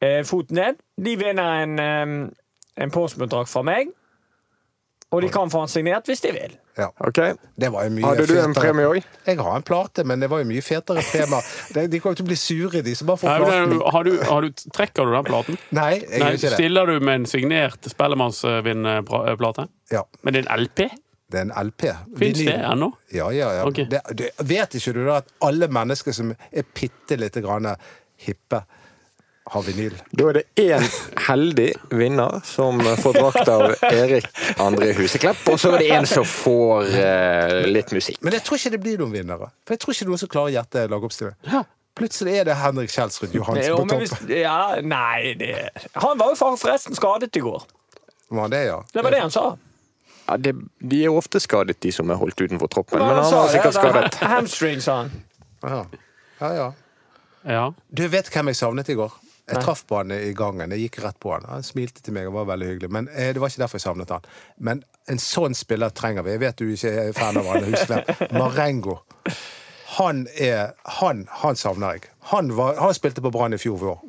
eh, 0.00 0.20
foten 0.28 0.60
ned. 0.60 0.78
De 1.00 1.16
vinner 1.18 1.64
en, 1.64 1.78
eh, 1.82 2.84
en 2.84 2.94
Portsmouth-drakt 2.94 3.50
fra 3.50 3.64
meg. 3.66 3.90
Og 5.10 5.22
de 5.24 5.28
kan 5.34 5.50
få 5.50 5.64
den 5.64 5.70
signert 5.72 6.06
hvis 6.06 6.20
de 6.22 6.30
vil. 6.34 6.52
Ja. 6.78 6.86
Okay. 7.02 7.34
Det 7.58 7.68
var 7.74 7.88
jo 7.88 7.92
mye 7.96 8.06
Hadde 8.06 8.26
du 8.28 8.36
en 8.38 8.54
fetere. 8.54 8.62
premie 8.62 8.86
òg? 8.86 9.08
Jeg 9.26 9.40
har 9.42 9.56
en 9.58 9.64
plate, 9.66 10.04
men 10.06 10.22
det 10.22 10.28
var 10.30 10.44
jo 10.44 10.46
mye 10.48 10.62
fetere 10.62 11.02
tema. 11.10 11.40
De, 11.74 11.84
de 11.90 12.00
kommer 12.00 12.18
til 12.20 12.24
å 12.24 12.30
bli 12.30 12.38
sure, 12.38 12.82
de 12.86 12.94
som 12.94 13.10
bare 13.10 13.20
får 13.20 13.30
Nei, 13.32 13.38
platen. 13.42 13.82
har 13.94 14.06
du, 14.06 14.12
har 14.30 14.46
du, 14.46 14.64
trekker 14.78 15.10
du 15.10 15.14
den 15.16 15.26
platen? 15.26 15.58
Nei, 15.80 15.90
jeg 15.98 16.08
Nei, 16.08 16.30
gjør 16.30 16.38
ikke 16.38 16.46
det. 16.46 16.56
stiller 16.56 16.92
du 16.92 17.06
med 17.10 17.20
en 17.20 17.28
signert 17.30 17.90
Spellemannsvinn-plate? 17.90 19.66
Ja, 19.92 20.04
Men 20.22 20.36
det 20.36 20.44
er 20.44 20.50
en 20.50 20.66
LP? 20.66 20.84
det 21.30 21.38
er 21.38 21.46
en 21.46 21.52
LP. 21.68 21.84
Fins 22.18 22.40
det 22.42 22.56
ennå? 22.58 22.88
Ja, 23.14 23.28
ja, 23.30 23.52
ja. 23.54 23.66
Okay. 23.68 23.86
Det, 23.90 24.00
det, 24.18 24.30
vet 24.50 24.74
ikke 24.74 24.94
du 24.96 25.04
da 25.06 25.20
at 25.20 25.28
alle 25.46 25.68
mennesker 25.70 26.14
som 26.16 26.32
er 26.34 26.66
bitte 26.74 27.18
lite 27.20 27.42
grann 27.44 27.68
hippe, 28.24 28.64
har 29.50 29.64
vinyl? 29.66 29.96
Da 30.14 30.28
er 30.30 30.38
det 30.38 30.44
én 30.62 30.84
heldig 31.26 31.68
vinner 31.98 32.38
som 32.46 32.78
får 33.02 33.16
drakt 33.18 33.48
av 33.50 33.74
Erik 33.90 34.28
André 34.62 34.92
Huseklepp, 34.98 35.42
og 35.50 35.58
så 35.58 35.72
er 35.74 35.82
det 35.82 35.90
en 35.96 36.06
som 36.08 36.26
får 36.26 36.90
eh, 37.00 37.56
litt 37.70 37.90
musikk. 37.94 38.20
Men 38.22 38.36
jeg 38.38 38.44
tror 38.46 38.60
ikke 38.60 38.72
det 38.76 38.82
blir 38.84 39.00
noen 39.02 39.14
vinnere. 39.14 39.50
For 39.66 39.74
jeg 39.74 39.82
tror 39.82 39.96
ikke 39.96 40.08
noen 40.10 40.22
som 40.22 40.30
klarer 40.30 40.52
å 40.52 40.54
gjette 40.58 40.84
lagoppstillingen. 40.92 41.38
Ja. 41.50 41.64
Plutselig 41.98 42.36
er 42.38 42.46
det 42.46 42.54
Henrik 42.56 42.92
Kjelsrud 42.94 43.34
Johansen 43.34 43.66
Jo, 43.66 43.80
på 43.82 43.98
topp. 43.98 44.28
ja, 44.30 44.60
nei 44.86 45.34
det, 45.36 45.56
Han 45.98 46.20
var 46.20 46.30
jo 46.30 46.54
forresten 46.56 46.94
skadet 46.96 47.34
i 47.36 47.42
går. 47.44 47.64
Var 48.30 48.52
det, 48.52 48.60
ja? 48.68 48.78
Det 48.94 49.02
var 49.02 49.10
det 49.10 49.24
han 49.24 49.34
sa. 49.34 49.48
Ja, 50.28 50.36
det, 50.38 50.54
de 50.78 51.00
er 51.04 51.10
ofte 51.10 51.40
skadet, 51.42 51.80
de 51.82 51.90
som 51.92 52.10
er 52.14 52.20
holdt 52.20 52.38
utenfor 52.38 52.70
troppen, 52.70 53.02
men 53.02 53.18
han 53.18 53.26
var 53.34 53.50
sikkert 53.50 53.74
det? 53.74 53.82
Det 53.82 53.82
skadet. 53.82 54.20
Hamstring, 54.30 54.84
sa 54.84 55.00
han. 55.02 55.10
Ja, 55.66 55.82
ja. 56.40 56.52
ja. 56.54 56.68
Ja. 57.50 57.64
Du 57.90 58.04
vet 58.12 58.30
hvem 58.30 58.52
jeg 58.52 58.60
savnet 58.60 58.88
i 58.92 58.96
går? 58.98 59.12
Jeg 59.50 59.64
traff 59.64 59.84
på 59.88 60.00
han 60.00 60.14
i 60.14 60.32
gangen. 60.36 60.74
Jeg 60.74 60.86
gikk 60.86 61.00
rett 61.04 61.18
på 61.22 61.32
han. 61.34 61.46
Han 61.50 61.66
smilte 61.66 62.04
til 62.04 62.16
meg 62.16 62.28
og 62.30 62.38
var 62.38 62.50
veldig 62.52 62.68
hyggelig. 62.72 62.92
Men 62.96 63.08
eh, 63.14 63.32
det 63.34 63.42
var 63.42 63.52
ikke 63.52 63.64
derfor 63.64 63.80
jeg 63.80 63.86
savnet 63.86 64.14
han. 64.14 64.28
Men 64.58 64.84
en 65.10 65.22
sånn 65.22 65.56
spiller 65.58 65.94
trenger 65.96 66.26
vi. 66.26 66.36
Jeg 66.36 66.44
vet 66.44 66.62
du 66.62 66.70
ikke 66.70 66.94
er 67.06 67.16
fan 67.16 67.40
av 67.40 67.50
han. 67.50 67.66
Husk 67.70 67.94
Marengo. 68.40 69.00
Han 69.98 70.26
er 70.38 70.72
Han, 71.00 71.26
han 71.42 71.58
savner 71.58 71.98
jeg. 71.98 72.10
Han, 72.30 72.54
var, 72.56 72.78
han 72.78 72.94
spilte 72.94 73.24
på 73.24 73.32
Brann 73.34 73.56
i 73.56 73.60
fjor 73.60 73.78
vår. 73.82 74.00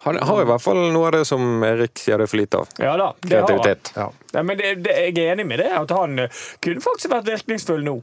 Han 0.00 0.16
har 0.22 0.42
i 0.42 0.46
hvert 0.46 0.62
fall 0.62 0.78
noe 0.94 1.08
av 1.08 1.16
det 1.16 1.24
som 1.26 1.64
Erik 1.66 1.98
sier 1.98 2.20
det 2.20 2.28
er 2.28 2.30
for 2.30 2.38
lite 2.38 2.60
av. 2.60 2.68
Ja 2.78 2.94
da, 2.96 3.08
det 3.20 3.40
har 3.42 3.50
han. 3.50 3.88
Ja. 3.96 4.06
Ja, 4.32 4.42
men 4.46 4.60
det, 4.60 4.74
det, 4.86 4.94
jeg 5.08 5.16
er 5.24 5.32
enig 5.34 5.46
med 5.50 5.58
det, 5.58 5.68
at 5.74 5.90
han 5.92 6.22
eh, 6.22 6.42
kunne 6.64 6.84
faktisk 6.84 7.10
vært 7.12 7.26
virkningsfull 7.28 7.82
nå. 7.84 7.96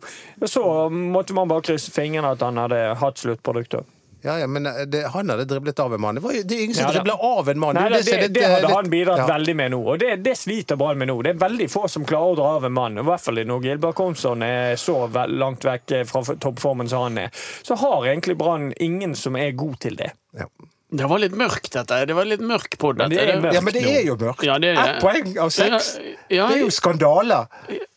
Så 0.50 0.64
måtte 0.92 1.38
man 1.38 1.50
bare 1.50 1.64
krysse 1.66 1.94
fingrene 1.96 2.34
at 2.36 2.44
han 2.44 2.60
hadde 2.60 2.82
hatt 3.00 3.22
sluttproduktet. 3.22 3.88
Ja, 4.26 4.40
ja, 4.40 4.48
men 4.48 4.66
eh, 4.66 4.74
det, 4.88 5.04
han 5.14 5.30
hadde 5.30 5.46
driblet 5.46 5.80
av 5.80 5.94
en 5.94 6.02
mann. 6.02 6.16
Det, 6.16 6.22
var 6.22 6.34
jo, 6.34 6.42
det 6.44 6.56
er 6.56 6.64
ingen 6.64 6.76
som 6.76 6.82
Ja, 6.82 6.88
da. 6.88 6.94
dribler 6.94 7.26
av 7.40 7.50
en 7.50 7.60
mann. 7.60 7.78
Nei, 7.78 7.90
det, 7.94 8.02
det, 8.10 8.28
det 8.34 8.44
eh, 8.44 8.54
hadde 8.56 8.72
han 8.74 8.90
bidratt 8.90 9.22
ja. 9.22 9.28
veldig 9.30 9.56
med 9.56 9.74
nå, 9.76 9.82
og 9.94 10.00
det, 10.02 10.16
det 10.26 10.34
sliter 10.40 10.80
Brann 10.82 10.98
med 10.98 11.12
nå. 11.12 11.20
Det 11.22 11.36
er 11.36 11.42
veldig 11.44 11.68
få 11.70 11.84
som 11.92 12.08
klarer 12.10 12.34
å 12.34 12.38
dra 12.40 12.54
av 12.58 12.66
en 12.66 12.74
mann. 12.74 12.98
I 12.98 13.06
hvert 13.06 13.22
fall 13.22 13.42
når 13.46 13.68
Gilbert 13.68 13.98
Komsson 14.00 14.46
er 14.46 14.80
så 14.82 14.96
langt 15.30 15.68
vekk 15.68 15.94
fra 16.10 16.24
toppformen 16.34 16.90
som 16.90 17.06
han 17.06 17.20
er. 17.28 17.44
Så 17.62 17.78
har 17.78 18.08
egentlig 18.10 18.38
Brann 18.40 18.72
ingen 18.82 19.14
som 19.20 19.38
er 19.38 19.54
god 19.54 19.78
til 19.86 20.00
det. 20.00 20.10
Ja. 20.34 20.50
Det 20.96 21.10
var 21.10 21.20
litt 21.20 21.36
mørkt, 21.38 21.70
dette. 21.74 21.98
Det 22.10 22.16
var 22.18 22.26
litt 22.30 22.42
mørk 22.46 22.78
på 22.82 22.94
dette. 22.96 23.10
det 23.14 23.26
er 23.26 23.42
mørkt. 23.44 23.58
Ja, 23.58 23.62
men 23.66 23.76
det 23.76 23.84
er 23.90 24.02
jo 24.08 24.16
mørkt. 24.22 24.46
Ja, 24.48 24.58
det 24.62 24.72
er 24.74 24.80
det. 24.80 24.88
Ett 24.96 25.06
poeng 25.06 25.38
av 25.44 25.54
seks. 25.54 25.92
Ja, 26.30 26.48
Det 26.50 26.58
er 26.58 26.64
jo 26.64 26.72
skandale. 26.74 27.44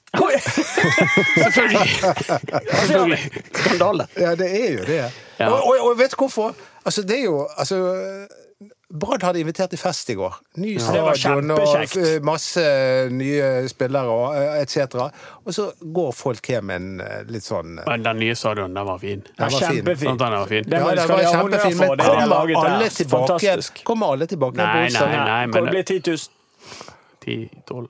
selvfølgelig. 1.44 1.88
selvfølgelig. 2.82 3.18
Skandale. 3.52 4.08
Ja, 4.16 4.34
det 4.40 4.52
er 4.60 4.70
jo 4.76 4.86
det. 4.88 5.02
Ja. 5.38 5.52
Og, 5.52 5.70
og, 5.70 5.90
og 5.90 5.98
vet 5.98 6.14
du 6.14 6.22
hvorfor? 6.24 6.54
Altså, 6.84 7.02
det 7.06 7.20
er 7.20 7.24
jo 7.28 7.42
altså, 7.56 7.78
Brann 8.88 9.20
hadde 9.20 9.40
invitert 9.40 9.68
til 9.70 9.78
fest 9.78 10.08
i 10.08 10.14
går. 10.16 10.38
Ny 10.56 10.78
var 10.80 11.18
stadion 11.18 11.50
og 11.52 11.74
eh, 11.84 12.14
masse 12.24 12.62
nye 13.12 13.68
spillere 13.68 14.14
og 14.14 14.38
eh, 14.38 14.62
etc. 14.62 14.96
Og 15.44 15.52
så 15.54 15.66
går 15.98 16.14
folk 16.16 16.48
hjem 16.48 16.70
med 16.70 16.80
en 16.80 17.02
eh, 17.04 17.18
litt 17.28 17.44
sånn 17.44 17.82
Men 17.82 18.06
den 18.06 18.22
nye 18.24 18.38
stadion, 18.38 18.72
den 18.72 18.88
var 18.88 19.02
fin. 19.02 19.20
Den 19.28 19.44
var. 19.44 19.66
Kjempefin. 19.66 20.08
Sant, 20.08 20.24
den 20.24 20.38
var 20.38 20.48
fin. 20.54 20.72
Ja, 20.72 20.80
skal 20.80 21.12
var 21.12 21.20
de 21.20 21.28
ha 21.28 21.42
honnør 21.42 21.66
kjempefin, 21.66 21.78
men 21.82 22.02
kommer 22.08 22.64
alle 22.64 22.90
tilbake. 22.96 23.84
Kommer 23.92 24.16
alle 24.16 24.30
tilbake 24.32 24.62
Nei, 24.62 24.88
nei, 24.96 25.06
nei, 25.20 25.40
men 25.52 25.68
det 25.68 25.76
bli 25.76 25.84
10 26.00 26.02
000? 26.16 26.37
10-12. 27.24 27.86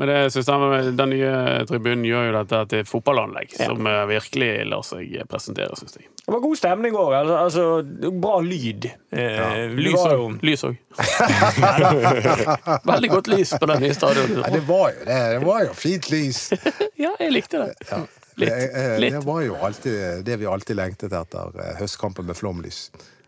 Men 0.00 0.08
det 0.10 0.16
systemet 0.34 0.72
med 0.72 0.90
den 0.98 1.12
nye 1.14 1.32
tribunen 1.68 2.04
gjør 2.08 2.26
jo 2.28 2.32
dette 2.38 2.62
til 2.72 2.82
et 2.84 2.90
fotballanlegg, 2.90 3.52
som 3.56 3.86
eh, 3.88 4.02
virkelig 4.10 4.50
lar 4.68 4.82
seg 4.86 5.14
presentere, 5.30 5.76
syns 5.78 5.96
jeg. 6.00 6.08
Det 6.22 6.30
var 6.34 6.42
god 6.44 6.58
stemning 6.60 6.94
òg. 6.94 7.12
Altså, 7.18 7.36
altså, 7.42 8.10
bra 8.22 8.36
lyd. 8.46 8.86
Ja. 9.10 9.48
Lys 9.74 10.62
òg. 10.68 10.76
Veldig 12.92 13.10
godt 13.10 13.30
lys 13.32 13.54
på 13.58 13.66
den 13.66 13.82
nye 13.82 13.94
stadionet. 13.94 14.30
stadionet. 14.38 14.52
det 14.52 14.60
var 14.68 14.90
jo 14.92 15.04
det. 15.06 15.20
Det 15.34 15.40
var 15.46 15.64
jo 15.66 15.72
fint 15.78 16.10
lys. 16.12 16.42
Ja, 17.02 17.10
jeg 17.18 17.32
likte 17.34 17.58
det. 17.64 17.72
Det, 17.90 18.44
Litt. 18.44 18.52
eh, 18.52 18.98
Litt. 19.02 19.12
det 19.16 19.24
var 19.26 19.40
jo 19.42 19.56
alltid 19.66 20.22
det 20.24 20.36
vi 20.40 20.46
alltid 20.46 20.76
lengtet 20.78 21.12
etter 21.12 21.58
eh, 21.58 21.72
høstkampen 21.80 22.28
med 22.28 22.38
flomlys. 22.38 22.84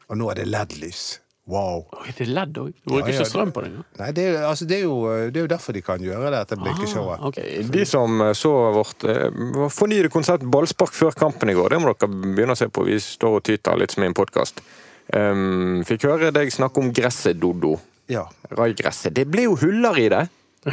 Og 0.08 0.18
nå 0.20 0.28
er 0.30 0.38
det 0.42 0.46
LED-lys. 0.48 1.02
Wow. 1.44 1.82
Oi, 2.00 2.08
det 2.16 2.24
er 2.24 2.30
ledd 2.32 2.56
òg. 2.56 2.70
Du 2.72 2.88
bruker 2.88 3.10
Ja, 3.10 3.18
ja, 3.18 3.20
ikke 3.20 3.28
strøm 3.28 3.50
på 3.52 3.60
det 3.60 3.68
engang. 3.68 3.84
Nei, 4.00 4.06
det 4.16 4.22
er, 4.30 4.36
altså, 4.48 4.64
det, 4.68 4.78
er 4.78 4.86
jo, 4.86 4.94
det 5.28 5.40
er 5.40 5.44
jo 5.44 5.50
derfor 5.52 5.76
de 5.76 5.82
kan 5.84 6.00
gjøre 6.00 6.30
dette 6.32 6.56
blinkeshowet. 6.56 7.18
Ah, 7.18 7.26
ok. 7.28 7.40
De 7.74 7.84
som 7.88 8.22
eh, 8.24 8.32
så 8.38 8.52
vårt 8.72 9.04
eh, 9.12 9.42
fornyede 9.72 10.12
konsert 10.12 10.46
ballspark 10.54 10.96
før 10.96 11.12
kampen 11.18 11.52
i 11.52 11.56
går, 11.58 11.74
det 11.74 11.82
må 11.84 11.92
dere 11.92 12.08
begynne 12.08 12.56
å 12.56 12.60
se 12.60 12.70
på. 12.72 12.86
Vi 12.88 12.96
står 13.02 13.40
og 13.40 13.44
tyter 13.44 13.76
litt 13.76 13.92
som 13.92 14.06
i 14.06 14.08
en 14.08 14.16
podkast. 14.16 14.64
Um, 15.12 15.82
fikk 15.84 16.06
høre 16.08 16.32
deg 16.32 16.48
snakke 16.54 16.80
om 16.80 16.88
gresset, 16.96 17.36
Dodo. 17.36 17.74
Ja. 18.08 18.24
Raigresset. 18.56 19.12
Det 19.12 19.26
ble 19.28 19.44
jo 19.44 19.58
huller 19.60 20.00
i 20.00 20.08
det. 20.12 20.24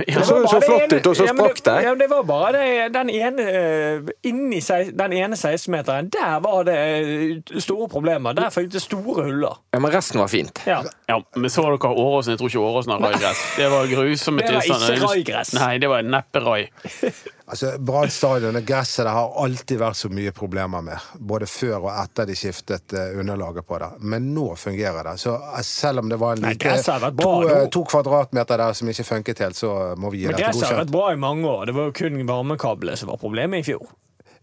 Ja. 0.07 0.21
Så 0.23 0.37
så 0.47 0.59
flott 0.63 0.93
ut, 0.93 1.07
og 1.07 1.15
så 1.19 1.25
ja, 1.27 1.33
sprakk 1.35 1.57
det. 1.65 1.73
Ja, 1.83 1.91
det 1.99 2.07
var 2.09 2.23
bare 2.23 2.51
det, 2.55 2.93
den 2.95 3.09
ene 3.11 3.43
eh, 3.51 4.11
Inni 4.29 4.61
seg- 4.63 4.93
den 4.95 5.13
ene 5.17 5.35
16-meteren, 5.35 6.07
der 6.13 6.37
var 6.45 6.63
det 6.67 6.77
eh, 6.77 7.59
store 7.59 7.89
problemer. 7.91 8.33
Der 8.37 8.49
fikk 8.55 8.69
det 8.71 8.81
store 8.85 9.25
huller. 9.27 9.59
Ja, 9.73 9.79
Men 9.83 9.91
resten 9.93 10.21
var 10.21 10.31
fint. 10.31 10.61
Ja. 10.67 10.79
Ja, 11.11 11.19
men 11.35 11.49
så 11.51 11.65
dere 11.67 11.91
Åråsen? 11.91 12.31
Jeg 12.35 12.39
tror 12.39 12.53
ikke 12.53 12.63
Åråsen 12.69 12.95
har 12.95 13.03
raigress. 13.03 13.43
Det 13.57 13.67
var 13.71 13.91
grusomme 13.91 14.45
Det 14.47 14.55
var 14.55 14.69
ikke 14.95 15.07
raigress. 15.11 15.53
Nei, 15.59 15.77
det 15.83 15.89
var 15.91 16.07
neppe 16.07 16.39
rai. 16.45 16.63
Altså, 17.51 17.73
Brann 17.83 18.09
stadion 18.09 18.55
og 18.55 18.63
gresset 18.63 19.03
det 19.03 19.11
har 19.11 19.33
alltid 19.43 19.79
vært 19.81 19.99
så 19.99 20.09
mye 20.13 20.31
problemer 20.31 20.83
med. 20.85 21.07
Både 21.19 21.49
før 21.51 21.81
og 21.81 21.89
etter 21.91 22.29
de 22.29 22.35
skiftet 22.39 22.95
eh, 22.95 23.17
underlaget 23.19 23.67
på 23.67 23.79
det. 23.81 23.89
Men 24.07 24.29
nå 24.31 24.53
fungerer 24.55 25.09
det. 25.09 25.17
Så 25.19 25.33
eh, 25.35 25.57
selv 25.67 25.99
om 25.99 26.07
det 26.11 26.19
var 26.21 26.39
en 26.39 26.45
Nei, 26.47 26.55
vært 26.55 27.19
to, 27.19 27.33
eh, 27.49 27.65
to 27.75 27.83
kvadratmeter 27.91 28.63
der 28.63 28.77
som 28.79 28.91
ikke 28.93 29.03
funket 29.03 29.43
helt, 29.43 29.59
så 29.59 29.73
må 29.99 30.13
vi 30.13 30.23
gi 30.23 30.29
det 30.29 30.37
til 30.37 30.45
godkjent. 30.45 30.47
Men 30.47 30.61
gresset 30.61 30.69
har 30.69 30.79
vært 30.79 30.93
bra 30.95 31.09
i 31.11 31.19
mange 31.27 31.51
år. 31.51 31.65
Det 31.67 31.75
var 31.75 31.89
jo 31.89 31.97
kun 31.99 32.23
varmekablet 32.31 33.03
som 33.03 33.11
var 33.11 33.19
problemet 33.19 33.65
i 33.65 33.67
fjor. 33.73 33.83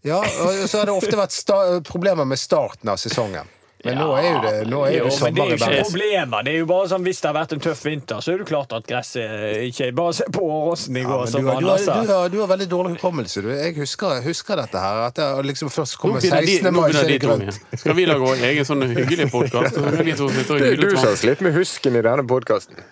Ja, 0.05 0.21
og 0.21 0.61
så 0.69 0.83
har 0.83 0.87
det 0.87 0.93
ofte 0.95 1.17
vært 1.17 1.89
problemer 1.89 2.29
med 2.29 2.39
starten 2.39 2.93
av 2.93 3.01
sesongen. 3.01 3.49
Men 3.85 3.95
nå 3.95 4.05
er 4.19 4.25
jo 4.27 4.39
det, 4.43 4.49
nå 4.67 4.79
er 4.83 4.91
Jo, 4.97 5.05
det 5.07 5.19
men 5.23 5.35
det 5.35 5.43
er 5.43 5.49
jo 5.49 5.55
ikke 5.55 5.67
Bergen. 5.69 5.85
problemer. 5.87 6.41
Det 6.43 6.51
er 6.51 6.57
jo 6.59 6.65
bare 6.67 6.87
sånn 6.91 7.05
Hvis 7.07 7.21
det 7.23 7.27
har 7.29 7.35
vært 7.37 7.53
en 7.55 7.61
tøff 7.63 7.83
vinter, 7.87 8.19
så 8.25 8.33
er 8.33 8.41
det 8.41 8.47
klart 8.49 8.73
at 8.75 8.89
gresset 8.89 9.61
ikke 9.69 9.87
Bare 9.95 10.13
se 10.17 10.27
på 10.35 10.41
Åråsen 10.43 10.97
i 10.99 11.03
går, 11.07 11.21
Ja, 11.23 11.31
du, 11.31 11.47
har- 11.47 11.61
du, 11.63 11.69
har, 11.69 11.79
du, 11.79 12.11
har, 12.11 12.27
du 12.33 12.37
har 12.41 12.49
veldig 12.51 12.67
dårlig 12.73 12.91
hukommelse. 12.97 13.45
Jeg 13.47 13.77
husker, 13.79 14.19
husker 14.27 14.59
dette 14.59 14.83
her. 14.83 14.99
At 15.07 15.15
det 15.21 15.29
liksom 15.47 15.71
først 15.71 15.95
kommer 16.01 16.19
begynner 16.19 16.43
de, 16.43 16.57
16. 16.59 16.75
mai, 16.75 16.91
så 16.91 17.05
er 17.05 17.11
det 17.13 17.21
grønt. 17.23 17.61
Skal 17.79 17.95
vi 17.95 18.05
lage 18.11 18.19
vår 18.27 18.43
egen 18.51 18.67
sånn 18.67 18.83
hyggelig 18.91 19.29
podkast? 19.31 19.79
Det 19.79 20.71
er 20.73 20.75
du 20.83 20.89
som 20.97 21.07
har 21.07 21.15
slitt 21.23 21.41
med 21.47 21.55
husken 21.55 21.95
i 21.95 22.01
denne 22.03 22.27
podkasten. 22.27 22.83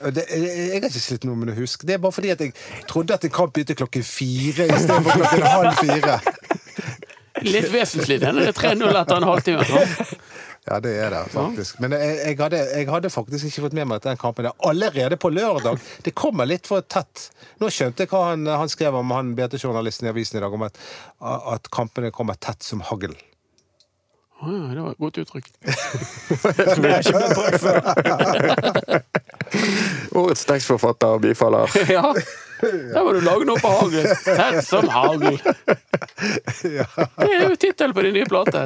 Det, 0.00 0.22
jeg 0.32 0.68
har 0.80 0.86
ikke 0.88 1.00
slitt 1.00 1.24
noe 1.28 1.36
med 1.36 1.50
å 1.52 1.56
huske. 1.58 1.84
Det 1.84 1.96
er 1.96 1.98
bare 2.00 2.14
fordi 2.16 2.30
at 2.32 2.40
jeg 2.40 2.54
trodde 2.88 3.12
at 3.16 3.24
en 3.28 3.32
kamp 3.36 3.52
begynte 3.52 3.74
klokken 3.76 4.04
fire 4.08 4.64
istedenfor 4.72 5.12
klokken 5.16 5.42
halv 5.44 5.74
fire. 5.76 6.14
Litt 7.46 7.70
vesentlig. 7.72 8.20
Den 8.22 8.40
er 8.42 8.52
3-0 8.56 8.90
etter 8.90 9.16
en 9.16 9.28
halvtime. 9.28 9.84
Ja, 10.68 10.76
det 10.84 10.90
er 11.02 11.10
det 11.10 11.22
faktisk. 11.32 11.78
Men 11.80 11.94
jeg, 11.96 12.16
jeg, 12.20 12.36
hadde, 12.38 12.58
jeg 12.76 12.88
hadde 12.90 13.10
faktisk 13.10 13.48
ikke 13.48 13.64
fått 13.64 13.76
med 13.78 13.88
meg 13.88 14.02
at 14.02 14.10
den 14.10 14.20
kampen 14.20 14.48
er 14.50 14.66
allerede 14.68 15.16
på 15.18 15.30
lørdag. 15.32 15.80
Det 16.04 16.12
kommer 16.14 16.46
litt 16.46 16.68
for 16.68 16.84
tett. 16.84 17.30
Nå 17.62 17.70
skjønte 17.72 18.04
jeg 18.04 18.12
hva 18.12 18.26
han, 18.28 18.44
han 18.46 18.70
skrev 18.70 18.98
om 19.00 19.16
han 19.16 19.32
BT-journalisten 19.38 20.10
i 20.10 20.12
avisen 20.12 20.38
i 20.38 20.44
dag, 20.44 20.54
om 20.54 20.68
at, 20.68 20.78
at 21.56 21.72
kampene 21.72 22.12
kommer 22.14 22.38
tett 22.38 22.62
som 22.66 22.84
hagl. 22.90 23.16
Å 24.40 24.48
ja, 24.48 24.60
det 24.72 24.80
var 24.80 24.90
et 24.94 25.00
godt 25.04 25.18
uttrykk. 25.20 25.48
Det 25.60 26.88
har 26.88 27.02
ikke 27.02 27.12
blitt 27.12 27.34
brukt 27.36 27.60
før. 27.60 27.80
Årets 30.20 30.44
tekstforfatter 30.48 31.18
bifaller. 31.26 31.74
Ja, 31.96 32.14
der 32.60 33.04
må 33.04 33.12
du 33.16 33.20
lage 33.24 33.46
noe 33.48 33.56
på 33.60 33.68
hagl. 33.72 34.02
Tett 34.20 34.66
som 34.66 34.84
hagl. 34.92 35.38
Det 35.40 37.24
er 37.24 37.46
jo 37.46 37.54
tittelen 37.56 37.94
på 37.96 38.04
din 38.04 38.18
nye 38.18 38.28
plate. 38.28 38.64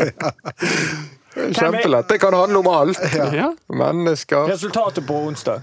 Kjempelett. 1.34 2.08
Det 2.10 2.18
kan 2.22 2.34
handle 2.34 2.58
om 2.58 2.70
alt. 2.72 2.98
Ja. 3.14 3.52
Mennesker. 3.70 4.48
Resultatet 4.50 5.06
på 5.06 5.20
onsdag. 5.28 5.62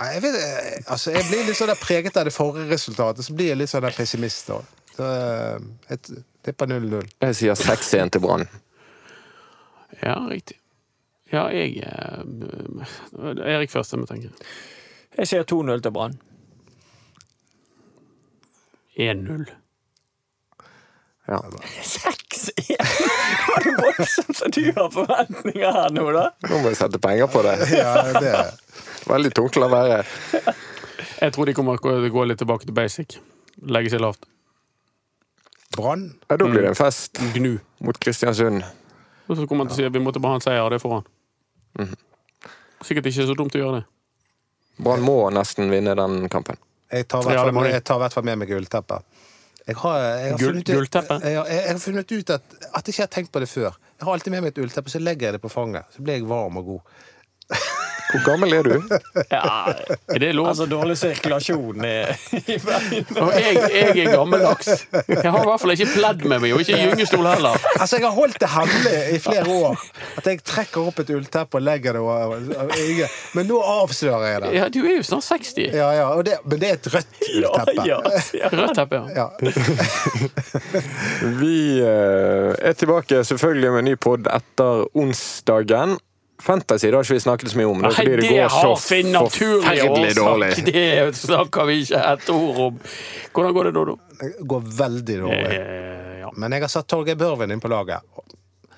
Nei, 0.00 0.08
jeg, 0.14 0.22
vet, 0.24 0.36
eh, 0.40 0.80
altså, 0.88 1.12
jeg 1.12 1.26
blir 1.28 1.44
litt 1.50 1.58
sånn 1.58 1.74
preget 1.76 2.16
av 2.16 2.24
det 2.24 2.32
forrige 2.32 2.70
resultatet, 2.72 3.26
så 3.26 3.36
blir 3.36 3.52
jeg 3.52 3.60
litt 3.60 3.72
sånn 3.72 3.84
pessimist. 3.92 4.48
da. 4.48 4.60
Så 4.96 5.04
eh, 5.04 5.58
jeg 5.92 6.24
tipper 6.46 6.66
0-0. 6.70 7.06
Jeg 7.26 7.38
sier 7.38 7.58
6-1 7.58 8.14
til 8.16 8.24
Brann. 8.24 8.48
ja, 10.02 10.16
riktig. 10.30 10.56
Ja, 11.30 11.46
jeg 11.54 11.78
eh, 11.86 13.54
Erik 13.54 13.70
først, 13.70 13.92
jeg 13.92 14.00
må 14.02 14.06
tenke. 14.10 14.32
Jeg 15.18 15.30
sier 15.30 15.46
2-0 15.46 15.82
til 15.84 15.94
Brann. 15.94 16.18
1-0. 18.98 19.46
Ja. 21.30 21.38
6-1! 21.82 22.74
Var 23.48 23.64
det 23.64 23.74
voldsomt 23.78 24.36
så 24.36 24.48
du 24.50 24.64
har 24.76 24.90
forventninger 24.90 25.76
her 25.76 25.94
nå, 25.94 26.08
da? 26.16 26.26
Nå 26.48 26.58
må 26.58 26.72
jeg 26.72 26.80
sette 26.80 26.98
penger 27.02 27.30
på 27.30 27.44
det. 27.46 27.54
Ja, 27.76 27.94
det 28.18 28.34
Veldig 29.06 29.30
tungt 29.36 29.56
å 29.56 29.62
la 29.62 29.70
være. 29.70 30.02
Jeg 31.20 31.32
tror 31.36 31.48
de 31.48 31.54
kommer 31.56 31.78
til 31.80 32.08
å 32.08 32.10
gå 32.12 32.26
litt 32.26 32.40
tilbake 32.42 32.66
til 32.66 32.76
basic. 32.76 33.20
Legge 33.70 33.92
seg 33.94 34.02
lavt. 34.02 34.26
Brann. 35.76 36.14
Ja, 36.28 36.36
da 36.36 36.44
blir 36.48 36.62
det 36.62 36.68
en 36.68 36.74
fest 36.78 37.18
Gnu. 37.34 37.58
mot 37.80 37.98
Kristiansund. 38.02 38.62
Og 39.30 39.36
så 39.38 39.46
kommer 39.46 39.64
han 39.64 39.70
til 39.70 39.76
å 39.76 39.78
si 39.78 39.86
at 39.86 39.92
vi 39.94 40.02
måtte 40.02 40.20
bare 40.20 40.34
ha 40.34 40.40
en 40.40 40.44
seier, 40.44 40.70
det 40.74 40.80
får 40.82 40.96
han. 40.96 41.04
Mhm. 41.78 41.96
Sikkert 42.82 43.06
ikke 43.10 43.26
så 43.28 43.36
dumt 43.38 43.54
å 43.54 43.60
gjøre 43.60 43.80
det. 43.80 43.84
Brann 44.82 45.02
må 45.04 45.18
nesten 45.30 45.70
vinne 45.70 45.94
den 45.94 46.28
kampen. 46.32 46.56
Jeg 46.90 47.06
tar 47.08 47.20
i 47.22 47.34
Ja, 47.34 47.44
hvert 47.44 47.46
det 47.46 47.54
må 47.54 47.60
fall- 47.60 47.68
de. 47.70 47.74
jeg 47.76 47.84
tar 47.84 47.96
i 47.96 48.02
hvert 48.02 48.12
fall 48.16 48.24
med 48.24 48.38
meg 48.38 48.48
gullteppet. 48.48 49.02
Jeg 49.68 49.76
har, 49.76 49.98
jeg 50.00 50.30
har 50.32 50.38
Gull- 50.38 50.48
funnet 50.54 50.68
ut- 50.68 50.74
gullteppe? 50.76 51.20
Jeg, 51.22 51.36
har- 51.36 51.46
jeg 51.46 51.68
har 51.68 51.78
funnet 51.78 52.12
ut 52.12 52.30
at, 52.30 52.42
at 52.74 52.86
jeg 52.86 52.94
ikke 52.94 53.02
har 53.02 53.06
tenkt 53.14 53.30
på 53.30 53.40
det 53.40 53.48
før. 53.48 53.70
Jeg 54.00 54.04
har 54.08 54.12
alltid 54.14 54.30
med 54.32 54.42
meg 54.42 54.56
et 54.56 54.64
ullteppe, 54.64 54.88
så 54.90 54.98
legger 54.98 55.20
jeg 55.28 55.32
det 55.34 55.42
på 55.42 55.50
fanget. 55.52 55.84
Så 55.94 56.02
blir 56.02 56.14
jeg 56.18 56.24
varm 56.26 56.56
og 56.56 56.64
god. 56.64 56.80
Hvor 58.10 58.22
gammel 58.26 58.50
er 58.58 58.62
du? 58.66 58.74
Ja, 59.30 59.42
er 60.14 60.18
det 60.22 60.30
lov? 60.34 60.46
Altså 60.50 60.66
dårlig 60.70 60.96
sirkulasjon 60.98 61.84
i, 61.86 61.88
i 62.40 62.56
Bergen. 62.64 63.04
Og 63.22 63.30
jeg, 63.38 63.52
jeg 63.74 63.88
er 64.04 64.08
gammeldags. 64.14 64.68
Jeg 65.08 65.30
har 65.30 65.40
i 65.42 65.46
hvert 65.50 65.60
fall 65.62 65.72
ikke 65.76 65.88
pledd 65.94 66.20
med 66.26 66.38
meg, 66.42 66.50
og 66.56 66.60
ikke 66.64 66.78
gyngestol 66.80 67.26
heller. 67.30 67.54
Altså, 67.76 67.94
Jeg 68.00 68.06
har 68.08 68.14
holdt 68.16 68.38
det 68.42 68.50
hemmelig 68.54 68.98
i 69.14 69.16
flere 69.22 69.46
år. 69.54 69.74
At 70.20 70.24
jeg 70.30 70.36
trekker 70.46 70.80
opp 70.90 70.98
et 71.04 71.10
ullteppe 71.14 71.54
og 71.60 71.64
legger 71.66 71.90
det 71.98 72.02
over. 72.02 72.36
Men 73.38 73.44
nå 73.50 73.56
avslører 73.76 74.26
jeg 74.32 74.38
det. 74.46 74.50
Ja, 74.58 74.64
du 74.72 74.80
er 74.84 74.94
jo 74.98 75.04
snart 75.06 75.24
60. 75.28 75.58
Ja, 75.70 75.88
ja, 76.00 76.06
og 76.16 76.20
det, 76.26 76.34
Men 76.44 76.56
det 76.62 76.68
er 76.70 76.74
et 76.80 76.88
rødt 76.94 77.12
ullteppe. 77.36 77.72
Ja, 77.86 77.98
ja. 78.40 78.46
Rødt 78.60 78.74
teppe, 78.78 78.96
ja. 79.14 79.18
Ja. 79.20 79.26
Vi 81.40 81.56
eh, 81.80 82.50
er 82.70 82.74
tilbake 82.78 83.24
selvfølgelig 83.24 83.70
med 83.74 83.78
en 83.84 83.88
ny 83.92 83.96
pod 84.00 84.20
etter 84.30 84.84
onsdagen. 84.98 85.90
Fantasy 86.42 86.86
det 86.90 86.94
har 86.96 87.04
ikke 87.04 87.16
vi 87.18 87.22
snakket 87.24 87.50
så 87.52 87.58
mye 87.60 87.68
om. 87.70 87.82
Da 87.84 87.90
Nei, 87.92 88.04
blir 88.06 88.16
det 88.20 88.28
det 88.28 88.36
går 88.36 88.48
har 88.54 88.76
sin 88.82 89.10
naturlige 89.12 90.14
dårlig. 90.18 90.50
årsak. 90.52 90.64
Det 90.72 91.16
snakker 91.20 91.66
vi 91.68 91.78
ikke 91.84 92.00
et 92.12 92.30
ord 92.34 92.60
om. 92.66 92.78
Hvordan 93.34 93.54
går 93.58 93.64
det, 93.70 93.72
Dodo? 93.76 93.98
Det 94.20 94.30
går 94.54 94.64
veldig 94.80 95.18
dårlig. 95.24 95.60
Eh, 95.60 96.18
ja. 96.24 96.32
Men 96.36 96.52
jeg 96.56 96.64
har 96.66 96.72
satt 96.72 96.88
Torgeir 96.88 97.16
Børven 97.20 97.52
inn 97.54 97.60
på 97.62 97.68
laget. 97.72 98.00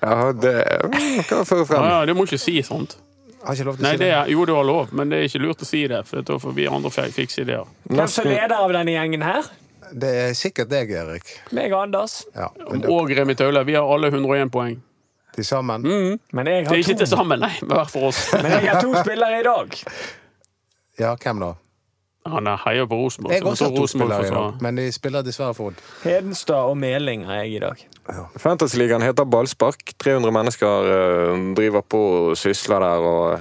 Ja, 0.03 0.31
det 0.35 0.53
mm, 0.83 1.23
kan 1.29 1.37
jeg 1.43 1.47
føre 1.47 1.61
Ah, 1.63 1.65
frem. 1.69 1.83
ja, 1.89 2.05
du 2.05 2.13
må 2.17 2.25
ikke 2.27 2.39
si 2.41 2.57
sånt. 2.67 2.97
Har 3.43 3.55
ikke 3.57 3.65
lov 3.67 3.75
til 3.77 3.83
å 3.83 3.87
Nei, 3.87 3.91
si 3.95 3.99
det 3.99 4.07
det? 4.07 4.13
er, 4.15 4.29
jo, 4.31 4.45
du 4.47 4.53
har 4.55 4.63
lov, 4.67 4.91
men 4.95 5.09
det 5.11 5.17
er 5.19 5.25
ikke 5.27 5.41
lurt 5.43 5.63
å 5.63 5.67
si 5.67 5.81
det, 5.91 6.01
for 6.07 6.23
da 6.23 6.37
får 6.39 6.53
vi 6.55 6.67
andre 6.71 6.91
fikse 7.11 7.41
ideer. 7.43 7.67
Hvem 7.91 8.07
som 8.11 8.27
leder 8.27 8.55
av 8.55 8.71
denne 8.75 8.93
gjengen 8.95 9.23
her? 9.27 9.47
Det 9.93 10.09
er 10.23 10.31
sikkert 10.35 10.69
deg, 10.71 10.91
Erik. 10.95 11.27
Meg 11.53 11.71
og 11.75 11.81
Anders. 11.85 12.21
Ja, 12.35 12.47
Og 12.89 13.11
Remi 13.13 13.35
Taule. 13.37 13.63
Vi 13.67 13.75
har 13.75 13.83
alle 13.95 14.09
101 14.11 14.49
poeng. 14.51 14.77
Til 15.33 15.45
sammen. 15.45 15.81
Mm. 15.81 16.19
Men 16.33 16.47
jeg 16.47 16.65
Det 16.67 16.71
er 16.71 16.83
ikke 16.83 16.93
to, 16.93 16.97
til 17.05 17.07
sammen, 17.15 17.41
nei. 17.41 17.53
Hver 17.61 17.89
for 17.89 18.11
oss. 18.11 18.27
men 18.43 18.51
jeg 18.51 18.69
har 18.69 18.81
to 18.81 18.93
spillere 19.01 19.39
i 19.39 19.43
dag. 19.43 19.77
Ja, 20.99 21.15
hvem 21.15 21.39
da? 21.41 21.53
Han 22.29 22.47
er 22.47 22.59
heier 22.63 22.85
på 22.87 22.95
Rosenborg. 22.95 23.33
Jeg 23.33 23.41
så 23.43 23.49
også 23.49 23.65
har 23.67 23.75
to 23.75 23.87
spillere 23.91 24.27
i 24.27 24.29
dag, 24.31 24.61
men 24.63 24.77
de 24.79 24.85
spiller 24.95 25.25
dessverre 25.25 25.55
for 25.57 25.73
Odd. 25.73 25.81
Hedenstad 26.05 26.69
og 26.69 26.77
Meling 26.79 27.25
har 27.27 27.41
jeg 27.41 27.57
i 27.57 27.59
dag. 27.59 27.81
Fantasyligaen 28.39 29.03
heter 29.03 29.27
Ballspark. 29.27 29.91
300 29.99 30.31
mennesker 30.31 30.87
eh, 30.93 31.41
driver 31.57 31.83
på 31.83 31.99
og 31.99 32.37
sysler 32.39 32.79
der, 32.79 33.07
og 33.09 33.39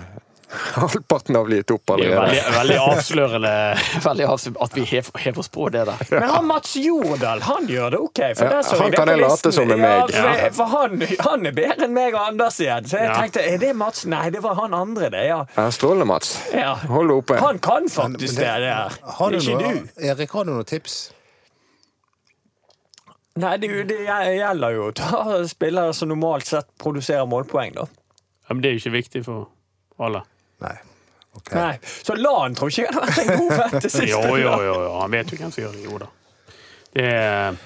halvparten 0.52 1.34
har 1.38 1.44
blitt 1.48 1.70
opp 1.74 1.90
er 1.90 1.94
allerede. 1.94 2.20
veldig, 2.20 2.54
veldig 2.56 2.76
avslørende 2.82 3.52
veldig 4.08 4.26
avslørende 4.28 4.62
at 4.66 4.74
vi 4.76 4.84
hev- 4.90 5.10
hever 5.24 5.38
oss 5.42 5.48
på 5.54 5.68
det 5.72 5.84
der. 5.88 6.02
Men 6.10 6.28
han 6.28 6.46
Mats 6.46 6.74
Jordal, 6.76 7.40
han 7.46 7.66
gjør 7.70 7.90
det 7.96 8.00
OK. 8.04 8.20
For 8.36 8.44
Ja, 8.52 8.60
han 8.82 8.92
kan 8.96 9.08
jeg 9.12 9.22
late 9.22 9.52
som 9.56 9.70
er 9.70 9.76
Ja, 9.80 9.86
meg. 10.06 10.12
for, 10.12 10.56
for 10.60 10.72
han, 10.74 11.02
han 11.28 11.46
er 11.46 11.56
bedre 11.56 11.86
enn 11.88 11.94
meg 11.96 12.14
og 12.14 12.20
Anders 12.28 12.60
igjen. 12.60 12.84
Så 12.90 12.98
jeg 13.00 13.08
Ja. 13.08 13.14
tenkte, 13.22 13.46
er 13.54 13.58
det 13.58 13.72
Mats? 13.76 14.04
Nei, 14.06 14.28
det 14.30 14.42
var 14.44 14.54
han 14.60 14.74
andre, 14.74 15.08
det. 15.10 15.24
Ja. 15.30 15.40
Ja, 15.56 15.68
Strålende, 15.70 16.06
Mats. 16.12 16.34
ja. 16.52 16.74
Hold 16.92 17.08
det 17.08 17.16
oppe. 17.22 17.40
Han 17.40 17.58
kan 17.58 17.82
Men 17.88 17.90
faktisk 17.96 18.36
det- 18.36 18.44
det 18.44 18.60
der. 18.68 18.98
Har 19.18 19.30
du 19.30 19.36
Ikke 19.36 19.58
noe, 19.58 19.72
du. 19.96 20.06
Erik, 20.08 20.30
har 20.32 20.44
du 20.44 20.50
noen 20.52 20.64
tips? 20.68 21.00
Nei, 23.40 23.56
det, 23.56 23.68
det 23.88 23.96
gjelder 24.04 24.74
jo 24.76 24.90
å 24.90 24.92
ta 24.92 25.22
spillere 25.48 25.94
som 25.96 26.10
normalt 26.10 26.44
sett 26.50 26.68
produserer 26.82 27.24
målpoeng, 27.26 27.72
da. 27.78 27.86
Ja, 28.48 28.52
men 28.54 28.60
det 28.60 28.68
er 28.68 28.74
jo 28.76 28.82
ikke 28.82 28.92
viktig 28.98 29.22
for 29.24 29.46
alle. 29.98 30.20
Nei. 30.62 30.76
Okay. 31.34 31.56
Nei. 31.56 31.78
Så 32.04 32.14
LAN 32.18 32.54
tror 32.58 32.68
ikke 32.72 32.82
jeg 32.84 32.92
hadde 32.92 33.06
vært 33.08 33.22
en 33.22 33.38
god 33.40 33.52
venn 33.62 33.80
til 33.80 33.90
sist. 33.90 34.08
Jo, 34.10 34.18
jo, 34.36 34.56
jo, 34.66 34.74
jo. 34.84 34.90
han 35.00 35.14
vet 35.14 35.30
jo 35.32 35.38
hvem 35.40 35.52
som 35.54 35.62
gjør 35.64 35.78
det. 35.78 35.84
Jo 35.88 36.00
da. 36.02 36.10
Det 36.92 37.06
er 37.08 37.56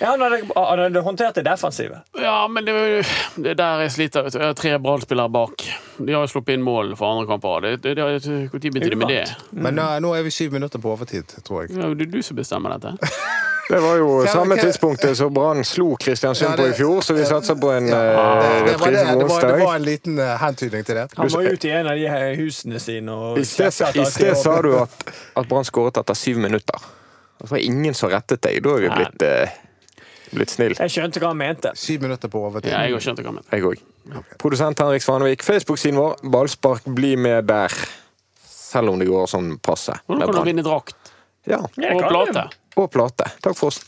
Ja, 0.00 0.12
han 0.14 0.22
hadde, 0.24 0.38
han 0.56 0.78
hadde 0.86 1.00
håndtert 1.04 1.34
det 1.36 1.42
defensive. 1.44 1.98
Ja, 2.22 2.36
men 2.48 2.64
det, 2.64 2.74
det 3.36 3.50
er 3.52 3.58
der 3.58 3.82
jeg 3.84 3.90
sliter. 3.98 4.22
vet 4.24 4.32
du. 4.32 4.38
Jeg 4.38 4.46
har 4.46 4.54
tre 4.56 4.70
Brann-spillere 4.80 5.28
bak. 5.34 5.66
De 5.98 6.14
har 6.14 6.22
jo 6.24 6.30
sluppet 6.32 6.54
inn 6.56 6.62
mål 6.64 6.94
for 6.96 7.10
andre 7.12 7.26
kamper. 7.28 7.60
Det- 7.66 7.82
det- 7.82 7.96
det- 7.98 8.30
Når 8.30 8.58
begynte 8.62 8.90
de 8.94 8.96
med 8.96 9.08
det? 9.12 9.26
Men 9.52 9.74
nå, 9.76 9.90
nå 10.00 10.14
er 10.16 10.22
vi 10.22 10.30
syv 10.30 10.52
minutter 10.56 10.78
på 10.80 10.94
overtid, 10.94 11.26
tror 11.44 11.66
jeg. 11.66 11.76
Det 11.76 12.06
er 12.06 12.10
du 12.16 12.22
som 12.22 12.36
bestemmer 12.36 12.78
dette. 12.78 12.96
Det 13.70 13.78
var 13.80 13.96
jo 14.00 14.26
samme 14.26 14.56
tidspunktet 14.58 15.16
som 15.18 15.34
Brann 15.34 15.64
slo 15.64 15.92
Kristiansund 16.00 16.50
Ja, 16.50 16.56
på 16.58 16.64
i 16.68 16.72
fjor, 16.74 17.00
så 17.06 17.14
vi 17.14 17.22
satser 17.26 17.54
på 17.54 17.70
en 17.70 17.86
eh, 17.86 18.64
reprise 18.66 19.04
på 19.06 19.20
onsdag. 19.22 19.52
det 19.52 19.64
var 19.64 19.76
en 19.76 19.84
liten 19.86 20.18
eh, 20.18 20.32
hentydning 20.42 20.86
til 20.88 20.98
det. 20.98 21.04
Han 21.16 21.30
var 21.30 21.46
ute 21.52 21.68
i 21.68 21.70
en 21.78 21.86
av 21.86 22.00
de 22.00 22.08
her 22.10 22.34
husene 22.40 22.82
sine 22.82 23.14
og 23.14 23.38
I 23.38 23.44
sted, 23.46 23.70
sa 24.42 24.56
du 24.66 24.72
at, 24.80 25.04
at 25.38 25.46
Brann 25.46 25.68
skåret 25.68 26.02
etter 26.02 26.18
syv 26.18 26.42
minutter. 26.42 26.90
Det 27.38 27.50
var 27.52 27.62
ingen 27.62 27.94
som 27.94 28.10
rettet 28.10 28.42
deg. 28.42 28.58
Da 28.66 28.74
er 28.74 28.82
vi 28.82 28.90
blitt, 28.90 29.22
eh, 29.28 29.54
blitt 30.34 30.50
snill. 30.50 30.74
Jeg 30.74 30.96
skjønte 30.96 31.22
hva 31.22 31.30
han 31.30 31.38
mente. 31.38 31.72
Syv 31.78 32.02
minutter 32.08 32.32
på 32.32 32.42
overtid. 32.50 32.72
Ja, 32.74 32.82
jeg 32.88 32.98
òg 32.98 33.06
skjønte 33.06 33.22
hva 33.22 33.30
han 33.30 33.38
mente. 33.38 33.54
Jeg 33.54 33.70
òg. 33.70 34.26
Produsent 34.42 34.82
Henrik 34.82 35.06
Svanevik. 35.06 35.46
Facebook-siden 35.46 36.00
vår, 36.00 36.18
Ballspark, 36.26 36.90
bli 36.90 37.14
med 37.16 37.46
der. 37.48 37.70
Selv 38.50 38.90
om 38.92 38.98
det 38.98 39.06
går 39.06 39.30
sånn 39.30 39.54
passe. 39.62 39.94
Hvordan 40.10 40.26
kan 40.34 40.42
du 40.42 40.50
vinne 40.50 40.66
drakt 40.66 40.99
Ja, 41.48 41.60
og 41.64 42.02
plate? 42.08 42.48
og 42.76 42.90
plate. 42.92 43.30
Takk 43.42 43.56
for 43.56 43.72
oss. 43.72 43.80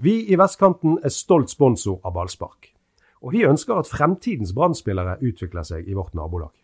Vi 0.00 0.14
i 0.32 0.38
Vestkanten 0.38 0.98
er 1.04 1.12
stolt 1.12 1.50
sponsor 1.52 1.98
av 2.04 2.14
Ballspark. 2.14 2.70
Og 3.20 3.34
vi 3.34 3.44
ønsker 3.44 3.76
at 3.76 3.90
fremtidens 3.90 4.54
Brann-spillere 4.56 5.18
utvikler 5.20 5.66
seg 5.66 5.88
i 5.88 5.96
vårt 5.96 6.14
nabolag. 6.16 6.54